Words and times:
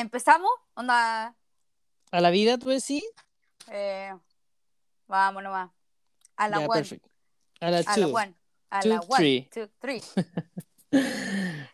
¿Empezamos? 0.00 0.50
Onda. 0.74 1.34
¿A 2.12 2.20
la 2.20 2.30
vida 2.30 2.56
tú 2.58 2.68
decís? 2.68 3.02
Eh, 3.66 4.14
vamos 5.08 5.42
nomás. 5.42 5.70
A 6.36 6.48
la 6.48 6.60
Ya, 6.60 6.66
one. 6.66 6.80
perfecto. 6.80 7.10
A 7.60 7.70
la 7.70 7.78
A 7.78 7.96
la 7.96 8.06
one. 8.06 8.34
A 8.70 8.80
Two, 8.82 8.88
la 8.90 9.00
one. 9.00 9.16
three. 9.16 9.48
Two, 9.52 9.68
three. 9.80 10.02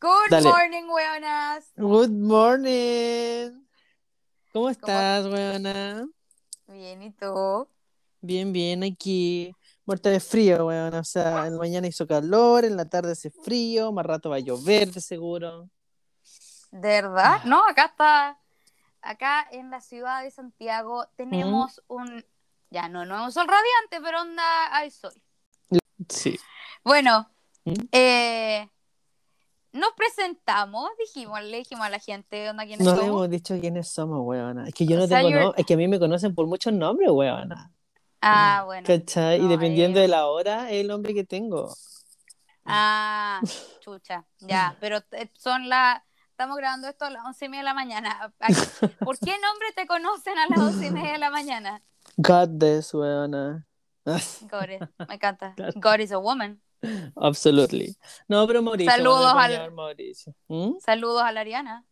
Good 0.00 0.30
Dale. 0.30 0.44
morning, 0.44 0.88
weonas. 0.88 1.64
Good 1.76 2.10
morning. 2.12 3.64
¿Cómo 4.52 4.70
estás, 4.70 5.26
weona? 5.26 6.06
Bien, 6.68 7.02
¿y 7.02 7.10
tú? 7.10 7.68
Bien, 8.20 8.52
bien, 8.52 8.82
aquí. 8.84 9.54
Muerta 9.86 10.08
de 10.10 10.20
frío, 10.20 10.66
weona. 10.66 11.00
O 11.00 11.04
sea, 11.04 11.46
en 11.46 11.52
la 11.54 11.58
mañana 11.58 11.86
hizo 11.86 12.06
calor, 12.06 12.64
en 12.64 12.76
la 12.76 12.86
tarde 12.88 13.12
hace 13.12 13.30
frío, 13.30 13.92
más 13.92 14.06
rato 14.06 14.30
va 14.30 14.36
a 14.36 14.40
llover, 14.40 14.90
de 14.90 15.00
seguro. 15.00 15.68
¿De 16.70 16.88
verdad? 17.02 17.42
No, 17.44 17.66
acá 17.68 17.86
está. 17.86 18.38
Acá 19.02 19.46
en 19.52 19.70
la 19.70 19.80
ciudad 19.80 20.22
de 20.22 20.30
Santiago 20.30 21.06
tenemos 21.16 21.82
un. 21.88 22.24
Ya, 22.70 22.88
no, 22.88 23.04
no 23.04 23.16
es 23.18 23.24
un 23.26 23.32
sol 23.32 23.46
radiante, 23.46 24.00
pero 24.02 24.22
onda, 24.22 24.74
hay 24.74 24.90
sol. 24.90 25.12
Sí. 26.08 26.38
Bueno, 26.82 27.30
¿Mm? 27.64 27.72
eh, 27.92 28.68
nos 29.72 29.92
presentamos, 29.92 30.88
dijimos, 30.98 31.42
le 31.42 31.58
dijimos 31.58 31.86
a 31.86 31.90
la 31.90 31.98
gente 31.98 32.48
onda 32.50 32.64
quiénes 32.64 32.84
No 32.84 32.92
somos. 32.92 33.06
hemos 33.06 33.30
dicho 33.30 33.58
quiénes 33.60 33.88
somos, 33.88 34.20
weona. 34.22 34.66
Es 34.68 34.74
que 34.74 34.86
yo 34.86 34.96
O 34.96 35.00
no 35.00 35.06
sea, 35.06 35.18
tengo 35.18 35.30
you're- 35.30 35.42
no- 35.44 35.54
Es 35.56 35.66
que 35.66 35.74
a 35.74 35.76
mí 35.76 35.86
me 35.86 35.98
conocen 36.00 36.34
por 36.34 36.46
muchos 36.46 36.72
nombres, 36.72 37.10
weona. 37.10 37.70
Ah, 38.26 38.62
bueno. 38.66 38.86
¿Cachai? 38.86 39.38
No, 39.38 39.46
y 39.46 39.48
dependiendo 39.48 39.98
eh. 39.98 40.02
de 40.02 40.08
la 40.08 40.26
hora, 40.26 40.70
es 40.70 40.80
el 40.80 40.88
nombre 40.88 41.14
que 41.14 41.24
tengo. 41.24 41.74
Ah, 42.64 43.40
chucha, 43.80 44.24
ya, 44.40 44.76
pero 44.80 44.98
eh, 45.12 45.30
son 45.38 45.68
las. 45.68 46.00
Estamos 46.30 46.56
grabando 46.56 46.88
esto 46.88 47.04
a 47.04 47.10
las 47.10 47.24
once 47.24 47.44
y 47.44 47.48
media 47.48 47.60
de 47.60 47.64
la 47.66 47.74
mañana. 47.74 48.34
¿Por 49.04 49.18
qué 49.20 49.32
nombre 49.38 49.68
te 49.76 49.86
conocen 49.86 50.36
a 50.36 50.48
las 50.48 50.58
once 50.58 50.86
y 50.86 50.90
media 50.90 51.12
de 51.12 51.18
la 51.18 51.30
mañana? 51.30 51.80
Goddess, 52.16 52.92
weona. 52.92 53.66
God 54.04 54.16
is- 54.70 54.80
me 55.08 55.14
encanta. 55.14 55.54
God 55.76 56.00
is 56.00 56.10
a 56.10 56.18
woman. 56.18 56.60
Absolutely. 57.16 57.96
No, 58.28 58.46
pero 58.48 58.62
Mauricio. 58.62 58.90
Saludos 58.90 59.32
al- 59.36 59.70
Mauricio. 59.72 60.34
¿Mm? 60.48 60.72
Saludos 60.84 61.22
a 61.22 61.30
la 61.30 61.40
Ariana. 61.40 61.84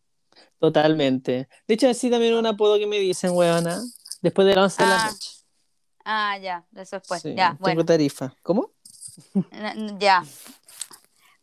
Totalmente. 0.59 1.47
De 1.67 1.73
hecho, 1.73 1.89
así 1.89 2.09
también 2.09 2.33
un 2.35 2.45
apodo 2.45 2.77
que 2.77 2.87
me 2.87 2.99
dicen, 2.99 3.31
weona. 3.33 3.81
Después 4.21 4.45
de 4.47 4.55
las 4.55 4.63
11 4.63 4.83
de 4.83 4.89
la 4.89 5.03
Ah, 5.03 5.11
noche. 5.11 5.29
Ah, 6.05 6.37
ya, 6.37 6.65
eso 6.75 6.97
después. 6.97 7.21
Sí, 7.21 7.33
ya, 7.35 7.55
bueno. 7.59 7.85
tarifa. 7.85 8.33
¿Cómo? 8.43 8.71
Ya. 9.99 10.23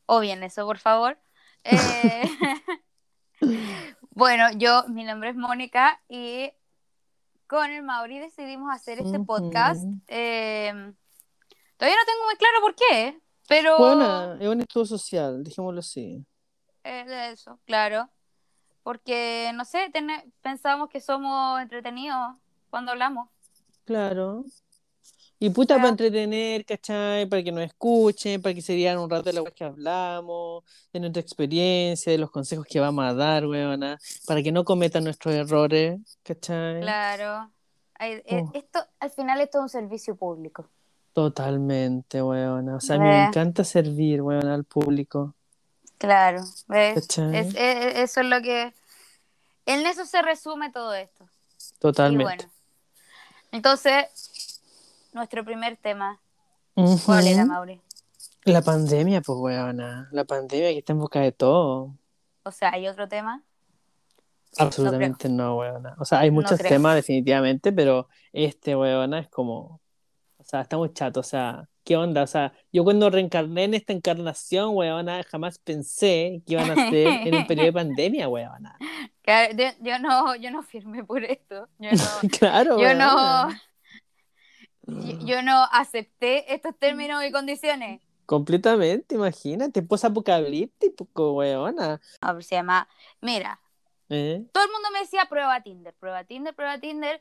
O 0.06 0.20
bien 0.20 0.42
eso, 0.42 0.66
por 0.66 0.78
favor. 0.78 1.18
Eh, 1.64 2.22
bueno, 4.10 4.46
yo, 4.56 4.84
mi 4.88 5.04
nombre 5.04 5.30
es 5.30 5.36
Mónica 5.36 6.00
y 6.08 6.50
con 7.46 7.70
el 7.70 7.82
Mauri 7.82 8.18
decidimos 8.18 8.72
hacer 8.74 8.98
este 9.00 9.18
podcast. 9.20 9.84
Eh, 10.08 10.92
todavía 11.76 11.96
no 11.98 12.06
tengo 12.06 12.24
muy 12.26 12.36
claro 12.36 12.60
por 12.60 12.74
qué, 12.74 13.20
pero 13.48 13.78
Bueno, 13.78 14.34
es 14.34 14.48
un 14.48 14.60
estudio 14.60 14.86
social, 14.86 15.42
dejémoslo 15.42 15.80
así. 15.80 16.24
eh, 16.84 17.04
de 17.04 17.30
eso, 17.32 17.58
claro. 17.66 18.08
Porque, 18.82 19.50
no 19.54 19.64
sé, 19.64 19.90
tene- 19.90 20.32
pensábamos 20.40 20.88
que 20.88 21.00
somos 21.00 21.60
entretenidos 21.60 22.34
cuando 22.70 22.92
hablamos. 22.92 23.28
Claro. 23.90 24.44
Y 25.40 25.50
puta, 25.50 25.74
para 25.78 25.88
entretener, 25.88 26.64
¿cachai? 26.64 27.26
Para 27.26 27.42
que 27.42 27.50
nos 27.50 27.64
escuchen, 27.64 28.40
para 28.40 28.54
que 28.54 28.62
se 28.62 28.74
dieran 28.74 28.98
un 28.98 29.10
rato 29.10 29.24
de 29.24 29.32
la 29.32 29.50
que 29.50 29.64
hablamos, 29.64 30.62
de 30.92 31.00
nuestra 31.00 31.20
experiencia, 31.20 32.12
de 32.12 32.18
los 32.18 32.30
consejos 32.30 32.66
que 32.68 32.78
vamos 32.78 33.04
a 33.04 33.14
dar, 33.14 33.46
weona, 33.46 33.98
para 34.26 34.44
que 34.44 34.52
no 34.52 34.62
cometan 34.64 35.02
nuestros 35.02 35.34
errores, 35.34 35.98
¿cachai? 36.22 36.80
Claro. 36.82 37.50
Ay, 37.98 38.22
Oh. 38.30 38.50
Esto, 38.54 38.78
al 39.00 39.10
final, 39.10 39.40
esto 39.40 39.58
es 39.58 39.62
un 39.62 39.68
servicio 39.70 40.14
público. 40.14 40.68
Totalmente, 41.14 42.22
weona. 42.22 42.76
O 42.76 42.80
sea, 42.80 42.96
me 43.00 43.24
encanta 43.24 43.64
servir, 43.64 44.22
weona, 44.22 44.54
al 44.54 44.62
público. 44.64 45.34
Claro, 45.98 46.42
¿ves? 46.68 46.94
¿Cachai? 46.94 47.36
Es- 47.36 47.54
es- 47.56 47.96
eso 47.96 48.20
es 48.20 48.26
lo 48.26 48.40
que... 48.40 48.72
En 49.66 49.84
eso 49.84 50.04
se 50.06 50.22
resume 50.22 50.70
todo 50.70 50.94
esto. 50.94 51.28
Totalmente. 51.80 52.22
Y 52.22 52.36
bueno. 52.36 52.52
Entonces, 53.52 54.60
nuestro 55.12 55.44
primer 55.44 55.76
tema. 55.76 56.20
Ujú. 56.74 56.98
¿Cuál 57.04 57.26
era, 57.26 57.44
Mauri? 57.44 57.80
La 58.44 58.62
pandemia, 58.62 59.20
pues, 59.20 59.38
weona. 59.38 60.08
La 60.12 60.24
pandemia 60.24 60.70
que 60.70 60.78
está 60.78 60.92
en 60.92 60.98
boca 61.00 61.20
de 61.20 61.32
todo. 61.32 61.94
O 62.42 62.50
sea, 62.50 62.72
¿hay 62.72 62.88
otro 62.88 63.08
tema? 63.08 63.42
Absolutamente 64.56 65.28
no, 65.28 65.58
weona. 65.58 65.94
O 65.98 66.04
sea, 66.04 66.20
hay 66.20 66.30
muchos 66.30 66.58
temas 66.58 66.96
definitivamente, 66.96 67.72
pero 67.72 68.08
este, 68.32 68.74
weona, 68.74 69.20
es 69.20 69.28
como, 69.28 69.80
o 70.38 70.44
sea, 70.44 70.62
está 70.62 70.76
muy 70.76 70.92
chato, 70.92 71.20
o 71.20 71.24
sea, 71.24 71.68
¿qué 71.90 71.96
onda? 71.96 72.22
O 72.22 72.26
sea, 72.28 72.52
yo 72.72 72.84
cuando 72.84 73.10
reencarné 73.10 73.64
en 73.64 73.74
esta 73.74 73.92
encarnación, 73.92 74.76
weona, 74.76 75.24
jamás 75.24 75.58
pensé 75.58 76.40
que 76.46 76.52
iban 76.52 76.70
a 76.70 76.88
ser 76.88 77.26
en 77.26 77.34
un 77.34 77.46
periodo 77.48 77.66
de 77.66 77.72
pandemia, 77.82 78.28
weona. 78.28 78.78
De- 79.26 79.76
Yo 79.80 79.98
no, 79.98 80.36
yo 80.36 80.52
no 80.52 80.62
firmé 80.62 81.02
por 81.02 81.24
esto. 81.24 81.68
Yo 81.80 81.90
no, 81.90 82.28
Claro, 82.38 82.78
yo 82.78 82.94
no, 82.94 83.16
weona. 83.16 83.62
yo, 84.86 85.18
yo 85.26 85.42
no 85.42 85.64
acepté 85.72 86.54
estos 86.54 86.78
términos 86.78 87.24
y 87.24 87.32
condiciones. 87.32 88.00
Completamente, 88.24 89.16
imagínate, 89.16 89.82
post-apocalíptico, 89.82 91.32
weona. 91.32 92.00
A 92.20 92.32
ver, 92.32 92.44
se 92.44 92.54
llama, 92.54 92.86
mira, 93.20 93.60
¿Eh? 94.10 94.44
todo 94.52 94.62
el 94.64 94.70
mundo 94.70 94.90
me 94.92 95.00
decía 95.00 95.26
prueba 95.28 95.60
Tinder, 95.60 95.92
prueba 95.94 96.22
Tinder, 96.22 96.54
prueba 96.54 96.78
Tinder. 96.78 97.20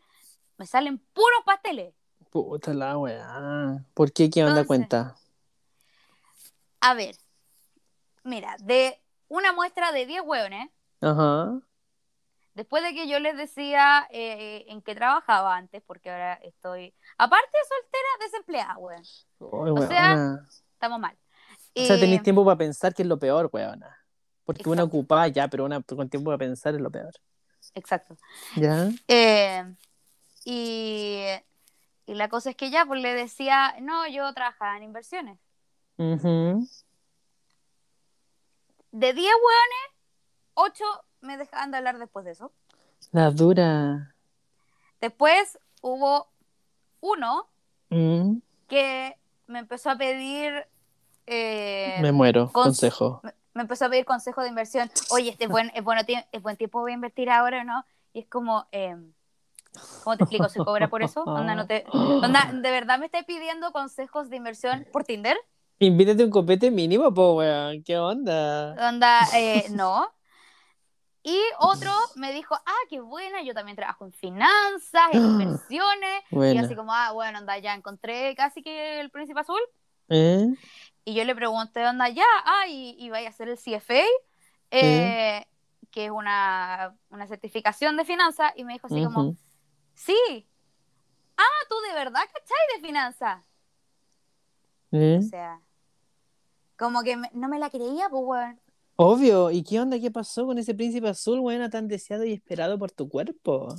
Me 0.60 0.68
salen 0.68 1.00
puros 1.00 1.40
pasteles. 1.44 1.96
Puta 2.30 2.74
la 2.74 2.98
weá. 2.98 3.84
¿Por 3.94 4.12
qué? 4.12 4.30
¿Qué 4.30 4.42
onda 4.44 4.62
Entonces- 4.62 4.68
cuenta? 4.68 5.16
A 6.82 6.94
ver, 6.94 7.16
mira, 8.24 8.56
de 8.60 9.02
una 9.28 9.52
muestra 9.52 9.92
de 9.92 10.06
10 10.06 10.22
hueones, 10.24 10.70
Ajá. 11.02 11.60
después 12.54 12.84
de 12.84 12.94
que 12.94 13.08
yo 13.10 13.20
les 13.20 13.36
decía 13.36 14.08
eh, 14.12 14.66
en 14.70 14.82
qué 14.82 14.96
trabajaba 14.96 15.56
antes, 15.58 15.82
porque 15.86 16.10
ahora 16.10 16.36
estoy, 16.36 16.94
aparte 17.18 17.50
de 17.52 17.68
soltera, 17.68 18.08
desempleada, 18.22 18.78
weón. 18.78 19.04
Ay, 19.82 19.88
sea. 19.88 20.40
Estamos 20.74 21.00
mal. 21.00 21.18
O 21.76 21.86
sea, 21.86 22.00
tenéis 22.00 22.24
tiempo 22.24 22.46
para 22.46 22.58
pensar 22.58 22.94
que 22.94 23.02
es 23.02 23.08
lo 23.08 23.20
peor, 23.20 23.50
weona. 23.52 23.98
Porque 24.46 24.70
una 24.70 24.84
ocupada 24.84 25.28
ya, 25.28 25.48
pero 25.50 25.66
una 25.66 25.82
con 25.82 26.10
tiempo 26.10 26.30
para 26.30 26.38
pensar 26.38 26.74
es 26.76 26.82
lo 26.82 26.90
peor. 26.90 27.12
Exacto. 27.76 28.18
¿Ya? 28.56 28.90
Eh, 29.08 29.76
y, 30.46 31.26
y 32.10 32.16
la 32.16 32.28
cosa 32.28 32.50
es 32.50 32.56
que 32.56 32.72
ya, 32.72 32.86
pues 32.86 33.02
le 33.02 33.14
decía, 33.14 33.76
no, 33.82 34.08
yo 34.08 34.34
trabajaba 34.34 34.76
en 34.78 34.84
inversiones. 34.84 35.38
De 38.92 39.14
10 39.14 39.16
hueones, 39.16 39.98
8 40.56 40.84
me 41.22 41.38
dejaban 41.38 41.72
de 41.72 41.78
hablar 41.78 42.00
después 42.00 42.26
de 42.26 42.32
eso. 42.32 42.52
La 43.12 43.30
dura. 43.32 44.16
Después 45.02 45.60
hubo 45.82 46.28
uno 47.02 47.48
Mm, 47.92 48.38
que 48.68 49.16
me 49.48 49.60
empezó 49.60 49.90
a 49.90 49.98
pedir 49.98 50.68
eh, 51.28 51.98
Me 52.02 52.12
muero. 52.12 52.48
cons- 52.50 52.64
Consejo. 52.64 53.20
me, 53.24 53.34
me 53.54 53.62
empezó 53.64 53.86
a 53.86 53.90
pedir 53.90 54.06
consejo 54.06 54.42
de 54.42 54.50
inversión. 54.50 54.92
Oye, 55.12 55.30
este 55.32 55.46
es 55.46 55.50
buen, 55.50 55.72
es 55.76 55.84
bueno, 55.84 56.02
es 56.32 56.42
buen 56.42 56.56
tiempo, 56.58 56.80
voy 56.82 56.92
a 56.92 56.96
invertir 56.96 57.30
ahora 57.30 57.64
no. 57.64 57.84
Y 58.14 58.20
es 58.22 58.28
como, 58.28 58.68
eh, 58.72 58.96
¿cómo 60.04 60.18
te 60.18 60.24
explico? 60.24 60.50
¿Se 60.50 60.60
cobra 60.60 60.88
por 60.90 61.04
eso? 61.04 61.24
Onda, 61.24 61.56
no 61.56 61.68
te, 61.68 61.86
onda, 61.94 62.52
¿de 62.54 62.72
verdad 62.72 63.00
me 63.00 63.06
estáis 63.06 63.26
pidiendo 63.26 63.72
consejos 63.72 64.30
de 64.30 64.38
inversión 64.38 64.88
por 64.92 65.04
Tinder? 65.04 65.38
Invítate 65.80 66.26
un 66.26 66.30
copete 66.30 66.72
mínimo, 66.72 67.14
po, 67.14 67.36
weón. 67.36 67.84
¿Qué 67.84 67.98
onda? 67.98 68.76
Onda, 68.90 69.22
eh, 69.34 69.66
no. 69.72 70.10
Y 71.24 71.38
otro 71.60 71.92
me 72.16 72.34
dijo, 72.34 72.56
ah, 72.56 72.82
qué 72.90 73.00
buena, 73.00 73.42
yo 73.44 73.54
también 73.54 73.76
trabajo 73.76 74.06
en 74.06 74.12
finanzas, 74.12 75.10
en 75.14 75.22
inversiones. 75.42 76.24
Y 76.32 76.58
así 76.58 76.76
como, 76.76 76.94
ah, 76.94 77.12
bueno, 77.14 77.40
onda, 77.40 77.58
ya 77.60 77.74
encontré 77.74 78.36
casi 78.36 78.62
que 78.62 79.00
el 79.00 79.10
príncipe 79.10 79.40
azul. 79.40 79.60
¿Eh? 80.10 80.48
Y 81.06 81.14
yo 81.14 81.24
le 81.24 81.36
pregunté, 81.36 81.86
onda, 81.88 82.10
ya, 82.10 82.26
ah, 82.46 82.68
y, 82.68 82.96
y 82.98 83.10
vaya 83.10 83.28
a 83.28 83.32
hacer 83.32 83.48
el 83.48 83.58
CFA, 83.58 84.04
eh, 84.72 85.46
que 85.92 86.06
es 86.06 86.12
una, 86.12 86.96
una 87.10 87.28
certificación 87.28 87.96
de 87.96 88.06
finanzas. 88.06 88.52
Y 88.56 88.64
me 88.64 88.74
dijo 88.74 88.88
así 88.88 89.04
como. 89.04 89.36
Sí, 90.06 90.48
ah, 91.38 91.66
tú 91.70 91.76
de 91.88 91.94
verdad, 91.94 92.22
¿cachai? 92.34 92.58
De 92.76 92.88
finanzas. 92.88 93.44
¿Eh? 94.92 95.20
O 95.20 95.22
sea, 95.22 95.60
como 96.78 97.04
que 97.04 97.18
me- 97.18 97.30
no 97.34 97.48
me 97.48 97.60
la 97.60 97.70
creía, 97.70 98.10
pues, 98.10 98.24
weón. 98.26 98.60
Obvio. 98.96 99.52
¿Y 99.52 99.64
qué 99.64 99.80
onda? 99.80 100.00
¿Qué 100.00 100.12
pasó 100.12 100.46
con 100.46 100.58
ese 100.58 100.74
príncipe 100.74 101.08
azul, 101.10 101.40
weón, 101.40 101.70
tan 101.70 101.88
deseado 101.88 102.26
y 102.26 102.34
esperado 102.34 102.78
por 102.78 102.92
tu 102.92 103.08
cuerpo? 103.10 103.74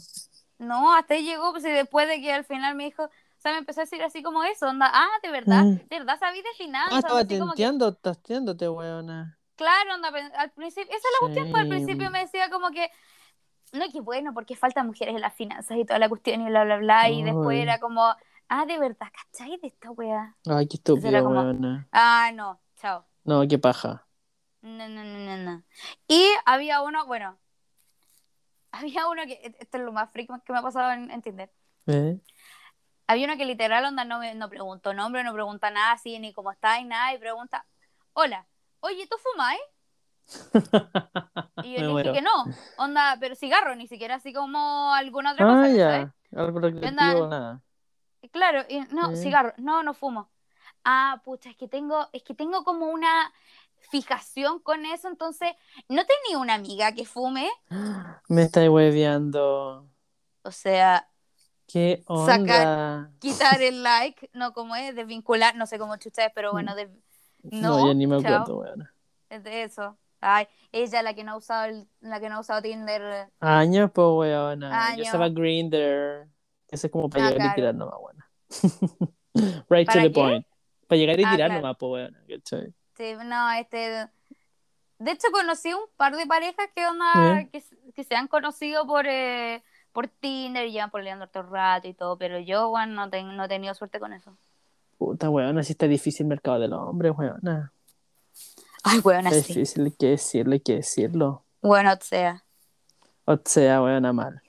No, 0.58 0.94
hasta 0.94 1.14
ahí 1.14 1.24
llegó, 1.24 1.52
pues, 1.52 1.64
y 1.64 1.70
después 1.70 2.06
de 2.08 2.20
que 2.20 2.32
al 2.32 2.44
final 2.44 2.74
me 2.74 2.84
dijo, 2.84 3.04
O 3.04 3.42
sea, 3.42 3.52
me 3.52 3.58
empezó 3.60 3.80
a 3.80 3.84
decir 3.84 4.02
así 4.02 4.22
como 4.22 4.44
eso, 4.44 4.68
onda, 4.68 4.90
ah, 4.92 5.08
de 5.22 5.30
verdad, 5.30 5.64
Mm. 5.64 5.76
de 5.88 5.98
verdad 5.98 6.18
sabí 6.20 6.42
de 6.42 6.52
finanzas. 6.58 6.92
Ah, 6.92 6.98
estaba 6.98 7.24
que, 7.24 7.38
tenteando, 7.38 7.94
tasteándote, 7.94 8.68
weona. 8.68 9.38
claro, 9.56 9.94
onda, 9.94 10.08
al 10.36 10.50
principio, 10.50 10.90
esa 10.90 10.98
es 10.98 11.14
la 11.14 11.26
cuestión, 11.26 11.50
pues 11.50 11.62
al 11.62 11.68
principio 11.70 12.10
me 12.10 12.18
decía 12.20 12.50
como 12.50 12.70
que, 12.70 12.90
no, 13.72 13.90
que 13.90 14.00
bueno, 14.00 14.34
porque 14.34 14.56
faltan 14.56 14.86
mujeres 14.86 15.14
en 15.14 15.20
las 15.20 15.34
finanzas 15.34 15.76
y 15.76 15.84
toda 15.84 15.98
la 15.98 16.08
cuestión 16.08 16.40
y 16.40 16.46
bla, 16.46 16.64
bla, 16.64 16.76
bla, 16.78 17.08
y 17.08 17.22
después 17.22 17.58
era 17.58 17.78
como, 17.78 18.14
ah, 18.48 18.66
de 18.66 18.78
verdad, 18.78 19.08
¿cachai 19.12 19.58
de 19.58 19.68
esta 19.68 19.90
wea? 19.90 20.36
Ay, 20.46 20.66
qué 20.66 20.76
estúpido, 20.76 21.24
como-. 21.24 21.84
Ah, 21.92 22.30
no, 22.34 22.60
chao. 22.76 23.06
No, 23.24 23.46
qué 23.48 23.58
paja. 23.58 24.06
No, 24.62 24.88
no, 24.88 25.04
no, 25.04 25.18
no, 25.18 25.36
no. 25.36 25.62
Y 26.08 26.28
había 26.44 26.82
uno, 26.82 27.06
bueno, 27.06 27.38
había 28.72 29.08
uno 29.08 29.22
que, 29.24 29.34
e, 29.34 29.56
esto 29.58 29.78
es 29.78 29.84
lo 29.84 29.92
más 29.92 30.10
freak 30.10 30.42
que 30.44 30.52
me 30.52 30.58
ha 30.58 30.62
pasado 30.62 30.92
en, 30.92 31.10
en 31.10 31.22
Tinder. 31.22 31.52
¿Eh? 31.86 32.20
Había 33.06 33.26
uno 33.26 33.36
que 33.36 33.44
literal 33.44 33.84
onda 33.84 34.04
no, 34.04 34.18
me, 34.18 34.34
no 34.34 34.48
preguntó 34.48 34.94
nombre, 34.94 35.24
no 35.24 35.32
pregunta 35.32 35.70
nada 35.70 35.92
así, 35.92 36.18
ni 36.18 36.32
cómo 36.32 36.52
está, 36.52 36.78
y 36.78 36.84
nada, 36.84 37.12
y 37.14 37.18
pregunta, 37.18 37.66
hola, 38.12 38.46
oye, 38.80 39.06
¿tú 39.08 39.16
fumáis? 39.18 39.60
Y 41.62 41.74
yo 41.76 41.96
dije 41.98 42.12
que 42.12 42.22
no, 42.22 42.44
onda, 42.78 43.16
pero 43.20 43.34
cigarro, 43.34 43.74
ni 43.76 43.86
siquiera 43.86 44.16
así 44.16 44.32
como 44.32 44.92
alguna 44.94 45.32
otra 45.32 45.44
cosa, 45.44 45.58
Ah, 45.60 45.62
¿cachai? 45.68 45.76
ya. 45.76 46.14
Algo 46.40 46.60
recreativo, 46.60 47.26
nada. 47.28 47.62
Y 48.22 48.28
Claro, 48.28 48.64
y 48.68 48.80
no, 48.92 49.14
cigarro, 49.16 49.52
no, 49.58 49.82
no 49.82 49.94
fumo. 49.94 50.30
Ah, 50.84 51.20
pucha, 51.24 51.50
es 51.50 51.56
que 51.56 51.68
tengo, 51.68 52.08
es 52.12 52.22
que 52.22 52.34
tengo 52.34 52.64
como 52.64 52.86
una 52.86 53.32
fijación 53.90 54.60
con 54.60 54.84
eso, 54.86 55.08
entonces, 55.08 55.50
¿no 55.88 56.02
tenía 56.04 56.38
una 56.38 56.54
amiga 56.54 56.92
que 56.92 57.04
fume? 57.06 57.50
Me 58.28 58.42
estáis 58.42 58.68
hueveando. 58.70 59.88
O 60.42 60.50
sea, 60.52 61.08
¿Qué 61.66 62.02
Sacar- 62.06 62.66
onda? 62.66 63.10
quitar 63.20 63.60
el 63.62 63.82
like, 63.82 64.30
no 64.32 64.52
como 64.52 64.76
es, 64.76 64.94
desvincular, 64.94 65.54
no 65.56 65.66
sé 65.66 65.78
cómo 65.78 65.96
chucha 65.96 66.26
es, 66.26 66.32
pero 66.34 66.52
bueno, 66.52 66.74
de- 66.74 66.90
No, 67.42 67.78
no, 67.78 67.88
ya 67.88 67.94
ni 67.94 68.06
me 68.06 68.20
chao. 68.22 68.36
acuerdo, 68.36 68.58
weona. 68.58 68.94
es 69.28 69.44
de 69.44 69.62
eso. 69.64 69.96
Ay, 70.20 70.46
ella 70.72 71.02
la 71.02 71.14
que 71.14 71.24
no 71.24 71.32
ha 71.32 71.36
usado 71.36 71.64
el- 71.64 71.88
la 72.00 72.20
que 72.20 72.28
no 72.28 72.36
ha 72.36 72.40
usado 72.40 72.60
Tinder. 72.62 73.28
Años, 73.40 73.90
pues, 73.92 74.06
weona. 74.10 74.96
Yo 74.96 75.02
estaba 75.02 75.28
Grinder. 75.28 76.26
Ese 76.68 76.86
es 76.86 76.92
como 76.92 77.08
para 77.10 77.26
Ah, 77.26 77.30
llegar 77.30 77.50
y 77.50 77.54
tirar 77.54 77.74
nomás, 77.74 77.94
weona. 78.00 78.30
right 79.68 79.86
to 79.88 79.92
¿Para 79.92 80.02
the 80.02 80.08
qué? 80.08 80.10
point. 80.10 80.46
Para 80.86 80.98
llegar 80.98 81.18
y 81.20 81.24
Ah, 81.24 81.30
tirar 81.32 81.48
claro. 81.48 81.62
nomás, 81.62 81.76
pues, 81.78 81.90
weona. 81.92 82.20
Sí, 82.96 83.14
no, 83.24 83.50
este. 83.52 84.08
De 84.98 85.12
hecho, 85.12 85.28
conocí 85.32 85.72
un 85.72 85.84
par 85.96 86.14
de 86.14 86.26
parejas 86.26 86.68
que 86.76 86.86
onda, 86.86 87.40
¿Eh? 87.40 87.48
que, 87.50 87.64
que 87.94 88.04
se 88.04 88.14
han 88.14 88.28
conocido 88.28 88.86
por, 88.86 89.06
eh, 89.06 89.62
por 89.92 90.08
Tinder 90.08 90.66
y 90.66 90.72
llevan 90.72 90.90
peleando 90.90 91.26
todo 91.26 91.44
el 91.44 91.50
rato 91.50 91.88
y 91.88 91.94
todo, 91.94 92.18
pero 92.18 92.38
yo, 92.38 92.68
bueno, 92.68 92.92
no, 92.92 93.08
ten- 93.10 93.34
no 93.34 93.44
he 93.44 93.48
tenido 93.48 93.72
suerte 93.74 93.98
con 93.98 94.12
eso. 94.12 94.36
Puta, 94.98 95.30
weona, 95.30 95.62
si 95.62 95.72
está 95.72 95.86
difícil 95.88 96.24
el 96.24 96.28
mercado 96.28 96.58
del 96.60 96.74
hombre, 96.74 97.10
weona. 97.10 97.72
Ay, 98.84 98.98
Está 98.98 99.28
así. 99.28 99.54
difícil, 99.54 99.84
hay 99.84 99.90
que 99.92 100.06
decirlo, 100.06 100.52
hay 100.52 100.60
que 100.60 100.74
decirlo. 100.76 101.44
Bueno, 101.62 101.92
o 101.92 101.96
sea. 102.00 102.44
O 103.24 103.38
sea, 103.44 103.82
weona, 103.82 104.12
mal. 104.12 104.42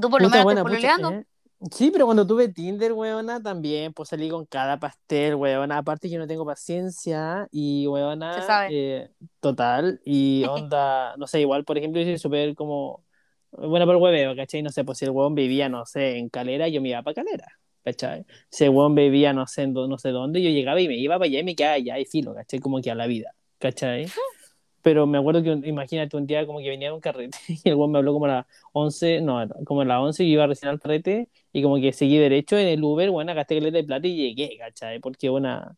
Tú 0.00 0.08
por 0.10 0.22
lo 0.22 0.30
menos 0.30 0.44
buena, 0.44 0.60
estás 0.60 0.98
pucha. 0.98 1.14
¿eh? 1.14 1.26
Sí, 1.72 1.90
pero 1.90 2.06
cuando 2.06 2.26
tuve 2.26 2.48
Tinder, 2.48 2.92
weona, 2.94 3.42
también, 3.42 3.92
pues 3.92 4.08
salí 4.08 4.30
con 4.30 4.46
cada 4.46 4.78
pastel, 4.78 5.34
weona. 5.34 5.78
Aparte 5.78 6.08
que 6.08 6.16
no 6.16 6.26
tengo 6.26 6.46
paciencia 6.46 7.48
y, 7.50 7.86
weona, 7.86 8.68
eh, 8.70 9.10
total. 9.40 10.00
Y 10.04 10.44
onda, 10.48 11.14
no 11.18 11.26
sé, 11.26 11.40
igual, 11.40 11.64
por 11.64 11.76
ejemplo, 11.76 12.00
yo 12.00 12.06
soy 12.06 12.18
súper 12.18 12.54
como, 12.54 13.04
bueno, 13.50 13.84
por 13.84 13.96
hueveo, 13.96 14.34
¿cachai? 14.36 14.62
No 14.62 14.70
sé, 14.70 14.84
pues 14.84 14.98
si 14.98 15.04
el 15.04 15.10
huevón 15.10 15.34
vivía, 15.34 15.68
no 15.68 15.84
sé, 15.84 16.16
en 16.16 16.30
Calera, 16.30 16.66
yo 16.68 16.80
me 16.80 16.90
iba 16.90 17.02
para 17.02 17.14
Calera, 17.14 17.58
¿cachai? 17.84 18.24
Huevón 18.60 18.94
vivía, 18.94 19.32
no 19.32 19.46
sé, 19.46 19.66
no 19.66 19.98
sé 19.98 20.10
dónde, 20.10 20.42
yo 20.42 20.50
llegaba 20.50 20.80
y 20.80 20.88
me 20.88 20.96
iba 20.96 21.16
para 21.16 21.26
allá 21.26 21.40
y 21.40 21.44
me 21.44 21.54
quedaba 21.54 21.74
allá 21.74 21.98
y 21.98 22.04
filo, 22.04 22.34
¿cachai? 22.34 22.60
Como 22.60 22.80
que 22.80 22.90
a 22.90 22.94
la 22.94 23.06
vida, 23.06 23.34
¿cachai? 23.58 24.06
Pero 24.82 25.06
me 25.06 25.18
acuerdo 25.18 25.42
que, 25.42 25.50
imagínate, 25.68 26.16
un 26.16 26.26
día 26.26 26.46
como 26.46 26.60
que 26.60 26.68
venía 26.68 26.88
de 26.88 26.94
un 26.94 27.00
carrete 27.00 27.36
y 27.48 27.68
el 27.68 27.74
huevón 27.74 27.92
me 27.92 27.98
habló 27.98 28.12
como 28.12 28.26
a 28.26 28.28
las 28.28 28.46
11, 28.72 29.20
no, 29.20 29.46
como 29.64 29.82
a 29.82 29.84
las 29.84 30.00
11 30.00 30.24
y 30.24 30.28
yo 30.28 30.32
iba 30.34 30.46
recién 30.46 30.70
al 30.70 30.80
carrete 30.80 31.28
y 31.52 31.62
como 31.62 31.76
que 31.76 31.92
seguí 31.92 32.18
derecho 32.18 32.56
en 32.58 32.68
el 32.68 32.82
Uber, 32.82 33.10
bueno, 33.10 33.34
gasté 33.34 33.58
caleta 33.58 33.78
de 33.78 33.84
plata 33.84 34.06
y 34.06 34.16
llegué, 34.16 34.56
¿cachai? 34.58 35.00
Porque 35.00 35.28
una, 35.30 35.76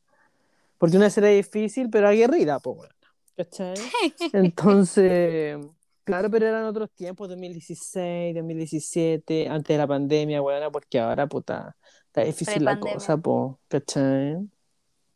porque 0.78 0.96
una 0.96 1.10
será 1.10 1.28
difícil, 1.28 1.90
pero 1.90 2.08
aguerrida, 2.08 2.60
pues, 2.60 2.76
bueno, 2.76 2.94
¿cachai? 3.36 3.74
Entonces, 4.32 5.58
claro, 6.04 6.30
pero 6.30 6.46
eran 6.46 6.64
otros 6.64 6.90
tiempos, 6.92 7.28
2016, 7.28 8.34
2017, 8.34 9.48
antes 9.48 9.74
de 9.74 9.78
la 9.78 9.86
pandemia, 9.86 10.40
bueno, 10.40 10.70
porque 10.72 10.98
ahora, 11.00 11.26
puta, 11.26 11.76
está 12.06 12.22
difícil 12.22 12.64
la 12.64 12.78
cosa, 12.78 13.16
pues, 13.16 13.56
¿cachai? 13.68 14.36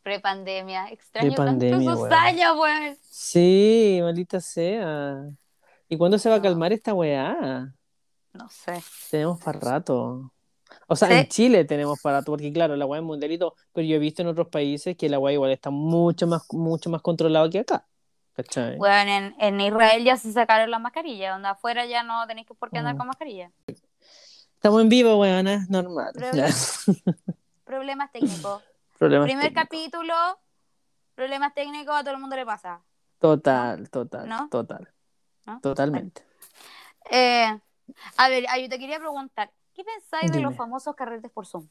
Prepandemia. 0.02 0.88
Extraño 0.90 1.28
Prepandemia, 1.34 1.78
tanto 1.78 1.92
esos 1.92 2.12
años, 2.12 2.56
weón. 2.56 2.96
Sí, 3.02 3.98
maldita 4.02 4.40
sea. 4.40 5.28
¿Y 5.88 5.96
cuándo 5.96 6.18
se 6.18 6.28
va 6.28 6.36
a 6.36 6.42
calmar 6.42 6.72
esta 6.72 6.94
weá? 6.94 7.72
No 8.32 8.48
sé. 8.48 8.74
Tenemos 9.10 9.42
para 9.42 9.58
rato. 9.58 10.32
O 10.88 10.96
sea, 10.96 11.08
Sí. 11.08 11.14
en 11.14 11.26
Chile 11.28 11.64
tenemos 11.64 12.00
para 12.00 12.18
rato, 12.18 12.32
porque 12.32 12.52
claro, 12.52 12.76
la 12.76 12.86
weá 12.86 13.00
es 13.00 13.06
mundialito, 13.06 13.54
pero 13.72 13.86
yo 13.86 13.96
he 13.96 13.98
visto 13.98 14.22
en 14.22 14.28
otros 14.28 14.48
países 14.48 14.96
que 14.96 15.08
la 15.08 15.18
weá 15.18 15.32
igual 15.32 15.50
está 15.50 15.70
mucho 15.70 16.26
más, 16.26 16.42
mucho 16.52 16.90
más 16.90 17.02
controlada 17.02 17.48
que 17.50 17.60
acá. 17.60 17.86
¿Cachai? 18.36 18.76
Bueno, 18.76 19.10
en, 19.10 19.34
en 19.38 19.60
Israel 19.60 20.04
ya 20.04 20.16
se 20.18 20.30
sacaron 20.32 20.70
las 20.70 20.80
mascarillas, 20.80 21.32
donde 21.34 21.48
afuera 21.48 21.86
ya 21.86 22.02
no 22.02 22.26
tenéis 22.26 22.46
por 22.58 22.70
qué 22.70 22.78
andar 22.78 22.94
Mm. 22.94 22.98
con 22.98 23.06
mascarilla. 23.06 23.50
Estamos 24.54 24.82
en 24.82 24.88
vivo, 24.90 25.16
weona, 25.18 25.64
normal. 25.70 26.12
Pero- 26.14 26.32
Ya. 26.36 26.46
Problemas 27.64 28.12
técnicos. 28.12 28.62
Problemas 28.98 29.26
Primer 29.26 29.52
capítulo, 29.52 30.14
problemas 31.14 31.54
técnicos 31.54 31.94
a 31.96 32.00
todo 32.02 32.12
el 32.14 32.20
mundo 32.20 32.36
le 32.36 32.44
pasa. 32.46 32.80
Total, 33.18 33.88
total, 33.90 34.28
¿No? 34.28 34.48
total. 34.50 34.92
¿No? 35.46 35.60
Totalmente. 35.60 36.22
Eh, 37.10 37.58
a 38.16 38.28
ver, 38.28 38.44
yo 38.60 38.68
te 38.68 38.78
quería 38.78 38.98
preguntar, 38.98 39.50
¿qué 39.74 39.84
pensáis 39.84 40.30
de 40.32 40.40
los 40.40 40.54
famosos 40.56 40.94
carretes 40.94 41.30
por 41.30 41.46
Zoom? 41.46 41.68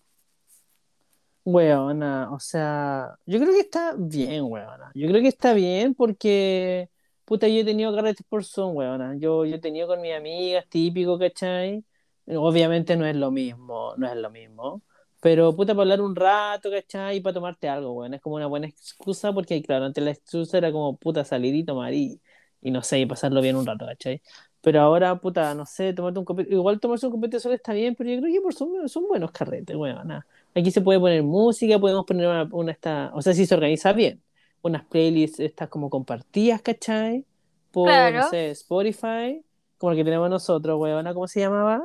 Weona, 1.47 2.31
o 2.33 2.39
sea, 2.39 3.19
yo 3.25 3.39
creo 3.39 3.51
que 3.53 3.59
está 3.59 3.93
bien, 3.95 4.45
weona. 4.45 4.91
Yo 4.95 5.07
creo 5.07 5.21
que 5.21 5.27
está 5.27 5.53
bien 5.53 5.93
porque, 5.93 6.89
puta, 7.23 7.47
yo 7.47 7.59
he 7.61 7.63
tenido 7.65 7.93
carretes 7.95 8.25
por 8.27 8.43
Zoom, 8.43 8.75
weona. 8.75 9.15
Yo, 9.19 9.45
yo 9.45 9.55
he 9.57 9.59
tenido 9.59 9.87
con 9.87 10.01
mis 10.01 10.13
amigas, 10.15 10.65
típico, 10.67 11.19
¿cachai? 11.19 11.85
Obviamente 12.27 12.95
no 12.97 13.05
es 13.05 13.15
lo 13.15 13.29
mismo, 13.29 13.93
no 13.97 14.07
es 14.07 14.15
lo 14.17 14.31
mismo. 14.31 14.81
Pero, 15.21 15.55
puta, 15.55 15.73
para 15.73 15.83
hablar 15.83 16.01
un 16.01 16.15
rato, 16.15 16.71
¿cachai? 16.71 17.17
Y 17.17 17.21
para 17.21 17.35
tomarte 17.35 17.69
algo, 17.69 17.93
weón. 17.93 18.15
Es 18.15 18.21
como 18.21 18.35
una 18.37 18.47
buena 18.47 18.65
excusa 18.67 19.31
porque, 19.31 19.61
claro, 19.61 19.85
antes 19.85 20.03
la 20.03 20.11
excusa 20.11 20.57
era 20.57 20.71
como, 20.71 20.97
puta, 20.97 21.23
salir 21.25 21.53
y 21.53 21.63
tomar 21.63 21.93
y, 21.93 22.19
y 22.61 22.71
no 22.71 22.81
sé, 22.81 22.99
y 22.99 23.05
pasarlo 23.05 23.39
bien 23.41 23.55
un 23.55 23.67
rato, 23.67 23.85
¿cachai? 23.85 24.19
Pero 24.61 24.81
ahora, 24.81 25.15
puta, 25.21 25.53
no 25.53 25.65
sé, 25.67 25.93
tomarte 25.93 26.17
un 26.19 26.25
copete, 26.25 26.51
igual 26.55 26.79
tomarse 26.79 27.05
un 27.05 27.11
copete 27.13 27.39
solo 27.39 27.53
está 27.53 27.73
bien, 27.73 27.93
pero 27.95 28.09
yo 28.09 28.19
creo 28.19 28.33
que 28.33 28.41
por 28.41 28.53
Zoom 28.55 28.87
son 28.87 29.07
buenos 29.07 29.31
carretes, 29.31 29.75
weón. 29.75 30.11
Aquí 30.55 30.71
se 30.71 30.81
puede 30.81 30.99
poner 30.99 31.21
música, 31.21 31.77
podemos 31.79 32.05
poner 32.05 32.27
una, 32.27 32.47
una 32.51 32.71
esta, 32.71 33.11
o 33.13 33.21
sea, 33.21 33.33
si 33.33 33.45
se 33.45 33.53
organiza 33.53 33.91
bien, 33.93 34.23
unas 34.61 34.85
playlists 34.85 35.39
estas 35.41 35.67
como 35.69 35.89
compartidas, 35.89 36.61
¿cachai? 36.61 37.25
Por, 37.71 37.89
Claro. 37.89 38.17
no 38.21 38.29
sé, 38.29 38.51
Spotify, 38.51 39.43
como 39.77 39.91
el 39.91 39.97
que 39.97 40.03
tenemos 40.05 40.29
nosotros, 40.29 40.79
weona, 40.79 41.13
¿cómo 41.13 41.27
se 41.27 41.41
llamaba? 41.41 41.83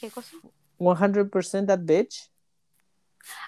¿Qué 0.00 0.10
cosa? 0.10 0.36
100% 0.78 1.66
That 1.66 1.80
Bitch, 1.82 2.30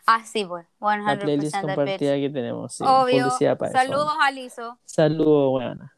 Ah, 0.06 0.24
sí, 0.24 0.44
pues, 0.44 0.64
la 0.80 1.16
100% 1.16 1.20
playlist 1.20 1.52
that 1.52 1.62
bitch. 1.62 1.74
compartida 1.74 2.14
que 2.14 2.30
tenemos, 2.30 2.74
sí, 2.74 2.84
Obvio. 2.86 3.28
para 3.58 3.70
eso, 3.70 3.78
Saludos 3.78 4.06
weona. 4.06 4.26
a 4.26 4.30
Lizo. 4.30 4.78
Saludos, 4.84 5.52
weona. 5.60 5.96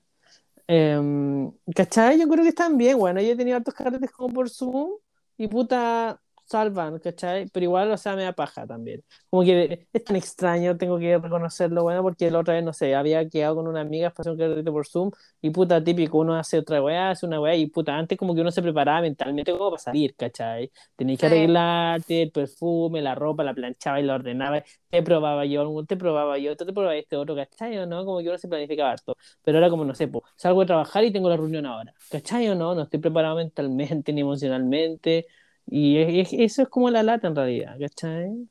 Em, 0.66 1.52
¿cachai? 1.74 2.18
Yo 2.18 2.26
creo 2.26 2.42
que 2.42 2.48
están 2.48 2.76
bien, 2.78 2.98
bueno, 2.98 3.20
yo 3.20 3.32
he 3.32 3.36
tenido 3.36 3.56
hartos 3.56 3.74
carretes 3.74 4.10
como 4.10 4.34
por 4.34 4.48
Zoom 4.50 4.92
y 5.36 5.46
puta, 5.46 6.20
salvan, 6.46 6.98
¿cachai? 7.00 7.48
Pero 7.52 7.64
igual, 7.64 7.90
o 7.92 7.96
sea, 7.96 8.16
me 8.16 8.22
da 8.24 8.32
paja 8.32 8.66
también. 8.66 9.02
Como 9.30 9.44
que 9.44 9.88
es 9.92 10.04
tan 10.04 10.16
extraño, 10.16 10.76
tengo 10.76 10.98
que 10.98 11.18
reconocerlo, 11.18 11.82
bueno, 11.82 12.02
porque 12.02 12.30
la 12.30 12.38
otra 12.40 12.54
vez, 12.54 12.64
no 12.64 12.72
sé, 12.72 12.94
había 12.94 13.28
quedado 13.28 13.56
con 13.56 13.68
una 13.68 13.80
amiga 13.82 14.08
hacer 14.16 14.32
un 14.32 14.38
carrete 14.38 14.70
por 14.72 14.86
Zoom 14.86 15.10
y 15.42 15.50
puta, 15.50 15.82
típico, 15.82 16.18
uno 16.18 16.34
hace 16.36 16.58
otra 16.58 16.82
weá, 16.82 17.10
hace 17.10 17.26
una 17.26 17.40
weá 17.40 17.54
y 17.56 17.66
puta, 17.66 17.96
antes 17.96 18.18
como 18.18 18.34
que 18.34 18.40
uno 18.40 18.50
se 18.50 18.62
preparaba 18.62 19.00
mentalmente 19.02 19.52
como 19.52 19.70
para 19.70 19.82
salir, 19.82 20.14
¿cachai? 20.16 20.70
Tenías 20.96 21.18
que 21.18 21.26
Sí. 21.26 21.26
arreglarte, 21.26 22.22
el 22.22 22.30
perfume, 22.32 23.02
la 23.02 23.14
ropa, 23.14 23.44
la 23.44 23.54
planchaba 23.54 24.00
y 24.00 24.04
la 24.04 24.14
ordenaba, 24.14 24.62
te 24.90 25.02
probaba 25.02 25.44
yo, 25.44 25.84
te 25.86 25.96
probaba 25.96 26.38
yo, 26.38 26.56
te 26.56 26.64
probabas 26.66 26.96
este 26.98 27.16
otro, 27.16 27.34
¿cachai? 27.36 27.76
¿O 27.78 27.86
no? 27.86 28.04
Como 28.04 28.20
que 28.20 28.28
uno 28.28 28.38
se 28.38 28.48
planificaba 28.48 28.90
harto. 28.92 29.16
Pero 29.42 29.58
ahora 29.58 29.70
como, 29.70 29.84
no 29.84 29.94
sé, 29.94 30.08
po, 30.08 30.24
salgo 30.36 30.60
de 30.60 30.66
trabajar 30.66 31.04
y 31.04 31.12
tengo 31.12 31.28
la 31.28 31.36
reunión 31.36 31.66
ahora, 31.66 31.92
¿cachai 32.10 32.48
o 32.48 32.54
no? 32.54 32.74
No 32.74 32.82
estoy 32.82 33.00
preparado 33.00 33.36
mentalmente 33.36 34.12
ni 34.12 34.20
emocionalmente. 34.22 35.26
Y 35.66 35.98
es- 35.98 36.32
es- 36.32 36.40
eso 36.40 36.62
es 36.62 36.68
como 36.68 36.90
la 36.90 37.02
lata 37.02 37.26
en 37.28 37.36
realidad, 37.36 37.76
¿cachai? 37.80 38.48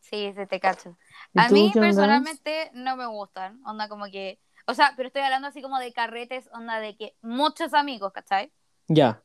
Sí, 0.00 0.32
se 0.34 0.46
te 0.46 0.60
cacho. 0.60 0.96
¿Y 1.32 1.38
A 1.40 1.48
mí 1.48 1.70
personalmente 1.74 2.70
no 2.74 2.96
me 2.96 3.06
gustan, 3.06 3.60
onda 3.64 3.88
como 3.88 4.06
que, 4.06 4.38
o 4.66 4.74
sea, 4.74 4.92
pero 4.96 5.06
estoy 5.08 5.22
hablando 5.22 5.48
así 5.48 5.62
como 5.62 5.78
de 5.78 5.92
carretes, 5.92 6.48
onda 6.52 6.78
de 6.80 6.96
que 6.96 7.16
muchos 7.22 7.72
amigos, 7.74 8.12
¿cachai? 8.12 8.52
Ya, 8.88 9.22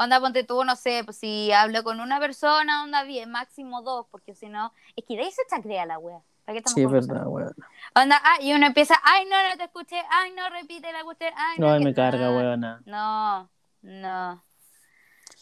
Onda, 0.00 0.20
ponte 0.20 0.44
tú, 0.44 0.62
no 0.62 0.76
sé, 0.76 1.02
pues 1.04 1.16
si 1.18 1.50
hablo 1.50 1.82
con 1.82 1.98
una 1.98 2.20
persona, 2.20 2.84
onda 2.84 3.02
bien, 3.02 3.32
máximo 3.32 3.82
dos, 3.82 4.06
porque 4.12 4.32
si 4.32 4.48
no, 4.48 4.72
es 4.94 5.04
que 5.04 5.16
de 5.16 5.22
ahí 5.24 5.32
se 5.32 5.42
chacrea 5.50 5.86
la 5.86 5.98
wea. 5.98 6.20
¿Para 6.44 6.54
qué 6.54 6.58
estamos 6.58 6.74
Sí, 6.76 6.82
es 6.82 6.90
verdad, 6.90 7.26
weón. 7.26 7.52
Onda, 7.96 8.20
ah, 8.22 8.36
y 8.40 8.52
uno 8.52 8.66
empieza, 8.66 8.94
ay, 9.02 9.24
no, 9.26 9.36
no 9.50 9.56
te 9.56 9.64
escuché, 9.64 10.00
ay, 10.08 10.30
no, 10.36 10.48
repite 10.50 10.92
la 10.92 11.02
cuestión, 11.02 11.32
ay, 11.36 11.58
no. 11.58 11.78
No, 11.78 11.84
me 11.84 11.92
carga, 11.92 12.30
weona. 12.30 12.80
No, 12.86 13.50
no. 13.82 14.42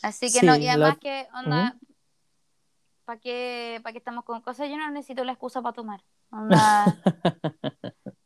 Así 0.03 0.27
que 0.33 0.41
Sí, 0.41 0.47
no, 0.47 0.57
y 0.57 0.65
la- 0.65 0.73
además 0.73 0.99
que, 0.99 1.29
onda, 1.35 1.77
¿para 3.05 3.21
qué, 3.21 3.81
¿para 3.83 3.93
qué 3.93 3.99
estamos 3.99 4.25
con 4.25 4.41
cosas? 4.43 4.69
Yo 4.69 4.77
no 4.77 4.91
necesito 4.91 5.25
la 5.25 5.33
excusa 5.33 5.63
para 5.63 5.75
tomar. 5.75 6.03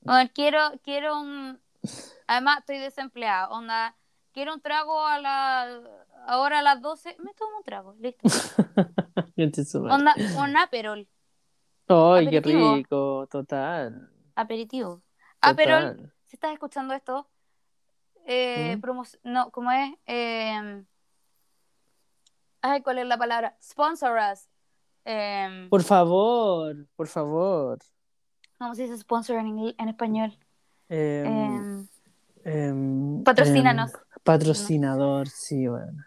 Onda, 0.07 0.29
quiero, 0.35 0.59
quiero 0.83 1.21
un, 1.21 1.61
además 2.27 2.59
estoy 2.61 2.79
desempleada, 2.79 3.49
onda, 3.51 3.97
quiero 4.33 4.55
un 4.55 4.61
trago 4.61 5.05
a 5.07 5.19
la, 5.19 5.81
ahora 6.27 6.61
a 6.61 6.63
las 6.63 6.81
12, 6.81 7.17
me 7.21 7.33
tomo 7.35 7.59
un 7.59 7.65
trago, 7.65 7.95
listo. 8.01 8.29
Onda, 9.95 10.15
un 10.39 10.57
aperol, 10.57 11.07
Ay, 11.89 12.31
qué 12.31 12.39
aperitivo. 12.39 12.75
rico, 12.77 13.27
total. 13.31 14.11
aperitivo. 14.35 15.03
Aperol, 15.41 15.97
total. 15.97 16.13
si 16.27 16.37
estás 16.37 16.53
escuchando 16.53 16.95
esto, 16.95 17.29
eh, 18.27 18.77
¿Mm? 18.77 18.81
promo- 18.81 19.19
no, 19.25 19.51
¿cómo 19.51 19.71
es? 19.73 19.93
Eh, 20.07 20.85
ay, 22.63 22.83
¿cuál 22.83 22.99
es 22.99 23.07
la 23.07 23.17
palabra? 23.19 23.57
Sponsor 23.63 24.19
us. 24.33 24.49
Eh, 25.05 25.67
Por 25.71 25.83
favor, 25.83 26.77
por 26.97 27.09
favor. 27.09 27.79
¿Cómo 28.59 28.75
se 28.75 28.83
dice 28.83 28.99
sponsor 28.99 29.37
en, 29.39 29.75
en 29.79 29.89
español? 29.89 30.37
Em, 30.89 31.81
Eh, 32.45 32.69
em, 32.69 33.25
patrocínanos. 33.25 33.93
em, 33.95 34.01
patrocinador, 34.23 35.29
sí, 35.29 35.67
bueno. 35.69 36.05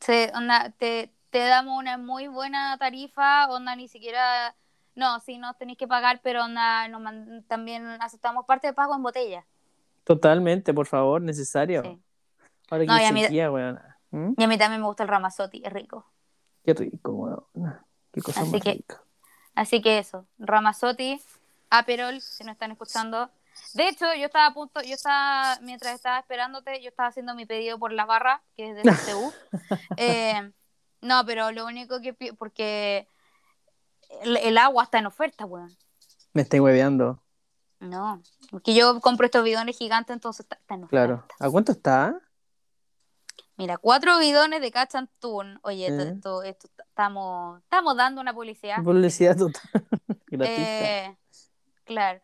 se- 0.00 0.30
onda, 0.34 0.70
te, 0.78 1.12
te 1.30 1.38
damos 1.40 1.78
una 1.78 1.98
muy 1.98 2.28
buena 2.28 2.76
tarifa, 2.78 3.48
onda, 3.48 3.74
ni 3.76 3.88
siquiera... 3.88 4.54
No, 4.94 5.20
sí, 5.20 5.36
no 5.36 5.52
tenéis 5.54 5.76
que 5.78 5.86
pagar, 5.88 6.20
pero 6.22 6.44
onda, 6.44 6.88
nos 6.88 7.00
man- 7.02 7.44
también 7.48 7.84
aceptamos 8.00 8.46
parte 8.46 8.68
de 8.68 8.72
pago 8.72 8.94
en 8.94 9.02
botella. 9.02 9.44
Totalmente, 10.04 10.72
por 10.72 10.86
favor, 10.86 11.20
necesario. 11.20 11.82
Sí. 11.82 12.00
Ahora 12.70 12.84
que 12.84 12.86
No, 12.86 12.98
y 12.98 13.02
a 13.02 13.08
hay 13.08 13.12
mí- 13.12 13.22
sequía, 13.22 13.50
weón. 13.50 13.78
¿Mm? 14.16 14.34
Y 14.38 14.44
a 14.44 14.48
mí 14.48 14.56
también 14.58 14.80
me 14.80 14.86
gusta 14.86 15.02
el 15.02 15.08
Ramazotti, 15.10 15.62
es 15.64 15.72
rico. 15.72 16.06
Qué 16.64 16.72
rico, 16.74 17.12
weón. 17.12 17.78
Qué 18.12 18.22
cosa 18.22 18.40
Así 18.40 18.50
más 18.52 18.62
que- 18.62 18.72
rica. 18.72 19.02
Así 19.54 19.80
que 19.82 19.98
eso, 19.98 20.26
Ramazotti, 20.38 21.20
Aperol, 21.70 22.20
si 22.20 22.44
no 22.44 22.52
están 22.52 22.70
escuchando. 22.72 23.30
De 23.74 23.88
hecho, 23.88 24.04
yo 24.14 24.26
estaba 24.26 24.46
a 24.46 24.54
punto, 24.54 24.82
yo 24.82 24.94
estaba, 24.94 25.58
mientras 25.62 25.94
estaba 25.94 26.18
esperándote, 26.18 26.82
yo 26.82 26.88
estaba 26.90 27.08
haciendo 27.08 27.34
mi 27.34 27.46
pedido 27.46 27.78
por 27.78 27.92
la 27.92 28.04
barra, 28.04 28.42
que 28.56 28.70
es 28.70 28.76
de 28.76 28.82
CCU. 28.92 29.32
Eh, 29.96 30.52
no, 31.00 31.24
pero 31.24 31.52
lo 31.52 31.64
único 31.66 32.00
que 32.02 32.12
pi- 32.12 32.32
porque 32.32 33.08
el, 34.22 34.36
el 34.36 34.58
agua 34.58 34.84
está 34.84 34.98
en 34.98 35.06
oferta, 35.06 35.46
weón. 35.46 35.74
Me 36.34 36.42
estoy 36.42 36.60
hueveando. 36.60 37.22
No, 37.80 38.22
porque 38.50 38.74
yo 38.74 39.00
compro 39.00 39.24
estos 39.26 39.42
bidones 39.44 39.76
gigantes, 39.76 40.12
entonces 40.14 40.40
está, 40.40 40.56
está 40.56 40.74
en 40.74 40.84
oferta. 40.84 40.90
Claro. 41.06 41.26
¿A 41.40 41.50
cuánto 41.50 41.72
está? 41.72 42.18
Mira, 43.56 43.78
cuatro 43.78 44.18
bidones 44.18 44.60
de 44.60 44.70
Cachantún. 44.70 45.58
Oye, 45.62 45.86
esto, 45.86 46.42
esto, 46.42 46.66
esto- 46.68 46.82
estamos, 46.82 47.62
estamos 47.62 47.96
dando 47.96 48.20
una 48.20 48.34
publicidad. 48.34 48.82
Publicidad 48.82 49.36
total. 49.36 49.62
Eh, 50.38 51.16
claro. 51.84 52.20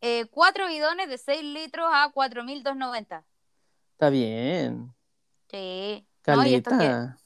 Eh, 0.00 0.26
cuatro 0.30 0.66
bidones 0.66 1.08
de 1.08 1.16
6 1.16 1.42
litros 1.42 1.86
a 1.90 2.10
4.290. 2.12 3.24
Está 3.92 4.10
bien. 4.10 4.92
Sí. 5.50 6.06
No, 6.26 6.44
y 6.44 6.60
Caleta. 6.62 7.16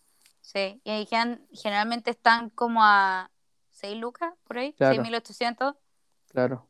sí. 0.40 0.80
Y 0.84 1.06
gen- 1.06 1.44
generalmente 1.52 2.10
están 2.10 2.50
como 2.50 2.84
a 2.84 3.30
6 3.70 3.96
lucas, 3.96 4.32
por 4.44 4.58
ahí. 4.58 4.74
Claro. 4.74 5.02
6.800. 5.02 5.76
Claro. 6.28 6.68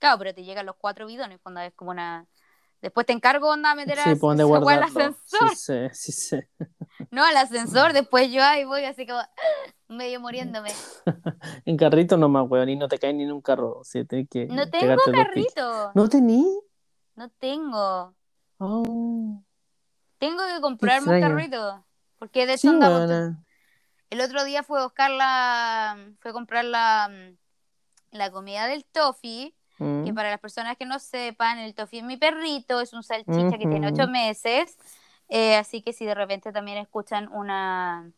Claro, 0.00 0.18
pero 0.18 0.34
te 0.34 0.42
llegan 0.42 0.66
los 0.66 0.76
cuatro 0.76 1.06
bidones 1.06 1.38
cuando 1.40 1.60
es 1.60 1.72
como 1.74 1.92
una... 1.92 2.26
Después 2.82 3.06
te 3.06 3.12
encargo 3.12 3.48
onda 3.48 3.70
a 3.70 3.74
meter 3.76 3.96
Sí, 3.96 4.10
a- 4.10 4.16
pues 4.16 4.38
esa 4.38 4.46
weá 4.58 4.76
al 4.76 4.82
ascensor. 4.82 5.56
Sí, 5.56 5.88
sí, 5.92 6.12
sé. 6.12 6.50
No, 7.10 7.24
al 7.24 7.36
ascensor. 7.36 7.92
Después 7.92 8.30
yo 8.32 8.42
ahí 8.42 8.64
voy 8.64 8.84
así 8.84 9.06
como 9.06 9.20
medio 9.88 10.20
muriéndome. 10.20 10.70
En 11.64 11.76
carrito 11.76 12.16
nomás, 12.16 12.44
weón, 12.48 12.68
y 12.68 12.76
no 12.76 12.88
te 12.88 12.98
caes 12.98 13.14
ni 13.14 13.22
en 13.22 13.32
un 13.32 13.40
carro. 13.40 13.78
O 13.78 13.84
sea, 13.84 14.04
tenés 14.04 14.28
que 14.28 14.46
No 14.46 14.68
tengo 14.68 14.96
carrito. 15.12 15.92
¿No 15.94 16.08
tení? 16.08 16.44
No 17.14 17.28
tengo. 17.30 18.14
Oh. 18.58 19.42
Tengo 20.18 20.42
que 20.54 20.60
comprarme 20.60 21.14
un 21.16 21.20
carrito. 21.20 21.84
Porque 22.18 22.46
de 22.46 22.54
hecho 22.54 22.60
Sí, 22.62 22.68
andamos-. 22.68 23.36
El 24.10 24.20
otro 24.20 24.44
día 24.44 24.62
fue 24.64 24.80
a 24.80 24.84
buscar 24.84 25.10
la. 25.10 25.96
Fue 26.20 26.32
a 26.32 26.34
comprar 26.34 26.64
la, 26.64 27.10
la 28.10 28.30
comida 28.32 28.66
del 28.66 28.84
toffee. 28.84 29.54
Mm. 29.82 30.04
Que 30.04 30.14
para 30.14 30.30
las 30.30 30.40
personas 30.40 30.76
que 30.76 30.86
no 30.86 30.98
sepan, 30.98 31.58
el 31.58 31.74
toffee 31.74 31.98
es 32.00 32.04
mi 32.04 32.16
perrito, 32.16 32.80
es 32.80 32.92
un 32.92 33.02
salchicha 33.02 33.58
que 33.58 33.66
tiene 33.66 33.88
ocho 33.88 34.06
meses. 34.08 34.76
Eh, 35.28 35.56
así 35.56 35.82
que 35.82 35.92
si 35.92 36.04
de 36.04 36.14
repente 36.14 36.52
también 36.52 36.78
escuchan 36.78 37.28
una. 37.32 38.10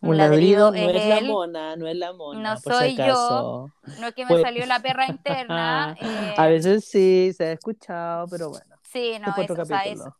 Un 0.00 0.16
ladrido 0.16 0.70
no 0.72 0.76
es 0.76 1.06
la 1.06 1.18
él. 1.18 1.26
mona, 1.28 1.76
no 1.76 1.86
es 1.86 1.96
la 1.96 2.12
mona, 2.12 2.54
No 2.54 2.60
por 2.60 2.72
soy 2.74 2.90
si 2.90 2.96
yo. 2.96 3.04
acaso. 3.04 3.72
No 4.00 4.06
es 4.08 4.14
que 4.14 4.24
me 4.24 4.30
Pues- 4.30 4.42
salió 4.42 4.66
la 4.66 4.80
perra 4.80 5.06
interna. 5.06 5.96
eh, 6.00 6.34
A 6.36 6.46
veces 6.46 6.84
sí, 6.88 7.32
se 7.36 7.46
ha 7.46 7.52
escuchado, 7.52 8.26
pero 8.28 8.48
bueno. 8.50 8.76
Sí, 8.90 9.16
no, 9.20 9.28
eso, 9.36 9.52
o 9.60 9.64
sea, 9.64 9.80
eso- 9.84 10.16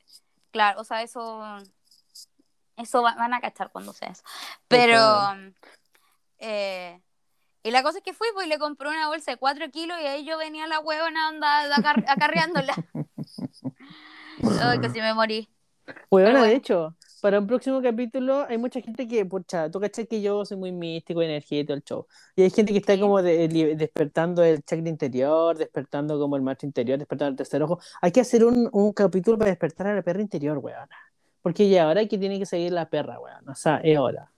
claro, 0.53 0.81
o 0.81 0.85
sea, 0.85 1.03
eso, 1.03 1.43
eso 2.77 3.03
va- 3.03 3.15
van 3.17 3.35
a 3.35 3.41
cachar 3.41 3.71
cuando 3.73 3.93
sea 3.93 4.09
eso. 4.09 4.23
Pero, 4.69 4.99
Total. 4.99 5.55
eh, 6.39 7.01
y 7.63 7.71
la 7.71 7.83
cosa 7.83 7.99
es 7.99 8.05
que 8.05 8.13
fui, 8.13 8.27
pues 8.35 8.47
y 8.47 8.49
le 8.49 8.59
compré 8.59 8.89
una 8.89 9.09
bolsa 9.09 9.31
de 9.33 9.37
4 9.37 9.71
kilos 9.71 9.97
y 10.03 10.07
ahí 10.07 10.25
yo 10.25 10.39
venía 10.39 10.67
la 10.67 10.81
huevona 10.81 11.31
acar- 11.77 12.05
acarreándola. 12.09 12.75
Ay, 14.61 14.79
casi 14.81 15.01
me 15.01 15.15
morí. 15.15 15.49
Bueno, 16.11 16.27
Pero 16.29 16.29
de 16.29 16.33
bueno. 16.33 16.47
hecho, 16.47 16.97
para 17.21 17.39
un 17.39 17.47
próximo 17.47 17.83
capítulo 17.83 18.47
hay 18.49 18.59
mucha 18.59 18.81
gente 18.81 19.07
que, 19.07 19.25
pucha, 19.27 19.71
tú 19.71 19.81
cachai 19.81 20.07
que 20.07 20.21
yo 20.23 20.45
soy 20.45 20.57
muy 20.57 20.73
místico, 20.73 21.23
energético, 21.23 21.73
el 21.75 21.83
show. 21.83 22.07
Y 22.37 22.43
hay 22.43 22.51
gente 22.51 22.73
que 22.73 22.79
está 22.79 22.95
Sí. 22.95 23.01
como 23.01 23.21
de- 23.23 23.49
despertando 23.77 24.43
el 24.45 24.63
chakra 24.65 24.89
interior, 24.89 25.57
despertando 25.57 26.19
como 26.19 26.37
el 26.37 26.43
macho 26.43 26.67
interior, 26.67 26.99
despertando 26.99 27.31
el 27.33 27.37
tercer 27.37 27.63
ojo. 27.63 27.79
Hay 28.01 28.13
que 28.13 28.21
hacer 28.21 28.45
un, 28.45 28.69
un 28.73 28.93
capítulo 28.93 29.39
para 29.39 29.51
despertar 29.51 29.89
a 29.89 29.95
la 29.95 30.03
perra 30.03 30.21
interior, 30.23 30.59
weón. 30.59 30.89
Porque 31.43 31.69
ya 31.69 31.85
ahora 31.85 32.07
que 32.07 32.19
tiene 32.19 32.39
que 32.39 32.47
seguir 32.47 32.73
la 32.73 32.89
perra, 32.89 33.19
weón. 33.19 33.49
O 33.49 33.55
sea, 33.55 33.79
es 33.83 33.99
hora. 33.99 34.31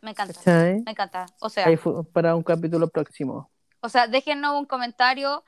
Me 0.00 0.10
encanta, 0.10 0.34
¿Cachai? 0.34 0.82
me 0.82 0.90
encanta. 0.92 1.26
O 1.40 1.48
sea, 1.48 1.66
Ahí 1.66 1.76
fue 1.76 2.04
para 2.04 2.34
un 2.36 2.42
capítulo 2.42 2.88
próximo. 2.88 3.50
o 3.80 3.88
sea, 3.88 4.06
déjennos 4.06 4.58
un 4.58 4.64
comentario, 4.66 5.44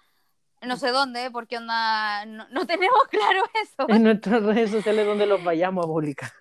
no 0.62 0.76
sé 0.76 0.90
dónde, 0.90 1.30
porque 1.30 1.56
onda, 1.58 2.24
no, 2.26 2.48
no 2.50 2.66
tenemos 2.66 3.02
claro 3.10 3.42
eso. 3.62 3.88
En 3.88 4.02
nuestras 4.02 4.42
redes 4.42 4.70
sociales 4.70 5.06
donde 5.06 5.26
los 5.26 5.42
vayamos 5.44 5.84
a 5.84 5.88
publicar. 5.88 6.30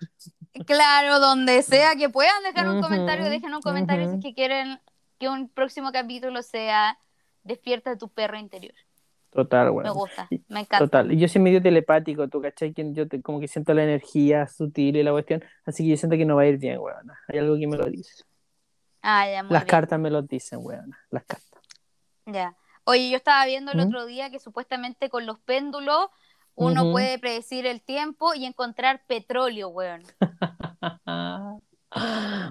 Claro, 0.66 1.20
donde 1.20 1.62
sea 1.62 1.94
que 1.94 2.10
puedan 2.10 2.42
dejar 2.42 2.68
un 2.68 2.82
comentario, 2.82 3.30
dejen 3.30 3.54
un 3.54 3.62
comentario 3.62 4.10
si 4.10 4.16
es 4.16 4.22
que 4.22 4.34
quieren 4.34 4.80
que 5.18 5.28
un 5.28 5.48
próximo 5.48 5.90
capítulo 5.92 6.42
sea 6.42 6.98
Despierta 7.44 7.96
tu 7.96 8.08
perro 8.08 8.38
interior. 8.38 8.74
Total, 9.32 9.66
Me 9.66 9.70
weón. 9.72 9.94
gusta, 9.94 10.28
me 10.48 10.60
encanta. 10.60 10.78
Total, 10.78 11.12
y 11.12 11.16
yo 11.18 11.28
soy 11.28 11.40
medio 11.40 11.62
telepático, 11.62 12.26
tú 12.28 12.40
cachai 12.42 12.72
que 12.74 12.92
yo 12.92 13.06
te- 13.06 13.22
como 13.22 13.38
que 13.38 13.46
siento 13.48 13.72
la 13.74 13.84
energía 13.84 14.46
sutil 14.48 14.96
y 14.96 15.02
la 15.04 15.12
cuestión, 15.12 15.44
así 15.64 15.84
que 15.84 15.90
yo 15.90 15.96
siento 15.96 16.16
que 16.16 16.24
no 16.24 16.34
va 16.36 16.42
a 16.42 16.46
ir 16.46 16.58
bien, 16.58 16.78
weona. 16.80 17.18
Hay 17.28 17.38
algo 17.38 17.56
que 17.56 17.66
me 17.68 17.76
lo 17.76 17.86
dice. 17.86 18.24
Ah, 19.02 19.28
ya, 19.30 19.42
muy 19.44 19.52
Las 19.52 19.62
bien. 19.62 19.70
cartas 19.70 20.00
me 20.00 20.10
lo 20.10 20.22
dicen, 20.22 20.58
weona. 20.62 20.98
Las 21.10 21.24
cartas. 21.24 21.60
Ya. 22.26 22.56
Oye, 22.84 23.08
yo 23.08 23.16
estaba 23.16 23.46
viendo 23.46 23.70
el 23.72 23.78
¿Mm? 23.78 23.82
otro 23.86 24.06
día 24.06 24.30
que 24.30 24.40
supuestamente 24.40 25.08
con 25.10 25.26
los 25.26 25.38
péndulos 25.38 26.08
uno 26.56 26.90
puede 26.90 27.18
predecir 27.18 27.64
el 27.66 27.80
tiempo 27.80 28.34
y 28.34 28.44
encontrar 28.44 29.02
petróleo, 29.06 29.68
weón. 29.68 30.02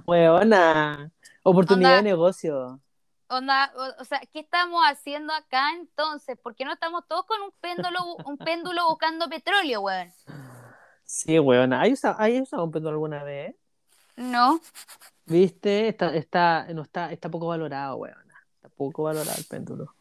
weona. 0.07 1.11
Oportunidad 1.43 1.91
Onda. 1.91 1.97
de 1.97 2.03
negocio. 2.09 2.79
Onda, 3.29 3.71
o, 3.75 4.01
o 4.01 4.05
sea, 4.05 4.21
¿qué 4.33 4.39
estamos 4.39 4.81
haciendo 4.85 5.33
acá 5.33 5.71
entonces? 5.75 6.37
¿Por 6.37 6.55
qué 6.55 6.65
no 6.65 6.73
estamos 6.73 7.07
todos 7.07 7.25
con 7.25 7.39
un 7.41 7.51
péndulo, 7.61 7.99
un 8.25 8.37
péndulo 8.37 8.87
buscando 8.89 9.29
petróleo, 9.29 9.81
weón? 9.81 10.11
Sí, 11.05 11.37
weona. 11.39 11.81
¿Hay 11.81 11.93
usado, 11.93 12.15
¿hay 12.19 12.41
usado 12.41 12.63
un 12.63 12.71
péndulo 12.71 12.93
alguna 12.95 13.23
vez? 13.23 13.55
No. 14.17 14.59
¿Viste? 15.25 15.87
Está, 15.87 16.15
está, 16.15 16.67
no 16.73 16.81
está, 16.83 17.11
está 17.11 17.29
poco 17.29 17.47
valorado, 17.47 17.97
weona. 17.97 18.35
Está 18.55 18.69
poco 18.69 19.03
valorado 19.03 19.37
el 19.37 19.45
péndulo. 19.45 19.95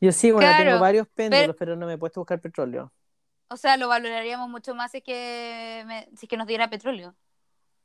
Yo 0.00 0.12
sí, 0.12 0.30
bueno, 0.30 0.48
Claro, 0.48 0.64
tengo 0.64 0.80
varios 0.80 1.08
péndulos, 1.08 1.56
pero 1.58 1.74
no 1.74 1.86
me 1.86 1.94
he 1.94 1.98
puesto 1.98 2.20
a 2.20 2.22
buscar 2.22 2.40
petróleo. 2.40 2.92
O 3.48 3.56
sea, 3.56 3.76
lo 3.76 3.88
valoraríamos 3.88 4.48
mucho 4.48 4.74
más 4.74 4.92
si 4.92 4.98
es 4.98 5.04
que, 5.04 5.82
me- 5.86 6.08
si 6.16 6.26
es 6.26 6.30
que 6.30 6.36
nos 6.36 6.46
diera 6.46 6.70
petróleo. 6.70 7.14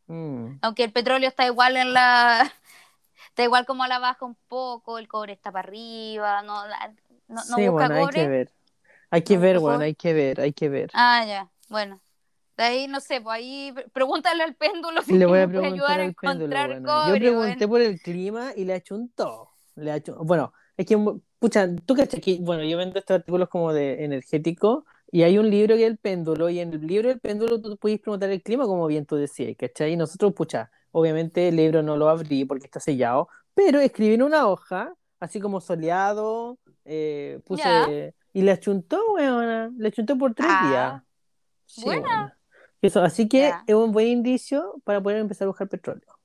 Mm. 0.07 0.57
Aunque 0.61 0.83
el 0.83 0.91
petróleo 0.91 1.29
está 1.29 1.45
igual 1.45 1.77
en 1.77 1.93
la. 1.93 2.51
Está 3.33 3.45
igual 3.45 3.65
como 3.65 3.83
a 3.83 3.87
la 3.87 3.97
baja 3.97 4.25
un 4.25 4.37
poco, 4.47 4.99
el 4.99 5.07
cobre 5.07 5.33
está 5.33 5.51
para 5.51 5.67
arriba, 5.67 6.43
no, 6.43 6.67
la- 6.67 6.93
no, 7.27 7.35
no 7.35 7.41
sí, 7.41 7.67
busca 7.67 7.71
bueno, 7.71 7.95
hay 7.95 8.01
cobre. 8.05 8.21
que 8.21 8.27
ver. 8.27 8.51
Hay 9.09 9.21
que 9.23 9.37
ver, 9.39 9.57
bueno, 9.59 9.83
hay 9.83 9.95
que 9.95 10.13
ver, 10.13 10.39
hay 10.39 10.53
que 10.53 10.69
ver. 10.69 10.91
Ah, 10.93 11.25
ya, 11.25 11.49
bueno. 11.69 11.99
De 12.57 12.63
ahí, 12.63 12.87
no 12.87 12.99
sé, 12.99 13.21
pues 13.21 13.37
ahí 13.37 13.73
pregúntale 13.91 14.43
al 14.43 14.53
péndulo 14.53 15.01
si 15.01 15.17
Le 15.17 15.25
voy 15.25 15.39
a 15.39 15.47
preguntar 15.47 15.73
ayudar 15.73 15.99
a 15.99 16.11
péndulo, 16.13 16.45
encontrar 16.45 16.69
weona. 16.69 16.87
cobre, 16.87 17.07
Yo 17.07 17.19
pregunté 17.19 17.67
por 17.67 17.81
el 17.81 17.99
clima 17.99 18.51
y 18.55 18.65
le 18.65 18.73
achuntó. 18.75 19.49
Le 19.75 19.91
achun- 19.91 20.17
Bueno, 20.23 20.53
es 20.77 20.85
que, 20.85 20.95
pucha, 21.39 21.67
tú 21.87 21.95
cachas 21.95 22.19
que, 22.21 22.37
bueno, 22.39 22.63
yo 22.63 22.77
vendo 22.77 22.99
estos 22.99 23.15
artículos 23.15 23.49
como 23.49 23.73
de 23.73 24.03
energético 24.05 24.85
y 25.11 25.23
hay 25.23 25.39
un 25.39 25.49
libro 25.49 25.75
que 25.75 25.85
es 25.85 25.89
el 25.89 25.97
péndulo 25.97 26.49
y 26.51 26.59
en 26.59 26.71
el 26.73 26.85
libro 26.85 27.09
del 27.09 27.19
péndulo 27.19 27.59
tú 27.59 27.75
puedes 27.77 27.99
preguntar 27.99 28.29
el 28.29 28.43
clima 28.43 28.65
como 28.65 28.85
bien 28.85 29.07
tú 29.07 29.15
decías, 29.15 29.55
¿cachai? 29.57 29.93
Y 29.93 29.97
nosotros, 29.97 30.33
pucha, 30.33 30.69
obviamente 30.93 31.49
el 31.49 31.57
libro 31.57 31.83
no 31.83 31.97
lo 31.97 32.07
abrí 32.07 32.45
porque 32.45 32.65
está 32.65 32.79
sellado, 32.79 33.27
pero 33.53 33.81
escribí 33.81 34.13
en 34.13 34.23
una 34.23 34.47
hoja, 34.47 34.93
así 35.19 35.41
como 35.41 35.59
soleado, 35.59 36.57
eh, 36.85 37.41
puse... 37.45 38.15
Y 38.35 38.41
le 38.41 38.51
achuntó, 38.51 38.99
weona, 39.13 39.69
le 39.77 39.89
achuntó 39.89 40.17
por 40.17 40.33
tres 40.33 40.49
Ah, 40.51 40.67
días. 40.67 41.03
Sí, 41.67 41.83
buena. 41.85 42.01
weona. 42.01 42.37
Eso, 42.81 43.01
así 43.01 43.29
que 43.29 43.53
es 43.67 43.75
un 43.75 43.91
buen 43.91 44.07
indicio 44.07 44.81
para 44.83 44.99
poder 45.01 45.19
empezar 45.19 45.45
a 45.45 45.49
buscar 45.49 45.69
petróleo. 45.69 46.17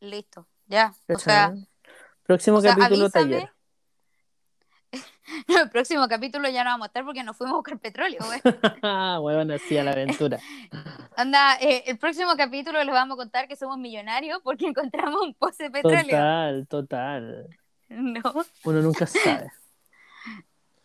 Listo, 0.00 0.46
ya. 0.66 0.92
O 1.08 1.18
sea, 1.18 1.54
Próximo 2.24 2.58
o 2.58 2.60
sea, 2.60 2.74
capítulo 2.76 3.06
avísame. 3.06 3.24
taller. 3.32 3.50
el 5.48 5.70
próximo 5.70 6.06
capítulo 6.08 6.48
ya 6.48 6.64
no 6.64 6.70
vamos 6.70 6.86
a 6.86 6.88
estar 6.88 7.04
porque 7.04 7.22
nos 7.22 7.36
fuimos 7.36 7.54
a 7.54 7.56
buscar 7.56 7.78
petróleo, 7.78 8.20
güey. 8.24 8.40
Huevón, 9.22 9.50
así 9.50 9.76
a 9.76 9.84
la 9.84 9.92
aventura. 9.92 10.38
Anda, 11.16 11.56
eh, 11.60 11.84
el 11.86 11.98
próximo 11.98 12.36
capítulo 12.36 12.82
les 12.82 12.94
vamos 12.94 13.14
a 13.14 13.18
contar 13.18 13.48
que 13.48 13.56
somos 13.56 13.78
millonarios 13.78 14.40
porque 14.42 14.66
encontramos 14.66 15.22
un 15.22 15.34
pozo 15.34 15.64
de 15.64 15.70
petróleo. 15.70 16.02
Total, 16.02 16.66
total. 16.68 17.48
No. 17.88 18.44
Uno 18.64 18.82
nunca 18.82 19.06
sabe. 19.06 19.50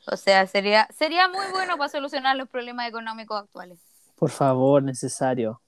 O 0.07 0.17
sea, 0.17 0.47
sería, 0.47 0.87
sería 0.91 1.27
muy 1.27 1.45
bueno 1.51 1.77
para 1.77 1.89
solucionar 1.89 2.35
los 2.35 2.49
problemas 2.49 2.87
económicos 2.87 3.43
actuales. 3.43 3.79
Por 4.15 4.29
favor, 4.29 4.83
necesario. 4.83 5.61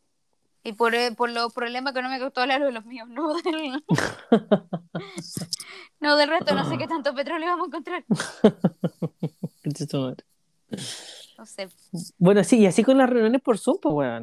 Y 0.63 0.73
por, 0.73 0.95
eh, 0.95 1.11
por 1.11 1.29
los 1.29 1.53
problemas 1.53 1.91
económicos 1.91 2.27
actuales, 2.27 2.59
los, 2.59 2.73
los 2.73 2.85
míos, 2.85 3.07
no 3.09 3.33
del, 3.33 3.83
no 5.99 6.15
del 6.15 6.29
resto, 6.29 6.55
no 6.55 6.67
sé 6.69 6.77
qué 6.77 6.87
tanto 6.87 7.13
petróleo 7.13 7.49
vamos 7.49 7.65
a 7.65 7.67
encontrar. 7.67 8.05
No 11.37 11.45
sé. 11.45 11.69
Bueno, 12.17 12.43
sí, 12.43 12.59
y 12.59 12.67
así 12.67 12.83
con 12.83 12.97
las 12.97 13.09
reuniones 13.09 13.41
por 13.41 13.57
Zoom, 13.57 13.77
pues. 13.81 14.21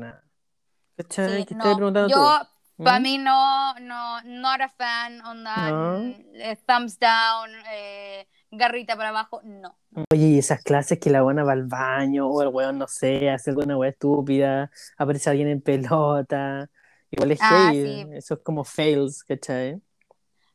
¿Cachai? 0.97 1.40
Sí, 1.40 1.47
¿Qué 1.47 1.54
no, 1.54 2.09
yo, 2.09 2.38
tú? 2.76 2.85
para 2.85 2.99
¿Mm? 2.99 3.02
mí, 3.02 3.18
no, 3.18 3.75
no, 3.80 4.23
not 4.23 4.61
a 4.61 4.68
fan, 4.68 5.25
onda, 5.25 5.70
No. 5.70 6.14
eh, 6.35 6.59
thumbs 6.66 6.99
down, 6.99 7.50
eh, 7.73 8.26
garrita 8.50 8.97
para 8.97 9.11
abajo, 9.11 9.40
no. 9.45 9.76
Oye, 10.12 10.26
y 10.26 10.38
esas 10.38 10.62
clases 10.62 10.99
que 10.99 11.11
la 11.11 11.23
buena 11.23 11.45
va 11.45 11.52
al 11.52 11.64
baño, 11.66 12.26
o 12.28 12.42
el 12.42 12.49
weón, 12.49 12.78
no 12.78 12.88
sé, 12.88 13.30
hace 13.30 13.50
alguna 13.50 13.76
weá 13.76 13.90
estúpida, 13.90 14.71
aparece 14.99 15.30
alguien 15.30 15.49
en 15.49 15.61
pelota. 15.61 16.69
Igual 17.11 17.33
es 17.33 17.40
Ah, 17.42 17.71
sí. 17.73 18.07
Eso 18.12 18.35
es 18.35 18.40
como 18.40 18.64
fails, 18.64 19.25
¿cachai? 19.25 19.80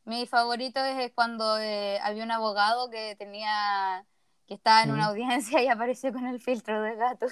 Mi 0.04 0.26
favorito 0.26 0.80
es 0.84 1.12
cuando 1.14 1.58
eh, 1.58 1.98
había 2.02 2.24
un 2.24 2.30
abogado 2.30 2.90
que 2.90 3.16
tenía, 3.16 4.04
que 4.46 4.54
estaba 4.54 4.82
en 4.84 4.90
una 4.92 5.06
Mm. 5.06 5.10
audiencia 5.10 5.62
y 5.62 5.68
apareció 5.68 6.12
con 6.12 6.26
el 6.26 6.40
filtro 6.40 6.80
de 6.82 6.96
gato. 6.96 7.26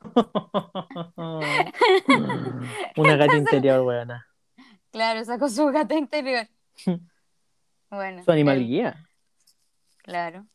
Una 2.96 3.16
gata 3.16 3.36
interior, 3.36 3.80
weona. 3.80 4.26
Claro, 4.90 5.24
sacó 5.24 5.48
su 5.48 5.66
gato 5.66 5.94
interior. 5.96 6.46
Bueno. 7.90 8.24
Su 8.24 8.32
animal 8.32 8.56
él, 8.56 8.66
guía. 8.68 9.06
Claro. 10.02 10.46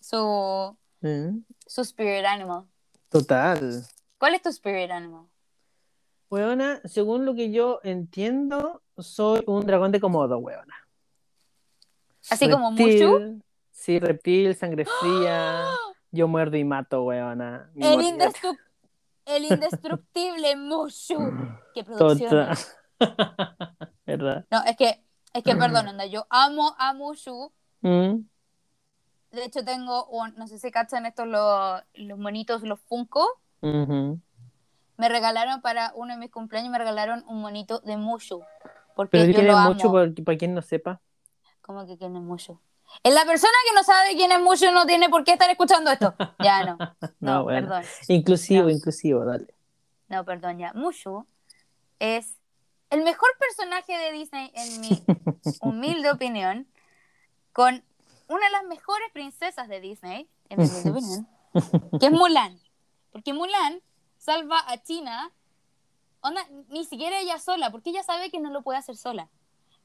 Su, 0.00 0.76
¿eh? 1.02 1.32
su 1.66 1.80
spirit 1.82 2.24
animal. 2.24 2.64
Total. 3.08 3.84
¿Cuál 4.18 4.34
es 4.34 4.42
tu 4.42 4.48
spirit 4.48 4.90
animal? 4.90 5.26
Weona, 6.30 6.80
según 6.84 7.24
lo 7.24 7.34
que 7.34 7.50
yo 7.50 7.80
entiendo, 7.84 8.82
soy 8.98 9.42
un 9.46 9.64
dragón 9.66 9.92
de 9.92 10.00
Komodo, 10.00 10.38
weona. 10.38 10.88
Así 12.30 12.50
como 12.50 12.70
Mushu. 12.70 13.40
Sí, 13.70 13.98
reptil, 13.98 14.54
sangre 14.54 14.84
fría. 14.84 15.64
Yo 16.10 16.26
muerdo 16.26 16.56
y 16.56 16.64
mato, 16.64 17.04
weona. 17.04 17.70
El, 17.76 18.00
el 19.26 19.44
indestructible 19.44 20.56
Mushu. 20.56 21.18
Qué 21.74 21.84
producción. 21.84 22.30
Total. 22.30 22.58
¿Verdad? 24.06 24.46
No, 24.50 24.64
es 24.64 24.76
que, 24.76 25.04
es 25.32 25.42
que, 25.42 25.54
perdón, 25.54 25.88
onda, 25.88 26.06
yo 26.06 26.26
amo 26.30 26.74
a 26.78 26.94
Mushu. 26.94 27.52
Mm. 27.82 28.26
De 29.30 29.44
hecho, 29.44 29.64
tengo 29.64 30.06
un, 30.06 30.34
no 30.36 30.46
sé 30.46 30.58
si 30.58 30.70
cachan 30.70 31.04
estos 31.06 31.26
los, 31.26 31.82
los 31.94 32.18
monitos, 32.18 32.62
los 32.62 32.80
Funko. 32.80 33.26
Me 33.60 35.08
regalaron 35.08 35.60
para 35.60 35.92
uno 35.94 36.14
de 36.14 36.18
mis 36.18 36.30
cumpleaños, 36.30 36.70
me 36.72 36.78
regalaron 36.78 37.24
un 37.28 37.40
monito 37.40 37.80
de 37.80 37.96
Mushu. 37.96 38.42
Porque 38.96 39.18
Pero 39.18 39.24
yo 39.26 39.34
quién 39.34 39.46
lo 39.46 39.52
es 39.52 39.58
amo. 39.58 39.74
mucho 39.74 39.92
para, 39.92 40.10
para 40.24 40.38
quien 40.38 40.54
no 40.54 40.62
sepa. 40.62 41.00
¿Cómo 41.60 41.86
que 41.86 41.96
quién 41.96 42.16
es 42.16 42.22
Mushu? 42.22 42.58
Es 43.04 43.14
la 43.14 43.24
persona 43.26 43.52
que 43.68 43.74
no 43.74 43.84
sabe 43.84 44.16
quién 44.16 44.32
es 44.32 44.40
Mushu 44.40 44.72
no 44.72 44.86
tiene 44.86 45.08
por 45.08 45.22
qué 45.22 45.32
estar 45.32 45.48
escuchando 45.50 45.90
esto. 45.90 46.14
Ya 46.42 46.64
no. 46.64 46.78
No, 47.20 47.34
No, 47.34 47.44
bueno. 47.44 47.68
perdón. 47.68 47.84
Inclusivo, 48.08 48.64
No. 48.64 48.70
inclusivo, 48.70 49.24
dale. 49.24 49.46
No, 50.08 50.24
perdón, 50.24 50.58
ya. 50.58 50.72
Mushu 50.72 51.26
es 52.00 52.34
el 52.90 53.04
mejor 53.04 53.28
personaje 53.38 53.96
de 53.96 54.12
Disney, 54.12 54.50
en 54.54 54.80
mi 54.80 54.88
humilde 55.60 56.10
opinión, 56.10 56.66
con 57.52 57.84
una 58.28 58.44
de 58.46 58.52
las 58.52 58.64
mejores 58.64 59.08
princesas 59.12 59.68
de 59.68 59.80
Disney, 59.80 60.28
en 60.48 60.58
mi 60.60 60.64
opinión, 60.90 61.28
que 61.98 62.06
es 62.06 62.12
Mulan. 62.12 62.60
Porque 63.12 63.32
Mulan 63.32 63.80
salva 64.18 64.58
a 64.66 64.82
China, 64.82 65.32
onda, 66.20 66.42
ni 66.68 66.84
siquiera 66.84 67.18
ella 67.20 67.38
sola, 67.38 67.70
porque 67.70 67.90
ella 67.90 68.02
sabe 68.02 68.30
que 68.30 68.40
no 68.40 68.50
lo 68.50 68.62
puede 68.62 68.78
hacer 68.78 68.96
sola. 68.96 69.28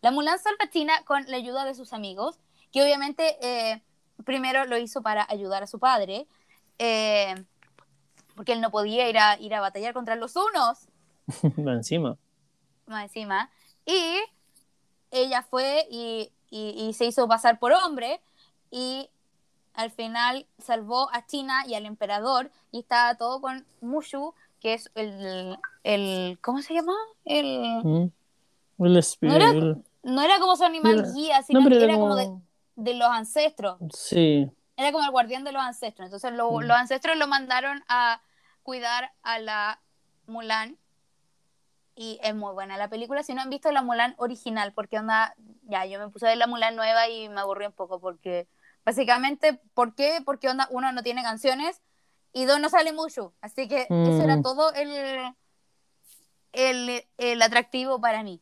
La 0.01 0.11
Mulan 0.11 0.39
salva 0.39 0.65
a 0.65 0.69
China 0.69 0.93
con 1.05 1.23
la 1.27 1.37
ayuda 1.37 1.63
de 1.65 1.73
sus 1.75 1.93
amigos, 1.93 2.37
que 2.71 2.81
obviamente 2.83 3.37
eh, 3.41 3.81
primero 4.25 4.65
lo 4.65 4.77
hizo 4.77 5.01
para 5.01 5.25
ayudar 5.29 5.63
a 5.63 5.67
su 5.67 5.79
padre, 5.79 6.27
eh, 6.79 7.35
porque 8.35 8.53
él 8.53 8.61
no 8.61 8.71
podía 8.71 9.07
ir 9.09 9.17
a, 9.17 9.39
ir 9.39 9.53
a 9.55 9.61
batallar 9.61 9.93
contra 9.93 10.15
los 10.15 10.35
unos, 10.35 10.87
Va 11.65 11.71
encima. 11.73 12.17
más 12.87 13.03
encima. 13.03 13.49
Y 13.85 14.17
ella 15.11 15.43
fue 15.43 15.87
y, 15.89 16.31
y- 16.49 16.87
y 16.89 16.93
se 16.93 17.05
hizo 17.05 17.27
pasar 17.27 17.59
por 17.59 17.71
hombre 17.71 18.19
y 18.75 19.07
al 19.75 19.91
final 19.91 20.47
salvó 20.57 21.09
a 21.13 21.25
China 21.27 21.63
y 21.67 21.75
al 21.75 21.85
emperador 21.85 22.49
y 22.71 22.79
estaba 22.79 23.13
todo 23.15 23.39
con 23.39 23.65
Mushu, 23.81 24.33
que 24.59 24.73
es 24.73 24.89
el, 24.95 25.57
el 25.83 26.39
¿cómo 26.41 26.61
se 26.63 26.73
llama? 26.73 26.93
El, 27.23 27.81
Mm. 27.83 28.11
El 28.83 28.97
espíritu. 28.97 29.35
era- 29.35 29.53
no 30.01 30.21
era 30.23 30.39
como 30.39 30.55
su 30.55 30.63
animal 30.63 30.99
Era- 30.99 31.11
guía, 31.13 31.41
sino 31.43 31.61
No, 31.61 31.69
que 31.69 31.75
era 31.75 31.85
era 31.85 31.93
como 31.93 32.09
como... 32.09 32.15
de, 32.17 32.41
de 32.75 32.93
los 32.95 33.07
ancestros. 33.09 33.77
Sí. 33.93 34.49
Era 34.75 34.91
como 34.91 35.05
el 35.05 35.11
guardián 35.11 35.43
de 35.43 35.51
los 35.51 35.61
ancestros. 35.61 36.07
Entonces 36.07 36.33
lo- 36.33 36.51
Mm. 36.51 36.63
los 36.63 36.77
ancestros 36.77 37.15
lo 37.17 37.27
mandaron 37.27 37.83
a 37.87 38.21
cuidar 38.63 39.13
a 39.21 39.37
la 39.39 39.79
Mulan. 40.25 40.77
Y 41.95 42.19
es 42.23 42.33
muy 42.33 42.51
buena 42.53 42.75
la 42.77 42.89
película. 42.89 43.21
Si 43.21 43.33
no 43.35 43.41
han 43.41 43.49
visto 43.51 43.71
la 43.71 43.83
Mulan 43.83 44.15
original, 44.17 44.73
porque 44.73 44.97
onda, 44.97 45.35
ya, 45.63 45.85
yo 45.85 45.99
me 45.99 46.09
puse 46.09 46.25
a 46.25 46.29
ver 46.29 46.37
la 46.39 46.47
Mulan 46.47 46.75
nueva 46.75 47.07
y 47.07 47.29
me 47.29 47.39
aburrí 47.41 47.65
un 47.67 47.71
poco, 47.71 47.99
porque 47.99 48.47
básicamente, 48.85 49.59
¿por 49.73 49.95
qué? 49.95 50.19
Porque 50.25 50.49
onda, 50.49 50.67
uno 50.71 50.91
no 50.91 51.03
tiene 51.03 51.23
canciones 51.23 51.81
y 52.33 52.45
dos 52.45 52.59
no 52.59 52.69
sale 52.69 52.93
mucho. 52.93 53.33
Así 53.41 53.67
que 53.67 53.93
eso 54.05 54.21
era 54.23 54.37
Mm. 54.37 54.41
todo 54.43 54.73
el, 54.73 54.89
el, 56.51 57.03
el 57.17 57.41
atractivo 57.41 57.99
para 57.99 58.23
mí. 58.23 58.41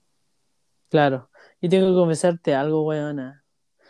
Claro. 0.89 1.29
Y 1.61 1.69
tengo 1.69 1.87
que 1.87 1.93
confesarte 1.95 2.53
algo, 2.55 2.83
weona. 2.85 3.43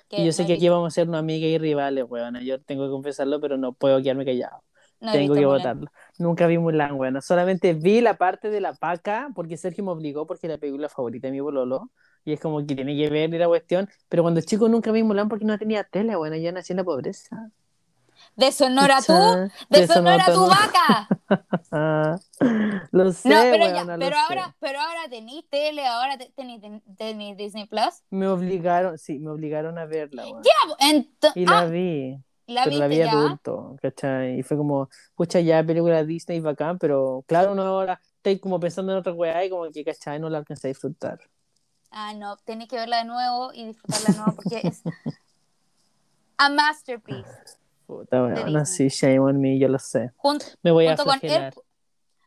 Y 0.09 0.25
yo 0.25 0.31
sé 0.33 0.45
que 0.45 0.53
aquí 0.53 0.67
vamos 0.69 0.87
a 0.93 0.95
ser 0.95 1.07
una 1.07 1.19
amiga 1.19 1.47
y 1.47 1.57
rivales, 1.57 2.05
weona. 2.07 2.41
Yo 2.43 2.61
tengo 2.61 2.85
que 2.85 2.91
confesarlo, 2.91 3.39
pero 3.39 3.57
no 3.57 3.73
puedo 3.73 4.01
quedarme 4.01 4.25
callado. 4.25 4.63
no 4.99 5.11
Tengo 5.11 5.33
que 5.33 5.41
Mulan. 5.41 5.57
votarlo. 5.59 5.91
Nunca 6.19 6.47
vi 6.47 6.57
Mulan, 6.57 6.93
weona. 6.93 7.21
Solamente 7.21 7.73
vi 7.73 8.01
la 8.01 8.15
parte 8.17 8.49
de 8.49 8.59
la 8.61 8.73
paca 8.73 9.29
porque 9.33 9.57
Sergio 9.57 9.83
me 9.85 9.91
obligó 9.91 10.27
porque 10.27 10.47
es 10.47 10.51
la 10.51 10.57
película 10.59 10.89
favorita 10.89 11.27
de 11.27 11.31
mi 11.31 11.39
bololo. 11.39 11.91
Y 12.25 12.33
es 12.33 12.39
como 12.39 12.59
que 12.65 12.75
tiene 12.75 12.95
que 12.95 13.09
ver 13.09 13.29
la 13.31 13.47
cuestión. 13.47 13.89
Pero 14.09 14.23
cuando 14.23 14.41
chico 14.41 14.67
nunca 14.69 14.91
vi 14.91 15.03
Mulan 15.03 15.27
porque 15.29 15.45
no 15.45 15.57
tenía 15.57 15.83
tele, 15.83 16.15
weona. 16.17 16.37
Yo 16.37 16.51
nací 16.51 16.73
en 16.73 16.77
la 16.77 16.83
pobreza. 16.83 17.49
¿De 18.35 18.51
Sonora 18.51 18.99
tú? 19.05 19.13
¡De 19.69 19.87
Sonora 19.87 20.25
tu 20.25 20.33
Sonora- 20.33 20.59
vaca! 21.29 22.19
Lo 22.91 23.11
sé, 23.11 23.29
No, 23.29 23.35
pero 23.41 23.65
ya, 23.65 23.73
weona, 23.73 23.97
pero 23.97 24.15
sé. 24.15 24.21
ahora, 24.21 24.55
pero 24.59 24.79
ahora 24.79 25.09
tenéis 25.09 25.45
tele, 25.49 25.85
ahora 25.87 26.17
te- 26.17 26.31
tenéis 26.35 26.61
tenéis 26.97 27.37
Disney 27.37 27.65
Plus. 27.67 28.03
Me 28.09 28.27
obligaron, 28.27 28.97
sí, 28.97 29.19
me 29.19 29.31
obligaron 29.31 29.77
a 29.77 29.85
verla. 29.85 30.23
Ento- 30.79 31.31
Y 31.35 31.45
la 31.45 31.59
ah, 31.59 31.65
vi. 31.65 32.17
la 32.47 32.63
pero 32.65 32.77
la 32.77 32.87
vi 32.87 32.97
ya. 32.97 33.11
adulto, 33.11 33.75
¿cachai? 33.81 34.39
Y 34.39 34.43
fue 34.43 34.55
como, 34.57 34.89
pucha, 35.15 35.39
ya 35.39 35.63
película 35.63 36.03
Disney 36.03 36.39
bacán, 36.39 36.77
pero 36.77 37.23
claro, 37.27 37.53
uno 37.53 37.63
ahora 37.63 37.99
está 38.23 38.39
como 38.39 38.59
pensando 38.59 38.91
en 38.91 38.99
otra 38.99 39.13
weá 39.13 39.43
y 39.45 39.49
como 39.49 39.69
que, 39.71 39.83
¿cachai? 39.83 40.19
No 40.19 40.29
la 40.29 40.37
alcancé 40.39 40.67
a 40.67 40.69
disfrutar. 40.69 41.19
Ah, 41.91 42.13
no, 42.13 42.37
tenéis 42.37 42.69
que 42.69 42.77
verla 42.77 42.97
de 42.97 43.05
nuevo 43.05 43.51
y 43.53 43.65
disfrutarla 43.65 44.09
de 44.11 44.17
nuevo 44.17 44.35
porque 44.35 44.61
es 44.63 44.81
a 46.37 46.49
masterpiece. 46.49 47.29
Puta, 47.85 48.27
Disney. 48.29 48.65
sí, 48.65 48.87
shame 48.87 49.19
on 49.19 49.39
me, 49.41 49.59
yo 49.59 49.67
lo 49.67 49.77
sé. 49.77 50.11
Jun- 50.17 50.39
Me 50.63 50.71
voy 50.71 50.87
a 50.87 50.91
junto 50.95 51.03
con 51.05 51.19
flagelar. 51.19 51.43
Hércules. 51.47 51.67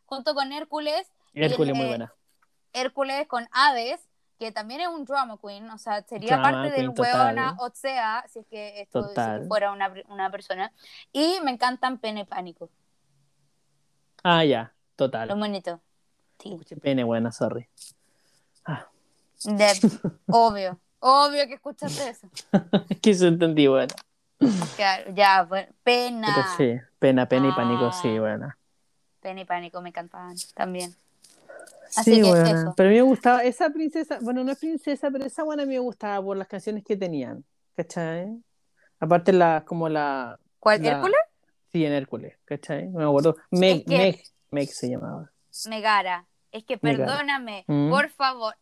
junto 0.04 0.34
con 0.34 0.52
Hércules. 0.52 1.12
Hércules, 1.32 1.70
el, 1.70 1.74
muy 1.76 1.84
eh, 1.86 1.88
buena. 1.88 2.14
Hércules 2.74 3.26
con 3.26 3.48
Hades, 3.52 4.00
que 4.38 4.52
también 4.52 4.82
es 4.82 4.88
un 4.88 5.04
drama 5.06 5.38
queen, 5.42 5.68
o 5.70 5.78
sea, 5.78 6.02
sería 6.02 6.36
Drama 6.36 6.50
parte 6.52 6.70
del 6.72 6.90
hueona 6.90 7.56
Otsea, 7.58 8.24
si 8.28 8.40
es 8.40 8.46
que 8.46 8.82
esto 8.82 9.00
si 9.00 9.04
es 9.08 9.08
que 9.10 9.14
Total. 9.14 9.46
fuera 9.48 9.72
una, 9.72 9.92
una 10.08 10.30
persona. 10.30 10.72
Y 11.12 11.38
me 11.42 11.50
encantan 11.52 11.98
Pene 11.98 12.26
Pánico, 12.26 12.68
Ah, 14.22 14.44
ya, 14.44 14.74
lo 14.96 14.96
total. 14.96 15.28
bonito. 15.38 15.80
Sí. 16.38 16.58
Pene, 16.82 17.04
buena, 17.04 17.30
sorry. 17.32 17.68
Ah, 18.66 18.86
De- 19.44 19.90
obvio, 20.28 20.80
obvio 21.00 21.46
que 21.46 21.54
escuchaste 21.54 22.08
eso. 22.10 22.28
que 23.02 23.10
eso 23.10 23.26
entendí, 23.26 23.66
bueno. 23.66 23.94
Claro, 24.76 25.12
ya, 25.14 25.42
bueno, 25.44 25.72
pena. 25.82 26.28
Pero 26.34 26.48
sí, 26.78 26.86
pena, 26.98 27.26
pena 27.28 27.48
y 27.48 27.52
pánico, 27.52 27.86
Ah. 27.86 27.98
sí, 28.02 28.18
bueno. 28.18 28.52
Pena 29.20 29.40
y 29.40 29.44
pánico 29.44 29.80
me 29.80 29.88
encantaban 29.90 30.34
también. 30.54 30.94
Sí, 31.88 32.20
que 32.22 32.30
eso. 32.30 32.74
Pero 32.76 32.88
a 32.88 32.92
mí 32.92 32.96
me 32.96 33.02
gustaba 33.02 33.42
esa 33.44 33.70
princesa, 33.70 34.18
bueno, 34.20 34.42
no 34.44 34.52
es 34.52 34.58
princesa, 34.58 35.10
pero 35.10 35.24
esa 35.24 35.44
buena 35.44 35.62
a 35.62 35.66
mí 35.66 35.74
me 35.74 35.78
gustaba 35.80 36.22
por 36.24 36.36
las 36.36 36.48
canciones 36.48 36.82
que 36.84 36.96
tenían, 36.96 37.44
¿cachai? 37.76 38.26
Aparte 39.00 39.32
la, 39.32 39.64
como 39.66 39.88
la... 39.88 40.38
¿Cuál? 40.58 40.82
la- 40.82 40.90
¿Hércules? 40.92 41.18
Sí, 41.70 41.84
en 41.84 41.92
Hércules, 41.92 42.36
¿cachai? 42.44 42.88
No 42.88 42.98
me 42.98 43.04
acuerdo. 43.04 43.36
Meg, 43.50 43.78
Es 43.78 43.84
que- 43.86 43.98
Meg, 43.98 44.22
Meg 44.50 44.68
se 44.68 44.88
llamaba. 44.90 45.30
Megara. 45.68 46.26
Es 46.50 46.64
que 46.64 46.76
perdóname, 46.78 47.64
Mm. 47.66 47.90
por 47.90 48.08
favor. 48.10 48.54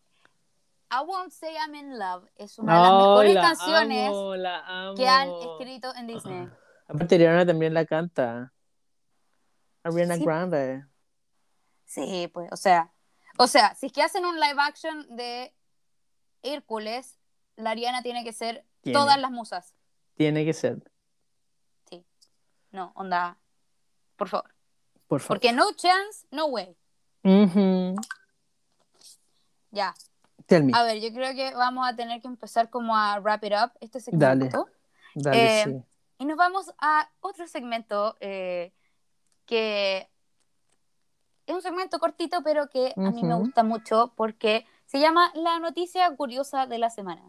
I 0.94 1.00
Won't 1.06 1.32
Say 1.32 1.54
I'm 1.56 1.74
in 1.74 1.98
Love 1.98 2.28
es 2.36 2.58
una 2.58 2.74
de 2.74 2.80
las 2.82 2.92
mejores 2.92 3.34
la 3.34 3.40
canciones 3.40 4.08
amo, 4.08 4.36
la 4.36 4.58
amo. 4.66 4.94
que 4.94 5.08
han 5.08 5.28
escrito 5.30 5.94
en 5.94 6.06
Disney. 6.06 6.48
Aparte, 6.86 7.14
Ariana 7.14 7.46
también 7.46 7.72
la 7.72 7.86
canta. 7.86 8.52
Ariana 9.82 10.16
Sí. 10.16 10.24
Grande. 10.24 10.84
Sí, 11.86 12.28
pues, 12.32 12.50
o 12.52 12.56
sea, 12.56 12.92
o 13.38 13.46
sea, 13.46 13.74
si 13.74 13.86
es 13.86 13.92
que 13.92 14.02
hacen 14.02 14.26
un 14.26 14.38
live 14.38 14.60
action 14.60 15.16
de 15.16 15.54
Hércules, 16.42 17.18
la 17.56 17.70
Ariana 17.70 18.02
tiene 18.02 18.22
que 18.22 18.34
ser 18.34 18.66
Tiene. 18.82 18.98
todas 18.98 19.18
las 19.18 19.30
musas. 19.30 19.74
Tiene 20.14 20.44
que 20.44 20.52
ser, 20.52 20.82
Sí. 21.88 22.04
No, 22.70 22.92
onda, 22.96 23.38
por 24.16 24.28
favor. 24.28 24.54
por 25.06 25.20
favor. 25.20 25.36
Porque 25.38 25.52
no 25.54 25.72
chance, 25.72 26.26
no 26.30 26.46
way. 26.46 26.76
Ujú. 27.24 27.96
Ya. 29.70 29.94
Tell 30.52 30.64
me. 30.64 30.72
A 30.74 30.82
ver, 30.82 31.00
yo 31.00 31.10
creo 31.14 31.34
que 31.34 31.54
vamos 31.54 31.88
a 31.88 31.96
tener 31.96 32.20
que 32.20 32.28
empezar 32.28 32.68
como 32.68 32.94
a 32.94 33.18
wrap 33.20 33.42
it 33.42 33.54
up 33.54 33.72
este 33.80 34.00
Dale. 34.12 34.50
segmento. 34.50 34.68
Dale, 35.14 35.62
eh, 35.62 35.64
sí. 35.64 35.82
Y 36.18 36.26
nos 36.26 36.36
vamos 36.36 36.74
a 36.76 37.08
otro 37.20 37.46
segmento 37.46 38.18
eh, 38.20 38.74
que 39.46 40.10
es 41.46 41.54
un 41.54 41.62
segmento 41.62 41.98
cortito, 41.98 42.42
pero 42.42 42.68
que 42.68 42.92
a 42.94 43.10
mí 43.10 43.22
me 43.22 43.34
gusta 43.34 43.62
mucho 43.62 44.12
porque 44.14 44.66
se 44.84 45.00
llama 45.00 45.32
La 45.34 45.58
noticia 45.58 46.14
curiosa 46.16 46.66
de 46.66 46.76
la 46.76 46.90
semana. 46.90 47.22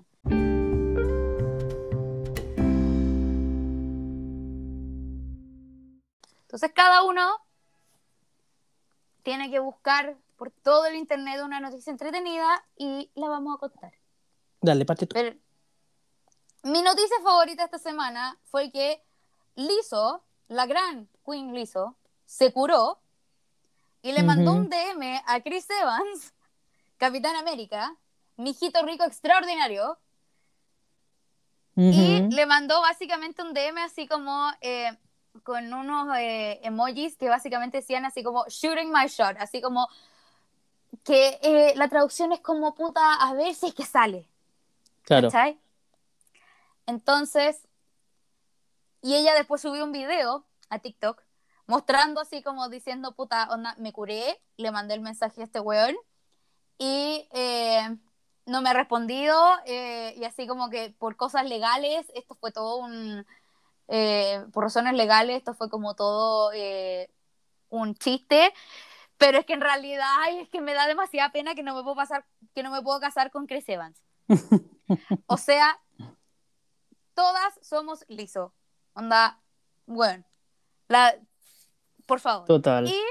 Entonces 6.42 6.74
cada 6.76 7.04
uno 7.04 7.40
tiene 9.24 9.50
que 9.50 9.60
buscar 9.60 10.18
por 10.44 10.52
todo 10.52 10.86
el 10.88 10.96
internet 10.96 11.40
una 11.42 11.62
noticia 11.62 11.90
entretenida 11.90 12.66
y 12.76 13.10
la 13.16 13.30
vamos 13.30 13.56
a 13.56 13.60
contar. 13.60 13.94
Dale, 14.60 14.84
parte 14.84 15.08
tú. 15.08 15.14
Pero 15.14 15.38
mi 16.64 16.82
noticia 16.82 17.16
favorita 17.24 17.64
esta 17.64 17.80
semana 17.80 18.38
fue 18.44 18.70
que 18.70 19.02
Lizzo, 19.56 20.22
la 20.50 20.66
gran 20.66 21.08
Queen 21.26 21.54
Lizzo, 21.54 21.96
se 22.26 22.52
curó 22.52 23.00
y 24.02 24.12
le 24.12 24.22
mandó 24.24 24.52
Ujú. 24.52 24.64
un 24.64 24.70
DM 24.70 25.24
a 25.26 25.40
Chris 25.40 25.66
Evans, 25.82 26.34
Capitán 26.98 27.38
América, 27.38 27.96
mi 28.36 28.50
hijito 28.50 28.86
rico 28.86 29.06
extraordinario, 29.06 29.98
y 31.78 32.20
Ujú. 32.20 32.30
le 32.32 32.46
mandó 32.48 32.82
básicamente 32.82 33.42
un 33.44 33.54
DM 33.54 33.80
así 33.80 34.10
como 34.10 34.52
eh, 34.60 34.92
con 35.44 35.74
unos 35.74 36.18
eh, 36.18 36.60
emojis 36.64 37.16
que 37.16 37.30
básicamente 37.30 37.78
decían 37.78 38.04
así 38.04 38.24
como 38.24 38.46
shooting 38.50 38.92
my 38.92 39.08
shot, 39.08 39.38
así 39.40 39.62
como 39.62 39.88
que 41.04 41.40
eh, 41.42 41.74
la 41.76 41.90
traducción 41.90 42.32
es 42.32 42.40
como 42.40 42.76
puta, 42.76 43.16
a 43.16 43.34
ver 43.34 43.54
si 43.56 43.68
es 43.68 43.74
que 43.74 43.86
sale. 43.86 44.28
Claro. 45.04 45.30
¿Cachai? 45.30 45.60
Entonces, 46.86 47.68
y 49.02 49.16
ella 49.16 49.34
después 49.34 49.62
subió 49.62 49.84
un 49.84 49.92
video 49.92 50.46
a 50.70 50.80
TikTok 50.80 51.22
mostrando 51.66 52.22
así 52.22 52.42
como 52.44 52.70
diciendo, 52.70 53.16
puta, 53.16 53.48
onda, 53.50 53.76
me 53.78 53.94
curé, 53.94 54.42
le 54.58 54.72
mandé 54.72 54.94
el 54.94 55.02
mensaje 55.02 55.42
a 55.42 55.46
este 55.46 55.60
weón 55.60 55.96
y 56.78 57.28
eh, 57.32 57.98
no 58.46 58.62
me 58.62 58.70
ha 58.70 58.74
respondido 58.74 59.36
eh, 59.66 60.14
y 60.18 60.26
así 60.26 60.48
como 60.48 60.70
que 60.70 60.94
por 60.98 61.16
cosas 61.16 61.48
legales, 61.48 62.06
esto 62.16 62.36
fue 62.36 62.52
todo 62.52 62.78
un, 62.78 63.26
eh, 63.88 64.46
por 64.52 64.64
razones 64.64 64.94
legales, 64.94 65.38
esto 65.38 65.54
fue 65.54 65.70
como 65.70 65.96
todo 65.96 66.52
eh, 66.54 67.10
un 67.70 67.96
chiste, 67.96 68.54
pero 69.18 69.38
es 69.38 69.46
que 69.46 69.54
en 69.54 69.62
realidad 69.62 70.08
ay, 70.20 70.40
es 70.40 70.50
que 70.50 70.62
me 70.62 70.74
da 70.74 70.88
demasiada 70.88 71.32
pena 71.32 71.56
que 71.56 71.64
no 71.64 71.76
me 71.76 71.84
puedo 71.84 71.96
pasar, 71.96 72.26
que 72.54 72.64
no 72.64 72.72
me 72.72 72.82
puedo 72.82 73.00
casar 73.00 73.32
con 73.32 73.48
Chris 73.48 73.68
Evans. 73.70 74.02
O 75.28 75.38
sea, 75.38 75.80
todas 77.14 77.60
somos 77.62 78.06
liso. 78.10 78.54
Onda, 78.94 79.42
bueno, 79.86 80.24
la, 80.88 81.16
por 82.06 82.20
favor. 82.20 82.46
Total. 82.46 82.88
Y 82.88 83.02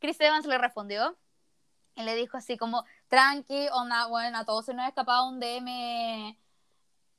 Chris 0.00 0.20
Evans 0.20 0.46
le 0.46 0.58
respondió 0.58 1.16
y 1.94 2.02
le 2.02 2.14
dijo 2.14 2.36
así 2.36 2.56
como, 2.56 2.84
tranqui, 3.08 3.68
onda, 3.72 4.06
bueno, 4.06 4.38
a 4.38 4.44
todos 4.44 4.66
se 4.66 4.74
nos 4.74 4.84
ha 4.84 4.88
escapado 4.88 5.28
un 5.28 5.40
DM, 5.40 6.38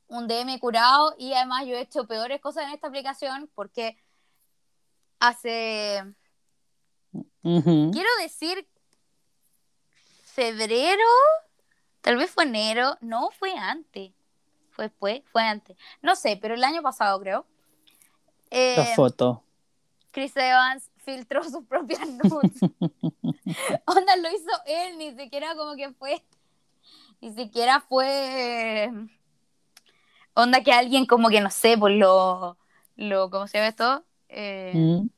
un 0.08 0.28
DM 0.28 0.58
curado 0.60 1.16
y 1.18 1.34
además 1.34 1.66
yo 1.66 1.76
he 1.76 1.82
hecho 1.82 2.08
peores 2.08 2.40
cosas 2.42 2.66
en 2.66 2.72
esta 2.72 2.88
aplicación 2.88 3.50
porque 3.54 4.02
hace, 5.20 6.16
Quiero 7.42 8.10
decir, 8.22 8.68
febrero, 10.24 11.04
tal 12.02 12.18
vez 12.18 12.32
fue 12.32 12.44
enero, 12.44 12.98
no, 13.02 13.30
fue 13.32 13.54
antes, 13.58 14.12
fue 14.72 14.86
después, 14.86 15.22
fue 15.32 15.44
antes, 15.44 15.78
no 16.02 16.16
sé, 16.16 16.38
pero 16.42 16.56
el 16.56 16.64
año 16.64 16.82
pasado 16.82 17.20
creo. 17.20 17.46
Eh, 18.52 18.76
La 18.78 18.96
foto. 18.96 19.44
Chris 20.12 20.36
Evans 20.36 20.90
filtró 20.98 21.44
sus 21.44 21.66
propias 21.66 22.02
nudes. 22.08 22.60
Onda 23.86 24.16
lo 24.18 24.30
hizo 24.30 24.52
él, 24.66 24.98
ni 24.98 25.16
siquiera 25.16 25.56
como 25.56 25.76
que 25.76 25.92
fue, 25.94 26.24
ni 27.22 27.34
siquiera 27.34 27.82
fue 27.82 28.92
onda 30.34 30.64
que 30.64 30.72
alguien 30.72 31.06
como 31.06 31.30
que 31.30 31.42
no 31.42 31.50
sé, 31.50 31.78
por 31.78 31.92
lo, 31.92 32.58
lo 32.96 33.30
¿cómo 33.30 33.48
se 33.48 33.58
llama 33.58 33.68
esto? 33.70 34.04
Eh, 34.30 34.74
Mm. 34.76 35.10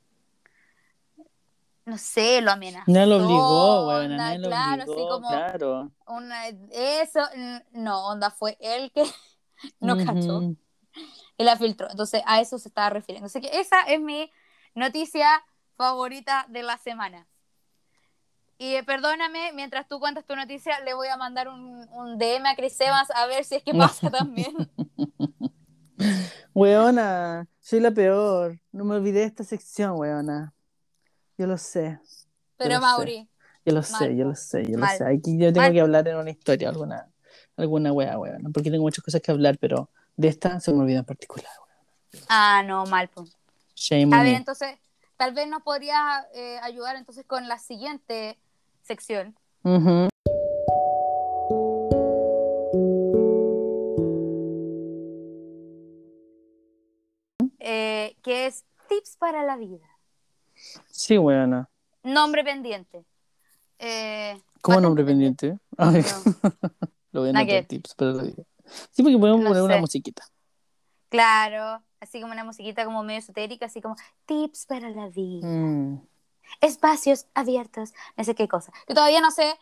No 1.92 1.98
sé, 1.98 2.40
lo 2.40 2.52
amenazó. 2.52 2.90
Nadie 2.90 3.06
lo 3.06 3.18
obligó, 3.18 3.88
weón. 3.90 4.12
onda, 4.12 4.38
lo 4.38 4.48
claro, 4.48 4.84
así 4.84 4.92
obligó, 4.92 5.10
como 5.10 5.28
claro. 5.28 5.92
una, 6.08 6.48
eso, 6.72 7.20
n- 7.34 7.66
no, 7.74 8.08
onda 8.08 8.32
fue 8.32 8.58
él 8.62 8.94
que 8.94 9.04
no 9.82 9.98
cachó 9.98 10.42
y 11.38 11.44
la 11.44 11.58
filtró. 11.58 11.90
Entonces 11.92 12.24
a 12.26 12.40
eso 12.40 12.58
se 12.60 12.70
estaba 12.70 12.92
refiriendo. 12.92 13.26
Así 13.26 13.42
que 13.42 13.60
esa 13.60 13.82
es 13.82 14.00
mi 14.00 14.32
noticia 14.74 15.44
favorita 15.76 16.46
de 16.48 16.64
la 16.64 16.78
semana. 16.78 17.28
Y 18.58 18.76
eh, 18.76 18.86
perdóname, 18.86 19.52
mientras 19.52 19.86
tú 19.90 20.00
cuentas 20.00 20.24
tu 20.26 20.34
noticia, 20.38 20.80
le 20.86 20.94
voy 20.94 21.10
a 21.10 21.18
mandar 21.18 21.50
un, 21.50 21.90
un 21.92 22.18
DM 22.18 22.48
a 22.48 22.56
Chris 22.56 22.80
Evans 22.80 23.12
a 23.12 23.26
ver 23.26 23.44
si 23.44 23.56
es 23.56 23.64
que 23.64 23.74
pasa 23.74 24.10
también. 24.10 24.56
Weona, 26.54 27.50
soy 27.60 27.82
la 27.82 27.92
peor. 27.92 28.62
No 28.72 28.86
me 28.86 28.96
olvidé 28.96 29.20
de 29.20 29.26
esta 29.26 29.44
sección, 29.44 30.00
weona. 30.00 30.54
Yo 31.42 31.48
lo 31.48 31.58
sé. 31.58 32.00
Pero 32.56 32.76
sé. 32.76 32.80
Mauri, 32.82 33.30
Yo 33.66 33.74
lo 33.74 33.82
sé, 33.82 34.16
yo 34.16 34.26
lo 34.26 34.36
sé, 34.36 34.64
yo 34.64 34.78
Mal. 34.78 34.92
lo 34.92 34.98
sé. 35.08 35.12
Aquí 35.12 35.40
yo 35.40 35.52
tengo 35.52 35.66
Mal. 35.66 35.74
que 35.74 35.82
hablar 35.82 36.08
en 36.08 36.18
una 36.18 36.30
historia, 36.30 36.70
alguna, 36.70 37.12
alguna 37.58 37.92
wea, 37.92 38.20
weona. 38.20 38.48
Porque 38.54 38.70
tengo 38.70 38.84
muchas 38.84 39.04
cosas 39.04 39.22
que 39.24 39.32
hablar, 39.32 39.58
pero 39.58 39.90
de 40.16 40.28
esta 40.28 40.60
se 40.60 40.72
me 40.72 40.82
olvida 40.82 41.00
en 41.00 41.06
particular, 41.06 41.50
weona. 41.66 42.26
ah, 42.30 42.62
no, 42.64 42.86
mal. 42.86 43.08
po. 43.08 43.26
Shame 43.74 44.16
A 44.16 44.22
ver, 44.22 44.36
entonces, 44.36 44.78
tal 45.18 45.34
vez 45.34 45.48
nos 45.48 45.64
podrías 45.64 46.28
eh, 46.36 46.60
ayudar 46.62 46.96
entonces 46.96 47.26
con 47.26 47.48
la 47.48 47.58
siguiente 47.58 48.38
sección. 48.84 49.36
Ujú. 49.64 50.10
eh, 57.60 58.16
que 58.22 58.46
es 58.48 58.66
Tips 58.90 59.18
para 59.18 59.44
la 59.44 59.56
vida. 59.58 59.88
Sí, 60.90 61.18
weona. 61.18 61.70
Nombre 62.04 62.44
pendiente. 62.44 63.06
Eh, 63.80 64.40
¿Cómo 64.62 64.80
nombre 64.80 65.04
pendiente? 65.04 65.58
No. 65.78 65.88
lo 67.12 67.22
voy 67.22 67.30
a 67.30 67.40
anotar 67.40 67.66
tips, 67.66 67.96
pero 67.96 68.12
lo 68.14 68.24
digo. 68.24 68.46
Sí, 68.92 69.04
porque 69.04 69.18
podemos 69.18 69.42
No 69.42 69.50
poner 69.50 69.64
una 69.64 69.78
musiquita. 69.78 70.24
Claro, 71.10 71.84
así 72.00 72.22
como 72.22 72.32
una 72.32 72.44
musiquita 72.44 72.86
como 72.86 73.04
medio 73.04 73.20
esotérica, 73.20 73.66
así 73.66 73.82
como 73.82 73.96
tips 74.26 74.66
para 74.66 74.90
la 74.90 75.10
vida. 75.10 75.48
Mm. 75.48 76.08
espacios 76.62 77.28
abiertos, 77.34 77.94
no 78.18 78.24
sé 78.24 78.36
qué 78.36 78.48
cosa. 78.48 78.72
Yo 78.88 78.96
todavía 78.96 79.22
no 79.22 79.32
sé 79.32 79.58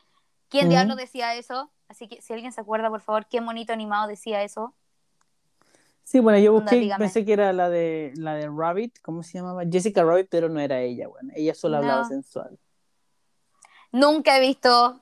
quién 0.50 0.66
Ujú. 0.66 0.72
diablo 0.72 0.96
decía 0.96 1.36
eso, 1.36 1.72
así 1.88 2.08
que 2.08 2.22
si 2.22 2.34
alguien 2.34 2.52
se 2.52 2.62
acuerda, 2.62 2.90
por 2.90 3.02
favor, 3.02 3.28
qué 3.28 3.42
monito 3.42 3.74
animado 3.74 4.08
decía 4.08 4.44
eso. 4.44 4.76
Sí, 6.10 6.20
bueno, 6.22 6.40
yo 6.40 6.54
busqué, 6.54 6.90
pensé 6.98 7.24
que 7.24 7.34
era 7.34 7.54
la 7.54 7.70
de 7.70 8.14
la 8.16 8.34
de 8.34 8.48
Rabbit, 8.50 8.98
¿cómo 9.04 9.22
se 9.22 9.38
llamaba? 9.38 9.62
Jessica 9.72 10.04
Rabbit, 10.04 10.26
pero 10.32 10.50
no 10.50 10.60
era 10.60 10.82
ella, 10.82 11.08
bueno, 11.08 11.32
ella 11.36 11.54
solo 11.54 11.78
hablaba 11.78 12.04
sensual. 12.04 12.58
Nunca 13.92 14.36
he 14.38 14.42
visto 14.42 15.00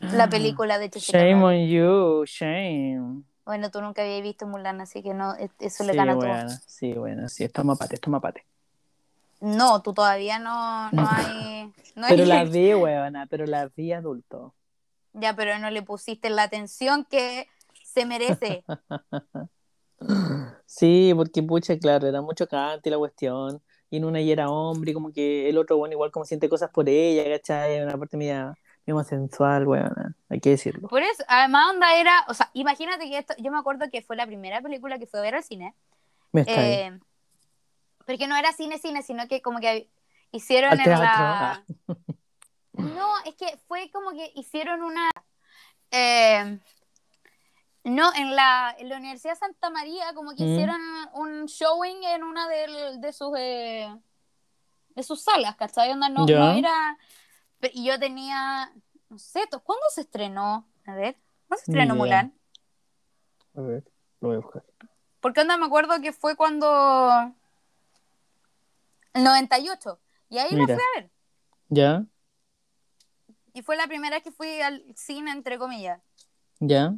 la 0.00 0.28
película 0.28 0.78
de 0.78 0.90
Jessica 0.92 1.18
Shame 1.18 1.32
Rabbit. 1.32 1.62
on 1.62 1.66
you, 1.68 2.24
shame. 2.26 3.22
Bueno, 3.46 3.70
tú 3.70 3.80
nunca 3.80 4.02
habías 4.02 4.20
visto 4.22 4.46
Mulan, 4.46 4.82
así 4.82 5.02
que 5.02 5.14
no, 5.14 5.34
e- 5.36 5.50
eso 5.60 5.82
Sí, 5.82 5.86
le 5.86 5.94
gana 5.94 6.12
a 6.12 6.16
bueno, 6.16 6.48
sí, 6.66 6.92
bueno, 6.92 7.28
sí, 7.30 7.44
esto 7.44 7.64
mapate, 7.64 7.94
esto 7.94 8.10
mapate. 8.10 8.44
No, 9.40 9.80
tú 9.80 9.94
todavía 9.94 10.38
no, 10.38 10.92
no 10.92 11.08
hay... 11.08 11.72
No 11.96 12.06
Pero 12.06 12.22
hay- 12.22 12.28
la 12.28 12.44
vi, 12.44 12.74
weona, 12.74 13.26
pero 13.28 13.46
la 13.46 13.68
vi 13.68 13.92
adulto. 13.92 14.54
Ya, 15.14 15.34
pero 15.36 15.58
no 15.58 15.70
le 15.70 15.80
pusiste 15.82 16.28
la 16.28 16.42
atención 16.42 17.04
que 17.04 17.46
se 17.84 18.04
merece. 18.04 18.64
Sí, 20.66 21.12
porque 21.14 21.42
pucha, 21.42 21.78
claro, 21.78 22.08
era 22.08 22.20
mucho 22.20 22.46
cante 22.46 22.90
la 22.90 22.98
cuestión. 22.98 23.62
Y 23.90 23.98
en 23.98 24.04
una 24.04 24.20
ya 24.20 24.32
era 24.32 24.50
hombre, 24.50 24.90
y 24.90 24.94
como 24.94 25.12
que 25.12 25.48
el 25.48 25.56
otro, 25.56 25.76
bueno, 25.76 25.92
igual 25.92 26.10
como 26.10 26.24
siente 26.24 26.48
cosas 26.48 26.70
por 26.70 26.88
ella, 26.88 27.24
¿cachai? 27.36 27.80
Una 27.80 27.96
parte 27.96 28.16
media, 28.16 28.52
medio 28.84 28.96
más 28.96 29.06
sensual, 29.06 29.68
weona, 29.68 30.16
hay 30.28 30.40
que 30.40 30.50
decirlo. 30.50 30.88
Por 30.88 31.02
eso, 31.02 31.22
además 31.28 31.74
onda 31.74 31.94
era, 31.94 32.24
o 32.28 32.34
sea, 32.34 32.50
imagínate 32.54 33.08
que 33.08 33.18
esto, 33.18 33.34
yo 33.38 33.52
me 33.52 33.58
acuerdo 33.58 33.88
que 33.92 34.02
fue 34.02 34.16
la 34.16 34.26
primera 34.26 34.60
película 34.62 34.98
que 34.98 35.06
fue 35.06 35.20
a 35.20 35.22
ver 35.22 35.36
al 35.36 35.44
cine, 35.44 35.76
Me 36.32 36.40
está 36.40 36.66
eh, 36.66 36.98
porque 38.04 38.26
no 38.26 38.36
era 38.36 38.52
cine 38.52 38.78
cine, 38.78 39.02
sino 39.02 39.28
que 39.28 39.40
como 39.42 39.60
que 39.60 39.88
hicieron 40.32 40.72
en 40.72 40.90
la... 40.90 41.52
ah. 41.52 41.64
No, 42.72 43.14
es 43.24 43.34
que 43.36 43.56
fue 43.68 43.90
como 43.92 44.10
que 44.10 44.32
hicieron 44.34 44.82
una... 44.82 45.08
eh, 45.92 46.58
no, 47.84 48.12
en 48.14 48.34
la, 48.34 48.74
en 48.78 48.88
la 48.88 48.96
Universidad 48.96 49.34
de 49.34 49.38
Santa 49.40 49.70
María 49.70 50.12
como 50.14 50.34
que 50.34 50.42
Mm. 50.44 50.48
hicieron 50.52 50.80
un 51.14 51.46
showing 51.46 52.02
en 52.04 52.22
una 52.22 52.48
del- 52.48 53.00
de, 53.00 53.12
sus... 53.12 53.32
eh, 53.38 53.94
de 54.90 55.02
sus 55.02 55.22
salas, 55.22 55.56
¿cachai? 55.56 55.90
Onda, 55.92 56.08
no, 56.08 56.26
era... 56.26 56.98
Y 57.72 57.84
yo 57.84 57.98
tenía... 57.98 58.72
No 59.08 59.18
sé, 59.18 59.40
¿cuándo 59.62 59.84
se 59.94 60.00
estrenó? 60.02 60.66
A 60.86 60.94
ver, 60.94 61.16
¿cuándo 61.46 61.64
se 61.64 61.70
estrenó 61.70 61.94
idea. 61.94 62.04
Mulan? 62.04 62.38
A 63.56 63.60
ver, 63.60 63.84
lo 64.20 64.28
voy 64.28 64.36
a 64.36 64.40
buscar. 64.40 64.64
Porque 65.20 65.40
onda 65.40 65.56
me 65.56 65.66
acuerdo 65.66 66.00
que 66.00 66.12
fue 66.12 66.36
cuando... 66.36 67.32
El 69.12 69.24
98. 69.24 70.00
Y 70.28 70.38
ahí 70.38 70.50
lo 70.50 70.62
Mira. 70.62 70.74
fui 70.74 70.82
a 70.82 71.00
ver. 71.00 71.10
¿Ya? 71.68 72.04
Y 73.52 73.62
fue 73.62 73.76
la 73.76 73.86
primera 73.86 74.20
que 74.20 74.32
fui 74.32 74.60
al 74.60 74.84
cine, 74.96 75.30
entre 75.30 75.58
comillas. 75.58 76.00
¿Ya? 76.58 76.94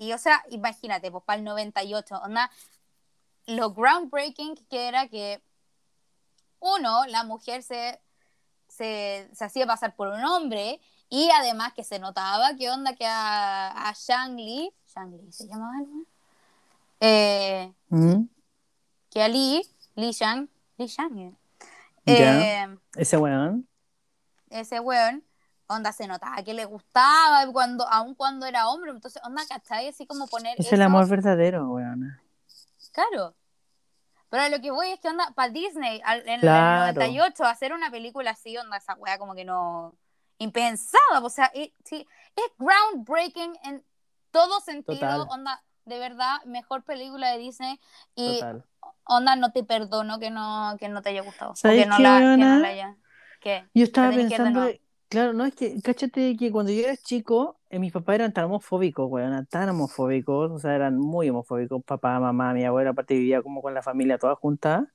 Y 0.00 0.14
o 0.14 0.18
sea, 0.18 0.42
imagínate, 0.48 1.10
pues 1.10 1.22
para 1.24 1.38
el 1.38 1.44
98, 1.44 2.22
onda, 2.22 2.50
lo 3.46 3.74
groundbreaking 3.74 4.56
que 4.70 4.88
era 4.88 5.08
que, 5.08 5.42
uno, 6.58 7.04
la 7.06 7.22
mujer 7.22 7.62
se, 7.62 8.00
se, 8.66 9.28
se 9.30 9.44
hacía 9.44 9.66
pasar 9.66 9.94
por 9.94 10.08
un 10.08 10.24
hombre 10.24 10.80
y 11.10 11.28
además 11.32 11.74
que 11.74 11.84
se 11.84 11.98
notaba 11.98 12.56
que 12.56 12.70
onda 12.70 12.94
que 12.96 13.04
a, 13.04 13.88
a 13.88 13.92
Shang 13.92 14.36
Li, 14.36 14.72
Shang 14.86 15.12
Li 15.12 15.30
se 15.32 15.46
llamaba, 15.46 15.74
¿no? 15.86 16.06
Eh, 17.00 17.70
¿Mm? 17.90 18.22
que 19.10 19.22
a 19.22 19.28
Li, 19.28 19.62
Li 19.96 20.12
Shang, 20.12 20.48
Li 20.78 20.86
Shang, 20.86 21.36
eh, 22.06 22.76
Ese 22.96 23.18
weón. 23.18 23.68
ese 24.48 24.80
weón, 24.80 25.22
onda 25.70 25.92
se 25.92 26.06
notaba 26.06 26.42
que 26.42 26.52
le 26.54 26.64
gustaba 26.64 27.46
cuando, 27.52 27.86
aun 27.88 28.14
cuando 28.14 28.46
era 28.46 28.68
hombre, 28.68 28.90
entonces 28.90 29.22
onda, 29.24 29.42
¿cachai? 29.48 29.88
Así 29.88 30.06
como 30.06 30.26
poner 30.26 30.54
Es 30.58 30.72
el 30.72 30.82
amor 30.82 31.08
verdadero, 31.08 31.68
weona. 31.70 32.22
Claro. 32.92 33.34
Pero 34.28 34.48
lo 34.48 34.60
que 34.62 34.70
voy 34.70 34.88
es 34.90 35.00
que 35.00 35.08
onda, 35.08 35.32
para 35.34 35.50
Disney, 35.52 36.00
al- 36.04 36.28
en 36.28 36.40
Claro. 36.40 36.88
el 36.88 36.94
98, 36.94 37.44
hacer 37.44 37.72
una 37.72 37.90
película 37.90 38.30
así, 38.32 38.56
onda, 38.56 38.76
esa 38.76 38.94
weá 38.94 39.18
como 39.18 39.34
que 39.34 39.44
no. 39.44 39.94
Impensada, 40.38 41.20
o 41.22 41.28
sea, 41.30 41.50
y- 41.54 41.74
sí, 41.84 42.06
es 42.34 42.44
groundbreaking 42.58 43.58
en 43.64 43.84
todo 44.30 44.60
sentido, 44.60 45.00
Total. 45.00 45.26
onda, 45.28 45.62
de 45.84 45.98
verdad, 45.98 46.42
mejor 46.46 46.82
película 46.84 47.30
de 47.32 47.38
Disney. 47.38 47.80
Y 48.14 48.34
Total. 48.40 48.64
onda, 49.04 49.36
no 49.36 49.52
te 49.52 49.64
perdono 49.64 50.18
que 50.18 50.30
no, 50.30 50.76
que 50.78 50.88
no 50.88 51.02
te 51.02 51.10
haya 51.10 51.22
gustado. 51.22 51.52
o 51.52 51.56
¿Sabes 51.56 51.82
que 51.82 51.88
no 51.90 51.98
la, 51.98 52.18
que 52.20 52.36
no 52.38 52.58
la 52.58 52.68
haya. 52.68 52.96
¿Qué? 53.40 53.68
Yo 53.74 53.84
estaba 53.84 54.10
pensando. 54.10 54.68
Claro, 55.10 55.34
no 55.34 55.44
es 55.46 55.54
que, 55.54 55.80
cáchate 55.82 56.36
que 56.38 56.52
cuando 56.52 56.72
yo 56.72 56.80
era 56.84 56.96
chico, 56.96 57.60
eh, 57.70 57.78
mis 57.80 57.92
papás 57.92 58.16
eran 58.16 58.32
tan 58.34 58.46
homofóbicos, 58.46 59.08
weón, 59.10 59.46
tan 59.48 59.68
homofóbicos, 59.70 60.52
o 60.52 60.58
sea, 60.60 60.74
eran 60.76 60.98
muy 60.98 61.30
homofóbicos, 61.30 61.84
papá, 61.84 62.20
mamá, 62.20 62.54
mi 62.54 62.64
abuela, 62.64 62.90
aparte 62.92 63.14
vivía 63.14 63.42
como 63.42 63.62
con 63.62 63.74
la 63.74 63.82
familia 63.82 64.18
toda 64.18 64.36
junta, 64.36 64.92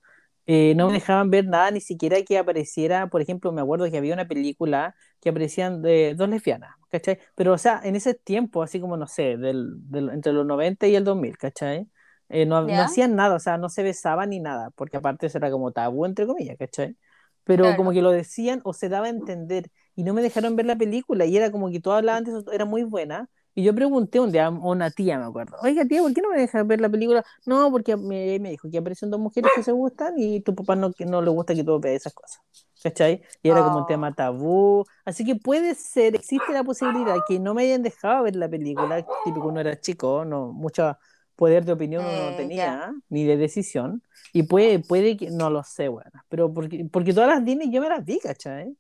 eh, 0.47 0.75
no 0.75 0.87
me 0.87 0.93
dejaban 0.95 1.31
ver 1.31 1.45
nada, 1.47 1.71
ni 1.71 1.81
siquiera 1.81 2.23
que 2.23 2.39
apareciera, 2.39 3.07
por 3.09 3.21
ejemplo, 3.21 3.53
me 3.53 3.61
acuerdo 3.61 3.91
que 3.91 3.97
había 3.99 4.15
una 4.15 4.27
película 4.27 4.95
que 5.21 5.29
aparecían 5.29 5.83
de 5.83 6.15
dos 6.15 6.29
lesbianas, 6.29 6.75
¿cachai? 6.91 7.19
Pero, 7.35 7.53
o 7.53 7.59
sea, 7.59 7.81
en 7.85 7.97
ese 7.97 8.15
tiempo, 8.15 8.63
así 8.63 8.79
como, 8.81 8.97
no 8.97 9.07
sé, 9.07 9.37
del, 9.37 9.69
del- 9.91 10.09
entre 10.11 10.33
los 10.33 10.47
90 10.47 10.87
y 10.87 10.95
el 10.97 11.05
2000, 11.05 11.37
¿cachai? 11.37 11.89
Eh, 12.29 12.47
no, 12.47 12.69
no 12.71 12.81
hacían 12.83 13.15
nada, 13.15 13.35
o 13.37 13.39
sea, 13.41 13.59
no 13.59 13.69
se 13.69 13.83
besaban 13.83 14.31
ni 14.31 14.41
nada, 14.41 14.71
porque 14.75 14.97
aparte 14.97 15.27
eso 15.27 15.37
era 15.39 15.51
como 15.51 15.71
tabú, 15.73 16.05
entre 16.07 16.25
comillas, 16.27 16.57
¿cachai? 16.57 16.97
Pero 17.43 17.75
Claro. 17.75 17.77
como 17.77 17.91
que 17.91 18.01
lo 18.01 18.11
decían 18.11 18.61
o 18.63 18.73
se 18.73 18.89
daba 18.89 19.07
a 19.07 19.09
entender 19.09 19.71
y 19.95 20.03
no 20.03 20.13
me 20.13 20.21
dejaron 20.21 20.55
ver 20.55 20.65
la 20.65 20.77
película 20.77 21.25
y 21.25 21.37
era 21.37 21.51
como 21.51 21.69
que 21.71 21.79
todos 21.79 21.97
hablaban 21.97 22.23
de 22.23 22.31
eso, 22.31 22.51
era 22.51 22.65
muy 22.65 22.83
buena. 22.83 23.29
Y 23.57 23.63
yo 23.63 23.73
pregunté 23.73 24.19
un 24.19 24.31
día 24.31 24.47
a 24.47 24.49
una 24.49 24.91
tía, 24.91 25.17
me 25.17 25.25
acuerdo, 25.25 25.57
oiga 25.61 25.85
tía, 25.85 26.01
¿por 26.01 26.13
qué 26.13 26.21
no 26.21 26.29
me 26.29 26.37
dejas 26.39 26.67
ver 26.67 26.81
la 26.81 26.89
película? 26.89 27.23
No, 27.45 27.71
porque 27.71 27.95
me, 27.95 28.37
me 28.39 28.49
dijo 28.51 28.69
que 28.69 28.77
aparecen 28.79 29.09
dos 29.09 29.19
mujeres 29.19 29.51
que 29.53 29.63
se 29.63 29.71
gustan 29.71 30.13
y 30.17 30.41
tu 30.41 30.53
papá 30.55 30.75
no, 30.75 30.91
que 30.91 31.05
no 31.05 31.21
le 31.21 31.29
gusta 31.29 31.55
que 31.55 31.63
tú 31.63 31.79
veas 31.79 31.97
esas 32.01 32.13
cosas. 32.13 32.41
¿Cachai? 32.83 33.23
Y 33.41 33.49
era 33.49 33.63
como 33.63 33.77
un 33.79 33.85
Oh. 33.85 33.87
tema 33.87 34.13
tabú. 34.13 34.85
Así 35.05 35.25
que 35.25 35.35
puede 35.35 35.73
ser, 35.75 36.15
existe 36.15 36.53
la 36.53 36.63
posibilidad 36.63 37.23
que 37.23 37.39
no 37.39 37.53
me 37.53 37.63
hayan 37.63 37.81
dejado 37.81 38.23
ver 38.23 38.35
la 38.35 38.49
película, 38.49 39.05
típico 39.23 39.47
uno 39.47 39.59
era 39.61 39.79
chico, 39.79 40.23
no, 40.25 40.51
mucho 40.53 40.97
poder 41.35 41.65
de 41.65 41.71
opinión 41.73 42.05
uno 42.05 42.21
no 42.29 42.35
Eh, 42.35 42.35
tenía, 42.35 42.93
ni 43.09 43.25
de 43.25 43.37
decisión. 43.37 44.03
Y 44.33 44.43
puede, 44.43 44.79
puede 44.79 45.17
que, 45.17 45.31
no 45.31 45.49
lo 45.49 45.63
sé, 45.63 45.87
bueno, 45.87 46.11
pero 46.29 46.53
porque, 46.53 46.85
porque 46.91 47.13
todas 47.13 47.29
las 47.29 47.43
Disney 47.45 47.71
yo 47.71 47.81
me 47.81 47.89
las 47.89 48.03
vi, 48.05 48.19
¿cachai? 48.19 48.77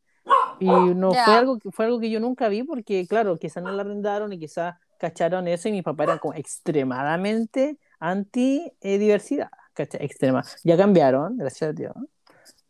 Y 0.59 0.65
no 0.95 1.13
fue 1.13 1.35
algo 1.35 1.59
que 1.59 1.71
fue 1.71 1.85
algo 1.85 1.99
que 1.99 2.09
yo 2.09 2.19
nunca 2.19 2.47
vi 2.47 2.63
porque, 2.63 3.05
claro, 3.07 3.37
quizás 3.37 3.63
no 3.63 3.71
la 3.71 3.81
arrendaron 3.81 4.31
y 4.33 4.39
quizás 4.39 4.75
cacharon 4.99 5.47
eso 5.47 5.67
y 5.69 5.71
mis 5.73 5.83
papás 5.83 6.05
eran 6.05 6.19
como 6.19 6.33
extremadamente 6.33 7.77
anti 7.99 8.71
eh, 8.81 8.97
diversidad, 8.97 9.49
¿cachai? 9.73 10.03
Extrema. 10.05 10.43
Ya 10.63 10.77
cambiaron, 10.77 11.37
gracias 11.37 11.69
a 11.69 11.73
Dios. 11.73 11.93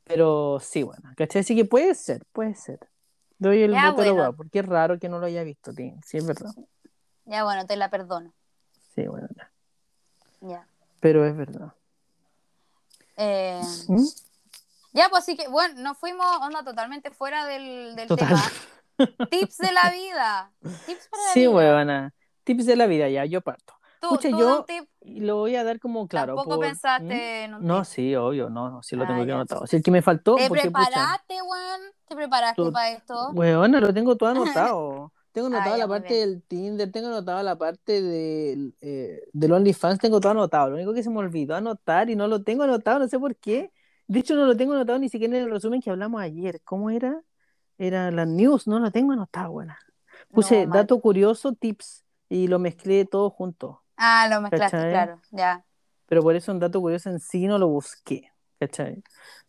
Pero 0.04 0.60
sí, 0.62 0.84
bueno, 0.84 1.12
¿cachai? 1.16 1.42
Así 1.42 1.56
que 1.56 1.66
puede 1.66 1.96
ser, 1.96 2.24
puede 2.32 2.56
ser. 2.56 2.80
Doy 3.38 3.64
el 3.64 3.72
Ya, 3.72 3.90
voto 3.92 4.02
a 4.02 4.06
la 4.06 4.12
bueno. 4.12 4.24
hueá, 4.30 4.32
porque 4.34 4.60
es 4.60 4.66
raro 4.66 5.00
que 5.00 5.10
no 5.10 5.20
lo 5.20 5.26
haya 5.26 5.44
visto, 5.44 5.74
Tim. 5.74 6.00
Sí, 6.06 6.18
es 6.18 6.26
verdad. 6.26 6.52
Ya 7.26 7.44
bueno, 7.44 7.66
te 7.66 7.76
la 7.76 7.90
perdono. 7.90 8.34
Sí, 8.94 9.08
bueno, 9.08 9.28
ya. 9.36 9.52
Ya. 10.42 10.68
pero 11.00 11.26
es 11.26 11.36
verdad. 11.36 11.74
Eh, 13.18 13.62
¿Mm? 13.88 14.06
Ya, 14.96 15.10
pues 15.10 15.24
así 15.24 15.36
que, 15.36 15.48
bueno, 15.48 15.82
nos 15.82 15.98
fuimos 15.98 16.26
onda 16.42 16.64
totalmente 16.64 17.12
fuera 17.12 17.46
del, 17.46 17.96
del 17.96 18.08
Total. 18.08 18.30
tema. 18.30 18.42
Tips 19.30 19.58
de 19.58 19.72
la 19.74 19.92
vida. 19.92 20.52
Tips 20.86 21.08
para 21.10 21.24
la 21.24 21.30
Sí, 21.34 21.40
vida. 21.42 21.50
huevona. 21.52 22.14
Tips 22.44 22.66
de 22.66 22.76
la 22.76 22.88
vida, 22.88 23.10
ya, 23.10 23.26
yo 23.26 23.42
parto. 23.42 23.74
Tú, 24.00 24.10
Pucha, 24.10 24.30
tú 24.30 24.38
yo- 24.40 24.64
tip. 24.66 24.88
Lo 25.02 25.38
voy 25.38 25.56
a 25.56 25.64
dar 25.64 25.80
como 25.80 26.08
claro. 26.08 26.36
Tampoco 26.36 26.58
por- 26.58 26.66
pensaste 26.66 27.44
en 27.44 27.54
¿Mm? 27.60 27.66
No, 27.66 27.84
sí, 27.86 28.16
obvio, 28.16 28.50
no, 28.50 28.82
sí 28.84 28.96
lo 28.96 29.06
tengo 29.06 29.26
que 29.26 29.32
anotado. 29.32 29.68
Si 29.68 29.76
el 29.76 29.84
que 29.84 29.92
me 29.92 30.02
faltó, 30.02 30.36
¿Te 30.36 30.48
porque 30.48 30.64
preparaste, 30.64 31.42
weón? 31.42 31.82
¿Te 32.08 32.16
preparaste 32.16 32.62
Tú- 32.62 32.72
para 32.72 32.92
esto? 32.92 33.30
Huevona, 33.34 33.80
lo 33.80 33.94
tengo 33.94 34.16
todo 34.16 34.30
anotado. 34.30 35.12
Tengo 35.36 35.48
anotado 35.48 35.76
la 35.76 35.86
parte 35.90 36.14
bien. 36.14 36.30
del 36.30 36.44
Tinder, 36.44 36.92
tengo 36.94 37.08
anotado 37.10 37.44
la 37.44 37.58
parte 37.58 38.02
del, 38.02 38.74
eh, 38.80 39.20
del 39.34 39.52
OnlyFans, 39.52 40.00
tengo 40.00 40.22
todo 40.22 40.32
anotado. 40.32 40.70
Lo 40.70 40.76
único 40.78 40.94
que 40.94 41.04
se 41.04 41.10
me 41.10 41.18
olvidó 41.18 41.56
anotar 41.58 42.10
y 42.10 42.16
no 42.16 42.28
lo 42.30 42.42
tengo 42.42 42.64
anotado, 42.64 43.00
no 43.00 43.08
sé 43.10 43.20
por 43.20 43.36
qué. 43.36 43.74
De 44.08 44.20
hecho, 44.20 44.36
no 44.36 44.46
lo 44.46 44.56
tengo 44.56 44.74
anotado 44.74 45.00
ni 45.00 45.10
siquiera 45.10 45.38
en 45.38 45.44
el 45.44 45.52
resumen 45.52 45.82
que 45.82 45.90
hablamos 45.90 46.22
ayer. 46.22 46.62
¿Cómo 46.64 46.90
era? 46.90 47.22
Era 47.78 48.12
la 48.12 48.26
news, 48.26 48.68
no 48.68 48.80
lo 48.80 48.92
tengo 48.92 49.14
anotado, 49.14 49.52
buena. 49.52 49.80
Puse 50.32 50.66
No, 50.66 50.74
dato 50.74 51.00
curioso, 51.02 51.54
tips, 51.54 52.06
y 52.30 52.48
lo 52.48 52.60
mezclé 52.60 53.06
todo 53.06 53.30
junto. 53.30 53.84
Ah, 53.98 54.28
lo 54.30 54.42
mezclaste, 54.42 54.78
¿Cachai? 54.78 54.92
claro. 54.92 55.22
Ya. 55.32 55.66
Pero 56.08 56.22
por 56.22 56.36
eso 56.36 56.52
un 56.52 56.60
dato 56.60 56.82
curioso 56.82 57.10
en 57.10 57.20
sí 57.20 57.48
no 57.48 57.58
lo 57.58 57.68
busqué. 57.68 58.32
¿Cachai? 58.60 59.04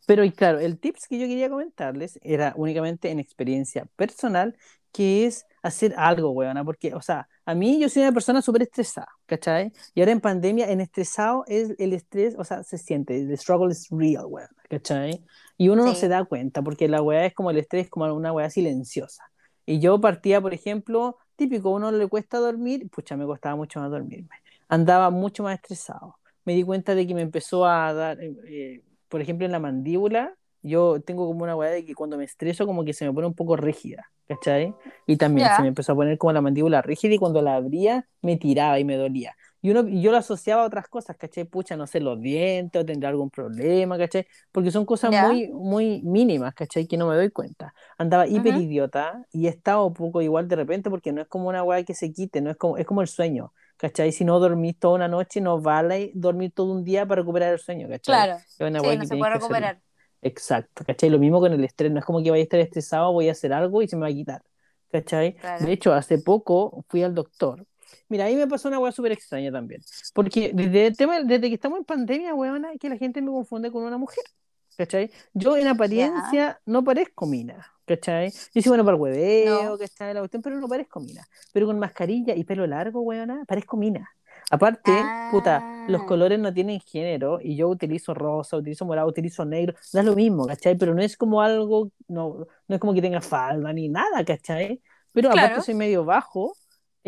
Pero 0.07 0.25
y 0.25 0.33
claro, 0.33 0.59
el 0.59 0.79
tips 0.79 1.07
que 1.09 1.19
yo 1.19 1.27
quería 1.27 1.49
comentarles 1.49 2.19
era 2.23 2.53
únicamente 2.57 3.11
en 3.11 3.19
experiencia 3.21 3.87
personal 3.97 4.57
que 4.96 5.26
es 5.26 5.44
hacer 5.62 5.94
algo, 5.96 6.30
weona, 6.30 6.64
porque, 6.64 6.94
o 6.94 7.00
sea, 7.02 7.28
a 7.44 7.54
mí 7.54 7.78
yo 7.80 7.88
soy 7.88 8.02
una 8.02 8.12
persona 8.12 8.40
súper 8.40 8.62
estresada, 8.62 9.09
¿cachai? 9.26 9.72
Y 9.94 10.00
ahora 10.00 10.12
en 10.12 10.20
pandemia, 10.20 10.70
en 10.70 10.80
estresado, 10.80 11.44
es 11.48 11.74
el 11.78 11.92
estrés, 11.92 12.35
o 12.38 12.44
sea, 12.44 12.62
se 12.62 12.78
siente, 12.78 13.26
the 13.26 13.37
struggle 13.37 13.70
is 13.72 13.88
real, 13.90 14.26
weona, 14.26 14.48
¿cachai? 14.70 15.24
Y 15.59 15.68
uno 15.68 15.85
no 15.85 15.94
Sí. 15.94 16.00
se 16.02 16.09
da 16.09 16.24
cuenta, 16.24 16.62
porque 16.62 16.88
la 16.88 17.02
weá 17.02 17.26
es 17.26 17.35
como 17.35 17.50
el 17.50 17.59
estrés, 17.59 17.88
como 17.90 18.12
una 18.14 18.32
weá 18.32 18.48
silenciosa. 18.50 19.24
Y 19.66 19.80
yo 19.80 20.00
partía, 20.00 20.40
por 20.40 20.54
ejemplo, 20.54 21.18
típico, 21.37 21.68
a 21.70 21.72
uno 21.76 21.90
le 21.92 22.06
cuesta 22.09 22.38
dormir, 22.38 22.88
pucha, 22.90 23.16
me 23.16 23.26
costaba 23.26 23.56
mucho 23.56 23.80
más 23.80 23.90
dormirme. 23.90 24.37
Andaba 24.68 25.11
mucho 25.11 25.42
más 25.42 25.56
estresado. 25.56 26.16
Me 26.44 26.54
di 26.54 26.62
cuenta 26.62 26.94
de 26.94 27.06
que 27.06 27.14
me 27.14 27.22
empezó 27.22 27.66
a 27.66 27.92
dar, 27.92 28.20
eh, 28.22 28.35
eh, 28.48 28.82
por 29.09 29.20
ejemplo, 29.20 29.44
en 29.46 29.52
la 29.52 29.59
mandíbula, 29.61 30.35
yo 30.66 31.00
tengo 31.02 31.26
como 31.26 31.44
una 31.44 31.57
weá 31.57 31.70
de 31.70 31.85
que 31.85 31.94
cuando 31.94 32.16
me 32.18 32.24
estreso 32.24 32.66
como 32.66 32.85
que 32.85 32.92
se 32.92 33.05
me 33.07 33.12
pone 33.12 33.26
un 33.26 33.35
poco 33.35 33.57
rígida, 33.57 34.11
¿cachai? 34.29 34.74
Y 35.07 35.16
también 35.16 35.46
Ya. 35.46 35.57
se 35.57 35.62
me 35.62 35.68
empezó 35.68 35.92
a 35.92 35.94
poner 35.96 36.18
como 36.18 36.33
la 36.33 36.40
mandíbula 36.42 36.83
rígida 36.83 37.14
y 37.14 37.18
cuando 37.18 37.42
la 37.42 37.57
abría 37.57 38.09
me 38.22 38.37
tiraba 38.37 38.79
y 38.79 38.85
me 38.85 38.96
dolía. 38.96 39.37
Y, 39.62 39.70
uno, 39.70 39.88
yo 39.88 40.12
lo 40.12 40.18
asociaba 40.18 40.62
a 40.62 40.66
otras 40.66 40.87
cosas, 40.88 41.16
¿cachai? 41.16 41.44
Pucha, 41.44 41.76
no 41.76 41.87
sé, 41.88 41.98
los 42.00 42.20
dientes 42.20 42.81
o 42.81 42.85
tendrá 42.85 43.09
algún 43.09 43.31
problema, 43.31 43.98
¿cachai? 43.98 44.26
Porque 44.52 44.70
son 44.70 44.85
cosas 44.87 45.12
Ya. 45.12 45.22
muy, 45.22 45.48
muy 45.48 46.02
mínimas, 46.02 46.55
¿cachai? 46.55 46.87
Que 46.87 46.96
no 46.96 47.09
me 47.09 47.16
doy 47.16 47.31
cuenta. 47.31 47.74
Andaba 47.98 48.26
hiper 48.29 48.55
Ujú. 48.55 48.62
idiota 48.62 49.24
y 49.33 49.46
he 49.46 49.50
estado 49.50 49.87
un 49.87 49.94
poco 49.94 50.22
igual 50.22 50.46
de 50.48 50.57
repente 50.57 50.90
porque 50.90 51.12
no 51.12 51.22
es 51.22 51.29
como 51.29 51.48
una 51.48 51.62
weá 51.64 51.83
que 51.85 51.94
se 51.94 52.12
quite, 52.12 52.40
no 52.40 52.50
es 52.50 52.57
como, 52.57 52.76
es 52.76 52.87
como 52.87 53.02
el 53.02 53.09
sueño, 53.09 53.52
¿cachai? 53.76 54.12
Si 54.12 54.24
no 54.24 54.38
dormís 54.38 54.79
toda 54.79 54.94
una 54.94 55.09
noche, 55.09 55.40
no 55.40 55.61
vale 55.61 56.12
dormir 56.14 56.52
todo 56.55 56.72
un 56.72 56.85
día 56.85 57.07
para 57.07 57.22
recuperar 57.22 57.52
el 57.52 57.59
sueño, 57.59 57.88
¿cachai? 57.88 58.05
Claro. 58.05 58.37
Es 58.59 58.61
una 58.61 58.81
Sí, 58.81 58.87
no 58.96 58.98
que 59.00 59.07
se 59.07 59.16
puede 59.16 59.33
recuperar. 59.35 59.83
Exacto, 60.22 60.85
¿cachai? 60.85 61.11
Lo 61.11 61.18
mismo 61.18 61.40
con 61.40 61.52
el 61.52 61.62
estrés, 61.64 61.92
no 61.92 61.98
es 61.98 62.05
como 62.05 62.22
que 62.22 62.31
vaya 62.31 62.40
a 62.40 62.44
estar 62.44 62.61
estresado, 62.61 63.12
voy 63.12 63.29
a 63.29 63.33
hacer 63.33 63.52
algo 63.52 63.83
y 63.83 63.88
se 63.88 63.96
me 63.96 64.02
va 64.02 64.09
a 64.09 64.12
quitar, 64.12 64.42
¿cachai? 64.90 65.35
Claro. 65.35 65.64
De 65.64 65.72
hecho, 65.72 65.92
hace 65.92 66.18
poco 66.18 66.85
fui 66.88 67.02
al 67.02 67.14
doctor. 67.14 67.66
Mira, 68.09 68.24
ahí 68.24 68.37
me 68.37 68.46
pasó 68.46 68.68
una 68.68 68.79
weá 68.79 68.92
súper 68.92 69.12
extraña 69.12 69.52
también, 69.52 69.81
porque 70.14 70.50
desde, 70.55 70.87
el 70.88 70.96
tema, 70.96 71.20
desde 71.22 71.48
que 71.48 71.55
estamos 71.55 71.79
en 71.79 71.85
pandemia, 71.85 72.35
weona, 72.35 72.72
que 72.81 72.88
la 72.88 72.96
gente 72.96 73.20
me 73.22 73.31
confunde 73.31 73.70
con 73.70 73.85
una 73.85 73.98
mujer, 73.98 74.24
¿cachai? 74.76 75.11
Yo 75.35 75.57
en 75.57 75.68
apariencia 75.68 76.61
no 76.66 76.83
parezco 76.83 77.26
mina, 77.26 77.72
¿cachai? 77.85 78.31
Yo 78.31 78.62
soy 78.62 78.70
bueno 78.70 78.85
para 78.85 78.96
el 78.96 79.00
hueveo, 79.00 79.62
No. 79.70 79.79
¿cachai? 79.79 80.14
La 80.14 80.20
cuestión, 80.20 80.42
pero 80.42 80.59
no 80.61 80.68
parezco 80.68 81.00
mina. 81.00 81.26
Pero 81.52 81.66
con 81.66 81.79
mascarilla 81.79 82.35
y 82.35 82.44
pelo 82.44 82.66
largo, 82.66 83.00
weona, 83.02 83.44
parezco 83.46 83.76
mina. 83.76 84.11
Aparte, 84.50 84.92
puta, 85.32 85.85
los 85.88 86.02
Ah. 86.02 86.06
colores 86.06 86.38
no 86.38 86.52
tienen 86.54 86.78
género 86.80 87.40
y 87.42 87.56
yo 87.56 87.68
utilizo 87.68 88.14
rosa, 88.14 88.56
utilizo 88.56 88.85
morado, 88.85 89.09
utilizo 89.09 89.44
negro, 89.44 89.74
da 89.92 90.02
lo 90.04 90.14
mismo, 90.14 90.46
¿cachai? 90.46 90.76
Pero 90.76 90.94
no 90.94 91.02
es 91.02 91.16
como 91.16 91.42
algo, 91.42 91.90
no, 92.09 92.46
no 92.68 92.74
es 92.74 92.80
como 92.80 92.94
que 92.94 93.02
tenga 93.02 93.20
falda 93.20 93.72
ni 93.72 93.88
nada, 93.88 94.24
¿cachai? 94.24 94.80
Pero 95.12 95.28
aparte 95.30 95.48
Claro. 95.48 95.62
soy 95.62 95.74
medio 95.74 96.04
bajo 96.04 96.52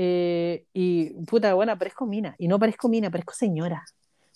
eh, 0.00 0.64
y, 0.72 1.10
puta, 1.26 1.54
bueno, 1.54 1.76
parezco 1.78 2.06
mina. 2.06 2.34
Y 2.38 2.46
no 2.48 2.58
parezco 2.58 2.88
mina, 2.88 3.10
parezco 3.10 3.32
señora. 3.34 3.84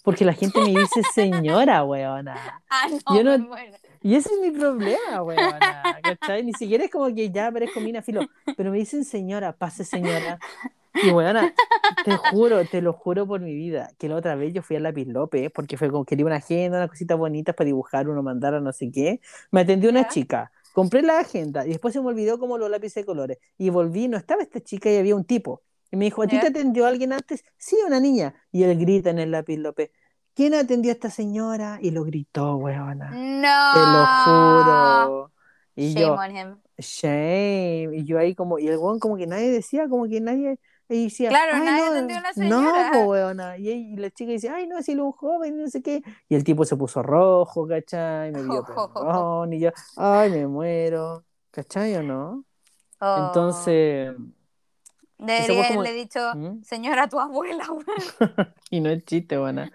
Porque 0.05 0.25
la 0.25 0.33
gente 0.33 0.61
me 0.61 0.71
dice 0.71 1.03
señora, 1.15 1.85
weona. 1.85 2.61
Ah, 2.69 2.89
no, 2.91 3.17
Yo 3.17 3.23
no- 3.25 3.39
muero. 3.47 3.77
Y 4.01 4.17
ese 4.17 4.31
es 4.35 4.41
mi 4.41 4.51
problema, 4.51 5.23
weona, 5.23 5.61
¿cachai? 6.03 6.43
Ni 6.45 6.53
siquiera 6.55 6.85
es 6.85 6.91
como 6.91 7.15
que 7.15 7.31
ya 7.31 7.51
parezco 7.53 7.79
mina, 7.81 8.03
filo, 8.03 8.23
pero 8.57 8.73
me 8.73 8.79
dicen 8.79 9.05
señora, 9.05 9.53
pase 9.53 9.85
señora. 9.85 10.39
Y 11.01 11.09
weona, 11.11 11.55
te 12.03 12.17
juro, 12.17 12.67
te 12.67 12.81
lo 12.83 12.93
juro 12.93 13.27
por 13.27 13.41
mi 13.41 13.55
vida, 13.55 13.93
que 13.99 14.09
la 14.09 14.17
otra 14.17 14.35
vez 14.37 14.53
yo 14.55 14.63
fui 14.63 14.77
a 14.77 14.81
Lápiz 14.81 15.07
López, 15.07 15.51
porque 15.53 15.77
fue 15.77 15.91
como 15.91 16.05
quería 16.05 16.27
una 16.27 16.37
agenda, 16.37 16.79
unas 16.79 16.91
cositas 16.91 17.19
bonitas 17.19 17.55
para 17.55 17.67
dibujar, 17.67 18.09
uno 18.09 18.23
mandara 18.23 18.61
no 18.61 18.73
sé 18.73 18.91
qué. 18.91 19.21
Me 19.51 19.61
atendió 19.63 19.91
una 19.91 20.03
Ya. 20.03 20.09
chica, 20.09 20.53
compré 20.73 21.03
la 21.03 21.19
agenda 21.21 21.67
y 21.67 21.71
después 21.71 21.95
se 21.95 22.01
me 22.01 22.09
olvidó 22.09 22.39
como 22.39 22.59
los 22.59 22.71
lápices 22.71 23.03
de 23.03 23.07
colores. 23.07 23.39
Y 23.59 23.71
volví, 23.71 24.09
no 24.09 24.17
estaba 24.17 24.43
esta 24.43 24.61
chica 24.61 24.91
y 24.91 24.97
había 24.97 25.17
un 25.17 25.25
tipo. 25.25 25.63
Y 25.91 25.97
me 25.97 26.07
dijo, 26.07 26.23
¿a 26.23 26.29
ti 26.29 26.39
te 26.41 26.49
atendió 26.49 26.87
alguien 26.87 27.13
antes? 27.13 27.45
Sí, 27.59 27.77
una 27.87 28.01
niña. 28.01 28.35
Y 28.51 28.63
él 28.65 28.79
grita 28.79 29.11
en 29.11 29.19
el 29.19 29.31
Lápiz 29.31 29.59
López, 29.59 29.91
¿quién 30.35 30.55
atendió 30.55 30.91
a 30.91 30.95
esta 30.95 31.11
señora? 31.11 31.79
Y 31.83 31.91
lo 31.91 32.05
gritó, 32.05 32.57
weona. 32.57 33.23
No. 33.43 33.73
Te 33.73 33.87
lo 33.87 34.07
juro. 34.07 35.33
Y 35.75 35.95
Shame 35.95 36.01
yo, 36.01 36.15
on 36.17 36.37
him. 36.37 36.63
shame. 36.79 37.91
Y 37.97 38.05
yo 38.05 38.19
ahí 38.19 38.35
como, 38.35 38.59
y 38.59 38.69
el 38.69 38.79
weón 38.79 38.99
como 38.99 39.17
que 39.17 39.27
nadie 39.27 39.51
decía, 39.51 39.89
como 39.89 40.07
que 40.09 40.21
nadie 40.21 40.59
y 40.95 41.05
decía, 41.05 41.29
Claro, 41.31 41.53
"Ay, 41.55 41.61
nadie 41.65 41.85
no, 41.85 41.91
atendió 41.93 42.17
a 42.17 42.21
una 42.21 42.29
No, 42.29 42.35
señora". 42.35 42.91
po, 42.93 42.99
weona. 43.05 43.57
Y, 43.59 43.69
y 43.71 43.97
la 43.97 44.11
chica 44.11 44.33
dice, 44.33 44.49
ay, 44.51 44.67
no, 44.67 44.83
si 44.83 44.93
es 44.93 44.99
un 44.99 45.13
joven, 45.13 45.57
no 45.61 45.69
sé 45.69 45.83
qué. 45.83 46.03
Y 46.29 46.35
el 46.35 46.45
tipo 46.45 46.65
se 46.65 46.77
puso 46.77 47.03
rojo, 47.03 47.67
¿cachai? 47.67 48.31
Me 48.33 48.43
pidió 48.43 48.65
perdón. 48.95 49.53
Y 49.53 49.61
yo, 49.61 49.71
ay, 49.97 50.31
me 50.31 50.47
muero. 50.47 51.25
¿Cachai 51.51 51.95
o 51.97 52.03
no? 52.03 52.45
Oh. 53.01 53.25
Entonces, 53.27 54.15
Debería 55.19 55.47
fue 55.47 55.69
como- 55.69 55.81
haberle 55.81 55.93
dicho, 55.99 56.21
¿Mm? 56.35 56.63
señora, 56.63 57.09
tu 57.09 57.21
abuela, 57.21 57.65
weón. 57.71 57.85
y 58.71 58.81
no 58.81 58.91
es 58.91 59.05
chiste, 59.05 59.37
buena. 59.39 59.71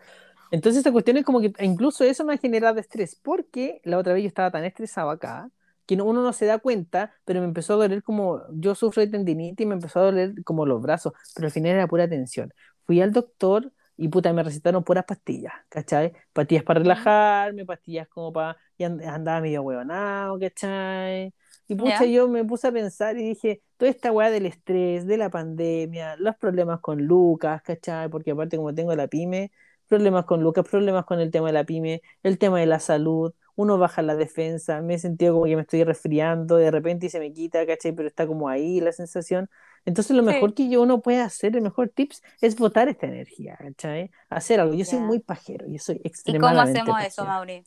Entonces 0.52 0.78
esta 0.80 0.92
cuestión 0.92 1.18
es 1.18 1.26
como 1.26 1.40
que 1.42 1.52
incluso 1.60 2.04
eso 2.04 2.24
me 2.26 2.34
ha 2.34 2.38
generado 2.38 2.80
estrés, 2.80 3.16
porque 3.16 3.82
la 3.84 3.98
otra 3.98 4.14
vez 4.14 4.24
yo 4.24 4.28
estaba 4.30 4.50
tan 4.52 4.64
estresado 4.66 5.10
acá, 5.10 5.50
que 5.88 5.96
no- 5.98 6.06
uno 6.06 6.22
no 6.24 6.34
se 6.34 6.46
da 6.46 6.60
cuenta, 6.60 7.14
pero 7.26 7.40
me 7.42 7.48
empezó 7.48 7.74
a 7.74 7.78
doler 7.78 8.04
como, 8.04 8.44
yo 8.54 8.76
sufro 8.76 9.02
de 9.02 9.08
tendinitis 9.10 9.64
y 9.66 9.68
me 9.68 9.76
empezó 9.76 10.00
a 10.02 10.04
doler 10.04 10.36
como 10.44 10.66
los 10.68 10.82
brazos, 10.82 11.14
pero 11.36 11.48
al 11.48 11.52
final 11.52 11.72
era 11.74 11.88
pura 11.88 12.08
tensión. 12.10 12.54
Fui 12.86 13.02
al 13.02 13.12
doctor 13.14 13.72
y 13.98 14.10
puta, 14.10 14.32
me 14.34 14.44
recetaron 14.44 14.84
puras 14.84 15.06
pastillas, 15.06 15.54
¿cachai? 15.70 16.14
Pastillas 16.34 16.64
para 16.64 16.80
relajarme, 16.82 17.66
pastillas 17.66 18.08
como 18.10 18.32
para, 18.34 18.58
y 18.78 18.84
and- 18.84 19.02
andaba 19.04 19.42
medio 19.42 19.64
huevonado, 19.64 20.40
¿cachai? 20.40 21.34
Y 21.68 21.76
pucha, 21.76 22.06
Ya. 22.06 22.12
yo 22.12 22.28
me 22.30 22.46
puse 22.46 22.68
a 22.68 22.72
pensar 22.72 23.18
y 23.18 23.24
dije, 23.30 23.62
toda 23.78 23.90
esta 23.92 24.12
weá 24.12 24.30
del 24.32 24.46
estrés, 24.46 25.06
de 25.08 25.18
la 25.18 25.30
pandemia, 25.30 26.16
los 26.18 26.36
problemas 26.38 26.80
con 26.82 27.04
Lucas, 27.06 27.62
¿cachai? 27.64 28.10
Porque 28.10 28.32
aparte 28.32 28.58
como 28.58 28.74
tengo 28.76 28.96
la 28.96 29.08
pyme, 29.08 29.52
problemas 29.88 30.26
con 30.26 30.42
Lucas, 30.44 30.66
problemas 30.70 31.06
con 31.06 31.20
el 31.20 31.32
tema 31.32 31.48
de 31.48 31.54
la 31.54 31.64
pyme, 31.66 32.02
el 32.24 32.38
tema 32.38 32.60
de 32.60 32.66
la 32.68 32.80
salud, 32.80 33.34
uno 33.58 33.78
baja 33.78 34.02
la 34.04 34.16
defensa, 34.16 34.82
me 34.82 34.96
he 34.96 35.00
sentido 35.00 35.34
como 35.34 35.46
que 35.46 35.58
me 35.58 35.64
estoy 35.64 35.84
resfriando 35.84 36.56
de 36.58 36.72
repente 36.72 37.08
y 37.08 37.10
se 37.10 37.20
me 37.20 37.34
quita, 37.34 37.66
¿cachai? 37.68 37.92
Pero 37.94 38.08
está 38.08 38.28
como 38.28 38.50
ahí 38.50 38.80
la 38.82 38.94
sensación. 38.94 39.50
Entonces 39.86 40.16
lo 40.16 40.24
Sí. 40.24 40.28
mejor 40.34 40.54
que 40.54 40.70
yo 40.70 40.82
uno 40.82 41.02
puede 41.02 41.22
hacer, 41.22 41.56
el 41.58 41.64
mejor 41.64 41.90
tips, 41.90 42.24
es 42.42 42.56
botar 42.58 42.88
esta 42.90 43.08
energía, 43.08 43.58
¿cachai? 43.58 44.12
Hacer 44.30 44.62
algo. 44.62 44.76
Yo 44.76 44.86
soy 44.86 45.00
muy 45.02 45.20
pajero, 45.20 45.68
yo 45.68 45.80
soy 45.80 46.02
¿Y 46.26 46.36
cómo 46.36 46.62
extremadamente 46.62 46.62
hacemos 46.62 47.02
eso. 47.04 47.26
Mauri? 47.26 47.64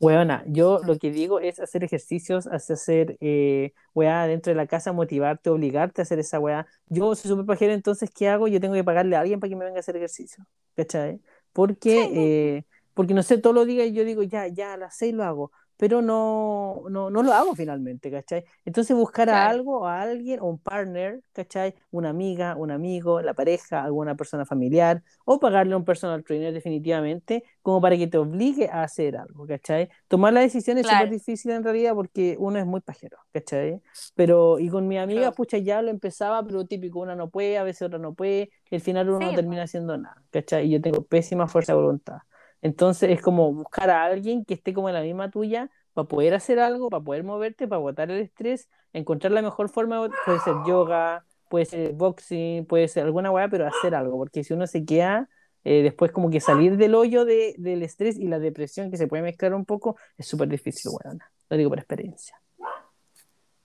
Weona, 0.00 0.44
yo 0.46 0.80
lo 0.84 0.98
que 0.98 1.10
digo 1.10 1.40
es 1.40 1.60
hacer 1.60 1.84
ejercicios, 1.84 2.46
hacer, 2.48 3.16
eh, 3.20 3.72
weá 3.94 4.26
dentro 4.26 4.50
de 4.52 4.56
la 4.56 4.66
casa, 4.66 4.92
motivarte, 4.92 5.50
obligarte 5.50 6.02
a 6.02 6.04
hacer 6.04 6.18
esa 6.18 6.40
weá. 6.40 6.66
Yo 6.88 7.14
soy 7.14 7.30
súper 7.30 7.46
pajero, 7.46 7.72
entonces, 7.72 8.10
¿qué 8.10 8.28
hago? 8.28 8.48
Yo 8.48 8.60
tengo 8.60 8.74
que 8.74 8.84
pagarle 8.84 9.16
a 9.16 9.20
alguien 9.20 9.40
para 9.40 9.48
que 9.48 9.56
me 9.56 9.64
venga 9.64 9.78
a 9.78 9.80
hacer 9.80 9.96
ejercicio, 9.96 10.44
¿cachai? 10.76 11.20
Porque, 11.52 12.10
eh, 12.58 12.66
porque 12.94 13.14
no 13.14 13.22
sé, 13.22 13.38
todos 13.38 13.54
los 13.56 13.66
días 13.66 13.90
yo 13.92 14.04
digo, 14.04 14.22
ya, 14.22 14.46
ya, 14.48 14.74
a 14.74 14.76
las 14.76 14.96
seis 14.96 15.14
lo 15.14 15.24
hago, 15.24 15.52
pero 15.76 16.02
no, 16.02 16.84
no, 16.90 17.10
no 17.10 17.22
lo 17.22 17.32
hago 17.32 17.54
finalmente, 17.56 18.10
¿cachai? 18.10 18.44
Entonces 18.64 18.96
buscar 18.96 19.28
a 19.30 19.48
Claro. 19.48 19.48
algo, 19.48 19.86
a 19.86 20.00
alguien, 20.02 20.40
o 20.40 20.46
un 20.46 20.58
partner, 20.58 21.20
¿cachai? 21.32 21.74
Una 21.90 22.10
amiga, 22.10 22.54
un 22.56 22.70
amigo, 22.70 23.20
la 23.22 23.34
pareja, 23.34 23.82
alguna 23.82 24.14
persona 24.14 24.46
familiar, 24.46 25.02
o 25.24 25.40
pagarle 25.40 25.74
a 25.74 25.76
un 25.76 25.84
personal 25.84 26.22
trainer 26.24 26.52
definitivamente, 26.54 27.44
como 27.62 27.80
para 27.80 27.96
que 27.96 28.06
te 28.06 28.18
obligue 28.18 28.68
a 28.70 28.82
hacer 28.84 29.16
algo, 29.16 29.46
¿cachai? 29.46 29.88
Tomar 30.08 30.32
la 30.32 30.40
decisión 30.40 30.78
es 30.78 30.86
Claro. 30.86 30.88
súper 30.88 31.10
difícil 31.10 31.50
en 31.50 31.64
realidad 31.64 31.94
porque 31.94 32.36
uno 32.38 32.58
es 32.58 32.66
muy 32.66 32.80
pajero, 32.80 33.18
¿cachai? 33.32 33.80
Pero, 34.14 34.58
y 34.60 34.68
con 34.68 34.86
mi 34.88 34.98
amiga, 34.98 35.32
Claro. 35.32 35.34
pucha, 35.34 35.58
ya 35.58 35.82
lo 35.82 35.90
empezaba, 35.90 36.44
pero 36.44 36.66
típico, 36.66 37.00
una 37.00 37.16
no 37.16 37.30
puede, 37.30 37.58
a 37.58 37.64
veces 37.64 37.82
otra 37.82 37.98
no 37.98 38.14
puede, 38.14 38.50
y 38.70 38.74
al 38.76 38.80
final 38.80 39.08
uno 39.10 39.18
Sí, 39.18 39.26
no 39.26 39.34
termina 39.34 39.64
haciendo 39.64 39.96
nada, 39.98 40.22
¿cachai? 40.30 40.66
Y 40.66 40.70
yo 40.70 40.80
tengo 40.80 41.04
pésima 41.04 41.48
fuerza 41.48 41.72
de 41.72 41.78
voluntad. 41.80 42.18
Entonces 42.64 43.10
es 43.10 43.20
como 43.20 43.52
buscar 43.52 43.90
a 43.90 44.04
alguien 44.04 44.46
que 44.46 44.54
esté 44.54 44.72
como 44.72 44.88
en 44.88 44.94
la 44.94 45.02
misma 45.02 45.30
tuya 45.30 45.70
para 45.92 46.08
poder 46.08 46.32
hacer 46.32 46.58
algo, 46.58 46.88
para 46.88 47.04
poder 47.04 47.22
moverte, 47.22 47.68
para 47.68 47.78
botar 47.78 48.10
el 48.10 48.22
estrés, 48.22 48.70
encontrar 48.94 49.32
la 49.32 49.42
mejor 49.42 49.68
forma, 49.68 50.08
puede 50.24 50.40
ser 50.40 50.54
yoga, 50.66 51.26
puede 51.50 51.66
ser 51.66 51.92
boxing, 51.92 52.64
puede 52.64 52.88
ser 52.88 53.04
alguna 53.04 53.30
weá, 53.30 53.48
pero 53.48 53.66
hacer 53.66 53.94
algo, 53.94 54.16
porque 54.16 54.42
si 54.44 54.54
uno 54.54 54.66
se 54.66 54.82
queda, 54.86 55.28
eh, 55.62 55.82
después 55.82 56.10
como 56.10 56.30
que 56.30 56.40
salir 56.40 56.78
del 56.78 56.94
hoyo 56.94 57.26
de, 57.26 57.54
del 57.58 57.82
estrés 57.82 58.18
y 58.18 58.28
la 58.28 58.38
depresión 58.38 58.90
que 58.90 58.96
se 58.96 59.08
puede 59.08 59.22
mezclar 59.22 59.52
un 59.52 59.66
poco, 59.66 59.98
es 60.16 60.26
súper 60.26 60.48
difícil, 60.48 60.90
weona. 60.90 61.30
Lo 61.50 61.58
digo 61.58 61.68
por 61.68 61.78
experiencia. 61.78 62.40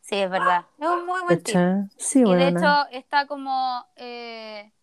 Sí, 0.02 0.16
es 0.16 0.30
verdad. 0.30 0.66
Es 0.78 0.88
un 0.90 1.06
muy 1.06 1.22
buen 1.22 1.42
tip. 1.42 1.56
Y 2.16 2.36
de 2.36 2.48
hecho 2.50 2.88
está 2.92 3.28
como 3.28 3.86
eh, 3.96 4.74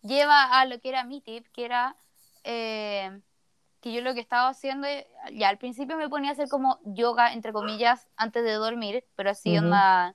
lleva 0.00 0.58
a 0.58 0.64
lo 0.64 0.80
que 0.80 0.88
era 0.88 1.04
mi 1.04 1.20
tip, 1.20 1.44
que 1.52 1.66
era 1.66 1.96
eh, 2.44 3.20
que 3.82 3.92
yo 3.92 4.00
lo 4.00 4.14
que 4.14 4.20
estaba 4.20 4.48
haciendo, 4.48 4.86
eh, 4.86 5.06
ya 5.34 5.48
al 5.48 5.58
principio 5.58 5.96
me 5.96 6.08
ponía 6.08 6.30
a 6.30 6.32
hacer 6.34 6.48
como 6.48 6.78
yoga, 6.84 7.32
entre 7.32 7.52
comillas, 7.52 8.08
antes 8.16 8.44
de 8.44 8.52
dormir, 8.52 9.04
pero 9.16 9.30
así 9.30 9.58
Ujú. 9.58 9.66
onda... 9.66 10.14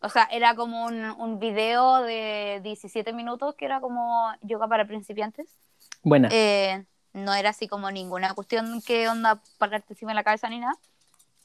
O 0.00 0.08
sea, 0.08 0.24
era 0.30 0.54
como 0.54 0.86
un, 0.86 1.04
un 1.04 1.38
video 1.38 2.02
de 2.02 2.60
17 2.62 3.12
minutos 3.12 3.54
que 3.54 3.64
era 3.64 3.80
como 3.80 4.32
yoga 4.42 4.66
para 4.68 4.86
principiantes. 4.86 5.58
Buena. 6.02 6.28
Eh, 6.32 6.84
no 7.12 7.34
era 7.34 7.50
así 7.50 7.68
como 7.68 7.90
ninguna 7.90 8.34
cuestión 8.34 8.80
que 8.82 9.08
onda 9.08 9.40
pararte 9.58 9.92
encima 9.92 10.12
de 10.12 10.16
la 10.16 10.24
cabeza 10.24 10.48
ni 10.48 10.58
nada. 10.58 10.74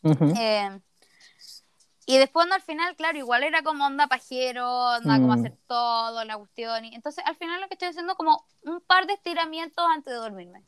Ujú. 0.04 0.34
Eh, 0.38 0.80
Y 2.06 2.18
después 2.18 2.48
no, 2.48 2.56
al 2.56 2.62
final, 2.62 2.96
claro, 2.96 3.18
igual 3.18 3.44
era 3.44 3.62
como 3.64 3.86
onda 3.86 4.08
pajero, 4.08 4.68
onda 4.96 5.16
como 5.20 5.34
Mm. 5.34 5.40
hacer 5.40 5.58
todo, 5.68 6.24
la 6.26 6.38
cuestión. 6.38 6.84
Y 6.86 6.96
entonces 6.96 7.24
al 7.28 7.36
final 7.36 7.62
lo 7.62 7.68
que 7.68 7.76
estoy 7.76 7.90
haciendo 7.90 8.16
como 8.16 8.44
un 8.64 8.82
par 8.82 9.06
de 9.08 9.14
estiramientos 9.14 9.86
antes 9.88 10.12
de 10.12 10.20
dormirme. 10.20 10.64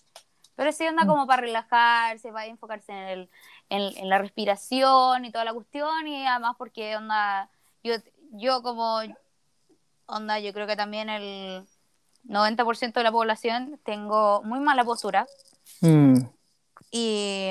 Pero 0.55 0.71
sí 0.71 0.87
onda 0.87 1.03
Mm. 1.05 1.07
como 1.07 1.25
para 1.27 1.41
relajarse, 1.41 2.31
para 2.31 2.45
enfocarse 2.45 2.91
en, 2.91 2.97
el, 3.09 3.29
en, 3.69 3.97
en 3.97 4.09
la 4.09 4.19
respiración 4.19 5.25
y 5.25 5.31
toda 5.31 5.43
la 5.45 5.53
cuestión. 5.53 6.07
Y 6.07 6.25
además 6.27 6.55
porque 6.57 6.95
onda, 6.95 7.49
yo, 7.83 7.95
yo 8.33 8.61
como 8.61 9.01
onda, 10.05 10.39
yo 10.39 10.53
creo 10.53 10.67
que 10.67 10.75
también 10.75 11.09
el 11.09 11.65
90% 12.25 12.99
de 12.99 13.03
la 13.03 13.11
población 13.11 13.79
tengo 13.83 14.43
muy 14.43 14.59
mala 14.59 14.83
postura. 14.83 15.25
Mm. 15.81 16.19
Y, 16.91 17.49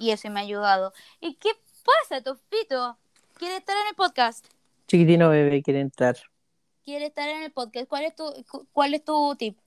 y 0.00 0.10
eso 0.10 0.28
me 0.30 0.40
ha 0.40 0.42
ayudado. 0.42 0.92
¿Y 1.20 1.34
qué 1.36 1.50
pasa, 1.88 2.22
Tofito? 2.22 2.98
¿Quiere 3.34 3.56
estar 3.56 3.76
en 3.76 3.88
el 3.88 3.94
podcast? 3.94 4.46
Chiquitino 4.86 5.28
bebé 5.30 5.62
quiere 5.62 5.80
entrar. 5.80 6.16
¿Quiere 6.84 7.06
estar 7.06 7.28
en 7.28 7.42
el 7.42 7.52
podcast? 7.52 7.86
¿Cuál 7.88 8.04
es 8.04 8.14
tu, 8.16 8.24
cu- 8.50 8.66
cuál 8.72 8.94
es 8.94 9.04
tu 9.04 9.36
tip? 9.36 9.58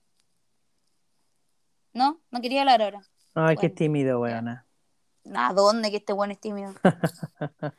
¿No? 1.92 2.20
No 2.30 2.40
quería 2.40 2.62
hablar 2.62 2.82
ahora. 2.82 3.02
Ay, 3.34 3.56
qué 3.56 3.68
tímido, 3.70 4.20
weona. 4.20 4.66
¿A 5.34 5.52
dónde 5.52 5.90
que 5.90 5.98
este 5.98 6.12
buen 6.12 6.30
es 6.32 6.40
tímido? 6.40 6.72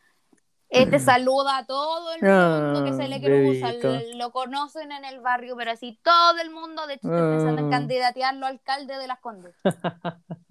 Este 0.69 0.97
saluda 0.97 1.57
a 1.59 1.65
todo 1.67 2.13
el 2.15 2.21
mundo 2.23 2.83
que 2.83 2.93
se 2.93 3.07
le 3.07 3.17
Ah, 3.17 3.21
cruza, 3.21 3.69
l- 3.69 4.15
lo 4.15 4.31
conocen 4.31 4.91
en 4.91 5.05
el 5.05 5.19
barrio, 5.19 5.55
pero 5.55 5.69
así 5.69 5.99
todo 6.01 6.39
el 6.41 6.49
mundo, 6.49 6.87
de 6.87 6.95
hecho 6.95 7.13
estoy 7.13 7.35
pensando 7.35 7.61
en 7.61 7.67
Ah. 7.67 7.69
candidatearlo 7.77 8.47
a 8.47 8.49
alcalde 8.49 8.97
de 8.97 9.05
Las 9.05 9.19
Condes. 9.19 9.53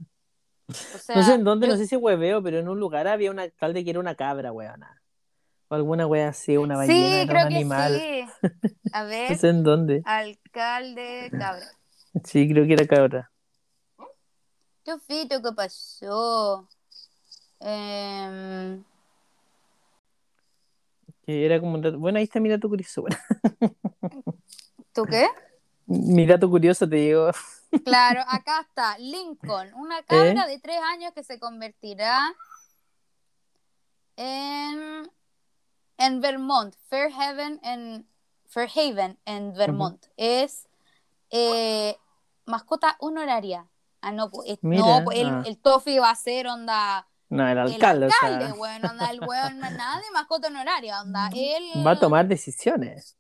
O 0.95 0.99
sea, 0.99 1.17
No 1.17 1.23
sé 1.23 1.35
en 1.35 1.45
dónde, 1.45 1.67
yo- 1.67 1.73
no 1.73 1.79
sé 1.79 1.87
si 1.87 1.97
hueveo, 1.97 2.43
pero 2.43 2.59
en 2.59 2.69
un 2.69 2.79
lugar 2.81 3.07
había 3.09 3.31
un 3.31 3.39
alcalde 3.39 3.85
que 3.85 3.91
era 3.91 4.01
una 4.01 4.15
cabra, 4.15 4.53
weona. 4.53 5.01
O 5.69 5.75
alguna 5.75 6.07
wea 6.07 6.29
así, 6.29 6.57
una 6.57 6.77
ballena, 6.77 7.23
Sí, 7.23 7.27
creo 7.29 7.47
un 7.47 7.49
que 7.49 7.57
animal. 7.57 8.01
sí. 8.01 8.25
A 8.93 9.03
No 9.05 9.09
ver, 9.09 9.37
sé 9.37 9.49
en 9.49 9.63
dónde. 9.63 10.03
alcalde 10.05 11.31
cabra. 11.39 11.67
Sí, 12.25 12.47
creo 12.49 12.67
que 12.67 12.75
era 12.75 12.87
cabra. 12.87 13.31
Tofito, 14.85 15.41
¿qué 15.43 15.53
pasó? 15.57 16.69
Em, 17.61 18.83
Que 21.25 21.47
era 21.47 21.61
como 21.61 21.75
un 21.77 22.01
Bueno, 22.01 22.19
ahí 22.19 22.25
está 22.25 22.39
mi 22.41 22.49
dato 22.51 22.69
curioso. 22.69 23.03
Bueno, 23.03 23.17
¿Tú 24.93 25.05
qué? 25.05 25.29
Mi 25.93 26.27
dato 26.27 26.49
curioso 26.49 26.89
te 26.89 26.97
digo. 26.97 27.31
Claro, 27.85 28.23
acá 28.29 28.61
está 28.61 28.99
Lincoln, 28.99 29.73
una 29.75 29.99
¿Eh? 30.01 30.05
cabra 30.07 30.47
de 30.47 30.59
tres 30.59 30.79
años 30.93 31.13
que 31.15 31.23
se 31.23 31.39
convertirá 31.39 32.21
en, 34.17 35.11
en 35.99 36.21
Vermont, 36.21 36.75
Fairhaven 36.89 37.61
en, 37.63 38.07
Fairhaven 38.47 39.19
en 39.25 39.55
Vermont. 39.55 40.05
Es 40.17 40.69
eh, 41.31 41.97
mascota 42.47 42.97
honoraria. 43.01 43.67
Ah, 44.01 44.13
no, 44.13 44.31
pues, 44.31 44.51
es- 44.51 44.59
Mira, 44.63 44.99
no, 44.99 45.05
pues, 45.05 45.19
el, 45.19 45.29
ah. 45.29 45.43
el 45.47 45.59
Toffee 45.59 46.01
va 46.01 46.11
a 46.11 46.17
ser 46.17 46.47
onda. 46.49 47.07
No, 47.29 47.47
el 47.47 47.53
El 47.53 47.59
alcalde, 47.59 48.07
alcalde, 48.07 48.53
o 48.53 48.65
sea, 48.65 48.91
onda, 48.91 49.11
el 49.11 49.21
weón, 49.21 49.59
nada 49.61 50.01
de 50.01 50.11
mascota 50.13 50.49
honoraria, 50.49 51.01
onda. 51.01 51.31
Él, 51.35 51.65
va 51.87 51.93
a 51.93 51.99
tomar 51.99 52.27
decisiones. 52.27 53.17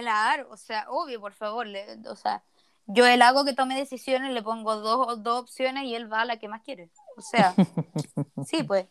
Claro, 0.00 0.48
o 0.50 0.58
sea, 0.58 0.86
obvio, 0.90 1.20
por 1.20 1.32
favor. 1.32 1.66
le- 1.66 1.98
o 2.08 2.16
sea, 2.16 2.44
yo 2.86 3.06
él 3.06 3.22
hago 3.22 3.46
que 3.46 3.54
tome 3.54 3.74
decisiones, 3.76 4.30
le 4.32 4.42
pongo 4.42 4.76
dos, 4.76 5.22
dos 5.22 5.40
opciones 5.40 5.84
y 5.84 5.94
él 5.94 6.12
va 6.12 6.20
a 6.20 6.24
la 6.26 6.38
que 6.38 6.48
más 6.48 6.60
quiere. 6.62 6.90
O 7.16 7.22
sea, 7.22 7.54
sí, 8.46 8.62
pues. 8.62 8.86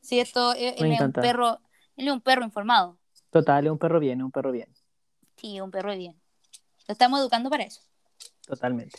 Sí, 0.00 0.18
esto 0.18 0.54
él, 0.54 0.74
es 0.92 1.00
un 1.00 1.12
perro, 1.12 1.60
él 1.96 2.08
es 2.08 2.12
un 2.14 2.22
perro 2.22 2.42
informado. 2.42 2.96
Total, 3.30 3.66
es 3.66 3.70
un 3.72 3.78
perro 3.78 4.00
bien, 4.00 4.20
es 4.20 4.24
un 4.24 4.30
perro 4.30 4.50
bien. 4.50 4.72
Sí, 5.36 5.60
un 5.60 5.70
perro 5.70 5.94
bien. 5.94 6.18
Lo 6.88 6.92
estamos 6.92 7.20
educando 7.20 7.50
para 7.50 7.64
eso. 7.64 7.82
Totalmente. 8.46 8.98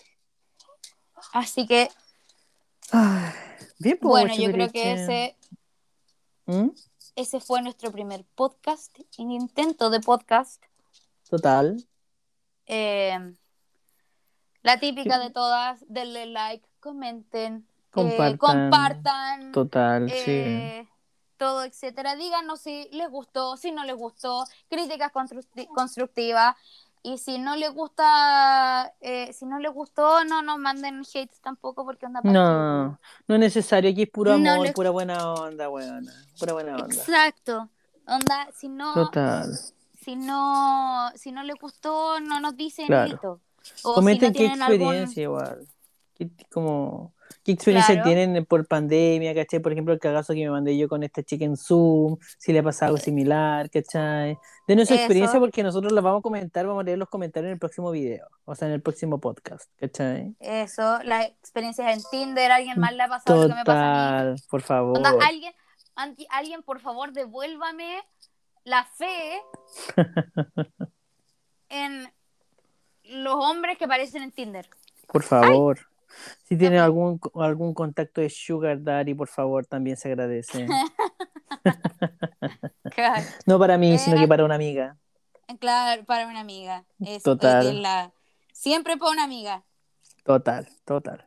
Así 1.33 1.65
que, 1.65 1.89
bien, 3.79 3.97
pues, 3.99 4.09
bueno, 4.11 4.35
yo 4.35 4.51
creo 4.51 4.71
que 4.71 4.93
ese, 4.93 5.37
¿Mm? 6.45 6.69
ese 7.15 7.39
fue 7.39 7.63
nuestro 7.63 7.91
primer 7.91 8.25
podcast, 8.35 8.95
intento 9.17 9.89
de 9.89 10.01
podcast. 10.01 10.63
Total. 11.29 11.77
Eh, 12.65 13.33
la 14.63 14.79
típica 14.79 15.19
de 15.19 15.29
todas, 15.29 15.83
denle 15.87 16.25
like, 16.27 16.67
comenten, 16.79 17.55
eh, 17.57 17.71
Compartan. 17.91 18.37
compartan. 18.37 19.51
Total, 19.51 20.09
sí. 20.09 20.15
eh, 20.27 20.87
todo, 21.37 21.63
etcétera. 21.63 22.15
Díganos 22.15 22.61
si 22.61 22.89
les 22.91 23.09
gustó, 23.09 23.57
si 23.57 23.71
no 23.71 23.83
les 23.85 23.95
gustó, 23.95 24.45
críticas 24.69 25.11
constructi- 25.13 25.67
constructivas. 25.67 26.55
Y 27.03 27.19
si 27.19 27.37
no 27.37 27.55
les 27.55 27.71
gusta, 27.73 28.93
eh, 28.99 29.31
si 29.31 29.45
no 29.45 29.59
les 29.59 29.71
gustó, 29.71 30.25
no 30.25 30.41
nos 30.41 30.57
manden 30.57 31.01
hates 31.01 31.39
tampoco 31.39 31.85
porque 31.85 32.05
onda 32.05 32.19
No, 32.23 32.99
no 33.27 33.35
es 33.35 33.39
necesario, 33.39 33.91
aquí 33.91 34.03
es 34.03 34.09
puro 34.09 34.37
No 34.37 34.51
amor, 34.53 34.73
pura 34.73 34.89
buena 34.89 35.31
onda, 35.33 35.69
weona. 35.69 36.11
Pura 36.37 36.53
buena 36.53 36.75
onda. 36.75 36.93
Exacto. 36.93 37.69
Onda, 38.07 38.49
si 38.53 38.67
no, 38.67 38.93
Total. 38.93 39.57
Si 40.07 40.15
no, 40.15 41.11
si 41.15 41.33
no 41.33 41.43
les 41.43 41.55
gustó, 41.59 42.21
no 42.21 42.39
nos 42.39 42.55
dicen 42.55 42.87
Claro. 42.87 43.11
listo. 43.11 43.41
O 43.83 43.95
Comenten 43.95 44.19
si 44.21 44.25
no 44.27 44.31
qué 44.33 44.37
tienen 44.39 44.61
algún- 44.61 44.81
experiencia 44.81 45.23
igual. 45.23 45.67
¿Qué, 46.15 46.29
como, 46.49 47.13
¿Qué 47.43 47.51
experiencia 47.51 47.95
Claro. 47.95 48.07
tienen 48.09 48.45
por 48.45 48.65
pandemia, 48.67 49.35
cachai? 49.35 49.59
Por 49.59 49.73
ejemplo, 49.73 49.93
el 49.93 49.99
cagazo 49.99 50.33
que 50.33 50.45
me 50.45 50.49
mandé 50.49 50.77
yo 50.77 50.87
con 50.87 51.03
esta 51.03 51.23
chica 51.23 51.43
en 51.43 51.57
Zoom, 51.57 52.17
si 52.37 52.53
le 52.53 52.59
ha 52.59 52.63
pasado 52.63 52.91
algo 52.91 52.97
similar, 53.03 53.69
cachai. 53.69 54.37
Denos 54.65 54.87
su 54.87 54.93
experiencia 54.93 55.37
porque 55.39 55.61
nosotros 55.61 55.91
la 55.91 55.99
vamos 55.99 56.19
a 56.19 56.21
comentar, 56.23 56.65
vamos 56.65 56.81
a 56.81 56.85
leer 56.85 56.97
los 56.97 57.09
comentarios 57.09 57.47
en 57.49 57.53
el 57.53 57.59
próximo 57.59 57.91
video, 57.91 58.27
o 58.45 58.55
sea, 58.55 58.69
en 58.69 58.73
el 58.75 58.81
próximo 58.81 59.19
podcast, 59.19 59.69
cachai. 59.77 60.35
Eso, 60.39 60.99
las 61.03 61.25
experiencias 61.27 61.93
en 61.97 62.01
Tinder, 62.09 62.49
alguien 62.51 62.79
más 62.79 62.93
le 62.95 63.03
ha 63.03 63.09
pasado 63.09 63.43
lo 63.43 63.49
que 63.49 63.55
me 63.55 63.65
pasa 63.65 63.79
a 63.81 64.23
mí. 64.23 64.29
Total, 64.35 64.47
por 64.49 64.61
favor. 64.61 64.97
Onda, 64.97 65.11
alguien, 65.25 65.53
anti- 65.95 66.27
alguien, 66.29 66.63
por 66.63 66.79
favor, 66.79 67.11
devuélvame 67.11 68.01
la 68.67 68.83
fe 68.83 69.41
en 71.69 72.11
los 73.05 73.35
hombres 73.35 73.77
que 73.77 73.85
aparecen 73.85 74.23
en 74.23 74.31
Tinder. 74.31 74.69
Por 75.07 75.23
favor. 75.23 75.79
Si 76.43 76.57
tienen 76.57 76.79
Ok. 76.79 76.83
algún, 76.85 77.19
algún 77.35 77.73
contacto 77.73 78.19
de 78.21 78.29
Sugar 78.29 78.83
Daddy, 78.83 79.13
por 79.13 79.29
favor, 79.29 79.65
también 79.65 79.95
se 79.97 80.09
agradece. 80.09 80.67
Claro, 82.93 83.23
No 83.45 83.59
para 83.59 83.77
mí, 83.77 83.97
sino 83.99 84.17
que 84.17 84.27
para 84.27 84.43
una 84.43 84.55
amiga. 84.55 84.97
claro, 85.59 86.03
para 86.05 86.27
una 86.27 86.39
amiga. 86.41 86.83
Es, 86.99 87.23
Total. 87.23 87.67
es 87.67 87.73
la- 87.75 88.11
siempre 88.51 88.97
para 88.97 89.11
una 89.11 89.23
amiga. 89.23 89.63
Total, 90.23 90.67
total. 90.83 91.25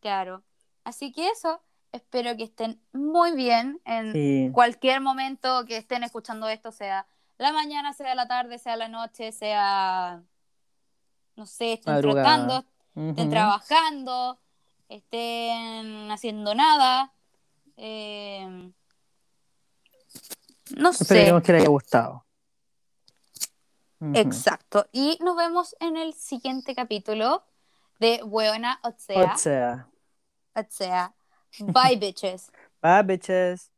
Claro. 0.00 0.42
Así 0.84 1.12
que 1.12 1.28
eso, 1.28 1.60
espero 1.92 2.36
que 2.36 2.44
estén 2.44 2.80
muy 2.92 3.32
bien 3.32 3.80
en 3.84 4.12
Sí. 4.12 4.50
cualquier 4.52 5.00
momento 5.00 5.64
que 5.66 5.76
estén 5.76 6.02
escuchando 6.02 6.48
esto, 6.48 6.72
sea 6.72 7.06
la 7.38 7.52
mañana, 7.52 7.92
sea 7.92 8.14
la 8.14 8.26
tarde, 8.28 8.58
sea 8.58 8.76
la 8.76 8.88
noche, 8.88 9.32
sea, 9.32 10.22
no 11.36 11.46
sé, 11.46 11.74
estén 11.74 11.94
Madrugada. 11.94 12.22
trotando, 12.46 12.66
estén 13.10 13.30
trabajando, 13.30 14.38
estén 14.88 16.10
haciendo 16.10 16.54
nada. 16.54 17.12
eh, 17.78 18.72
no 20.76 20.92
sé. 20.94 21.02
Esperemos 21.04 21.42
que 21.42 21.52
les 21.52 21.60
haya 21.62 21.68
gustado. 21.70 22.24
Exacto. 24.14 24.86
Y 24.92 25.18
nos 25.22 25.36
vemos 25.36 25.74
en 25.80 25.96
el 25.96 26.14
siguiente 26.14 26.74
capítulo 26.74 27.44
de 27.98 28.22
Buena 28.24 28.78
Otsea. 28.82 29.34
O 29.34 29.38
sea, 29.38 29.88
Otsea. 30.54 31.14
Bye, 31.58 31.96
bitches. 31.96 32.50
bye, 32.82 33.02
bitches. 33.02 33.68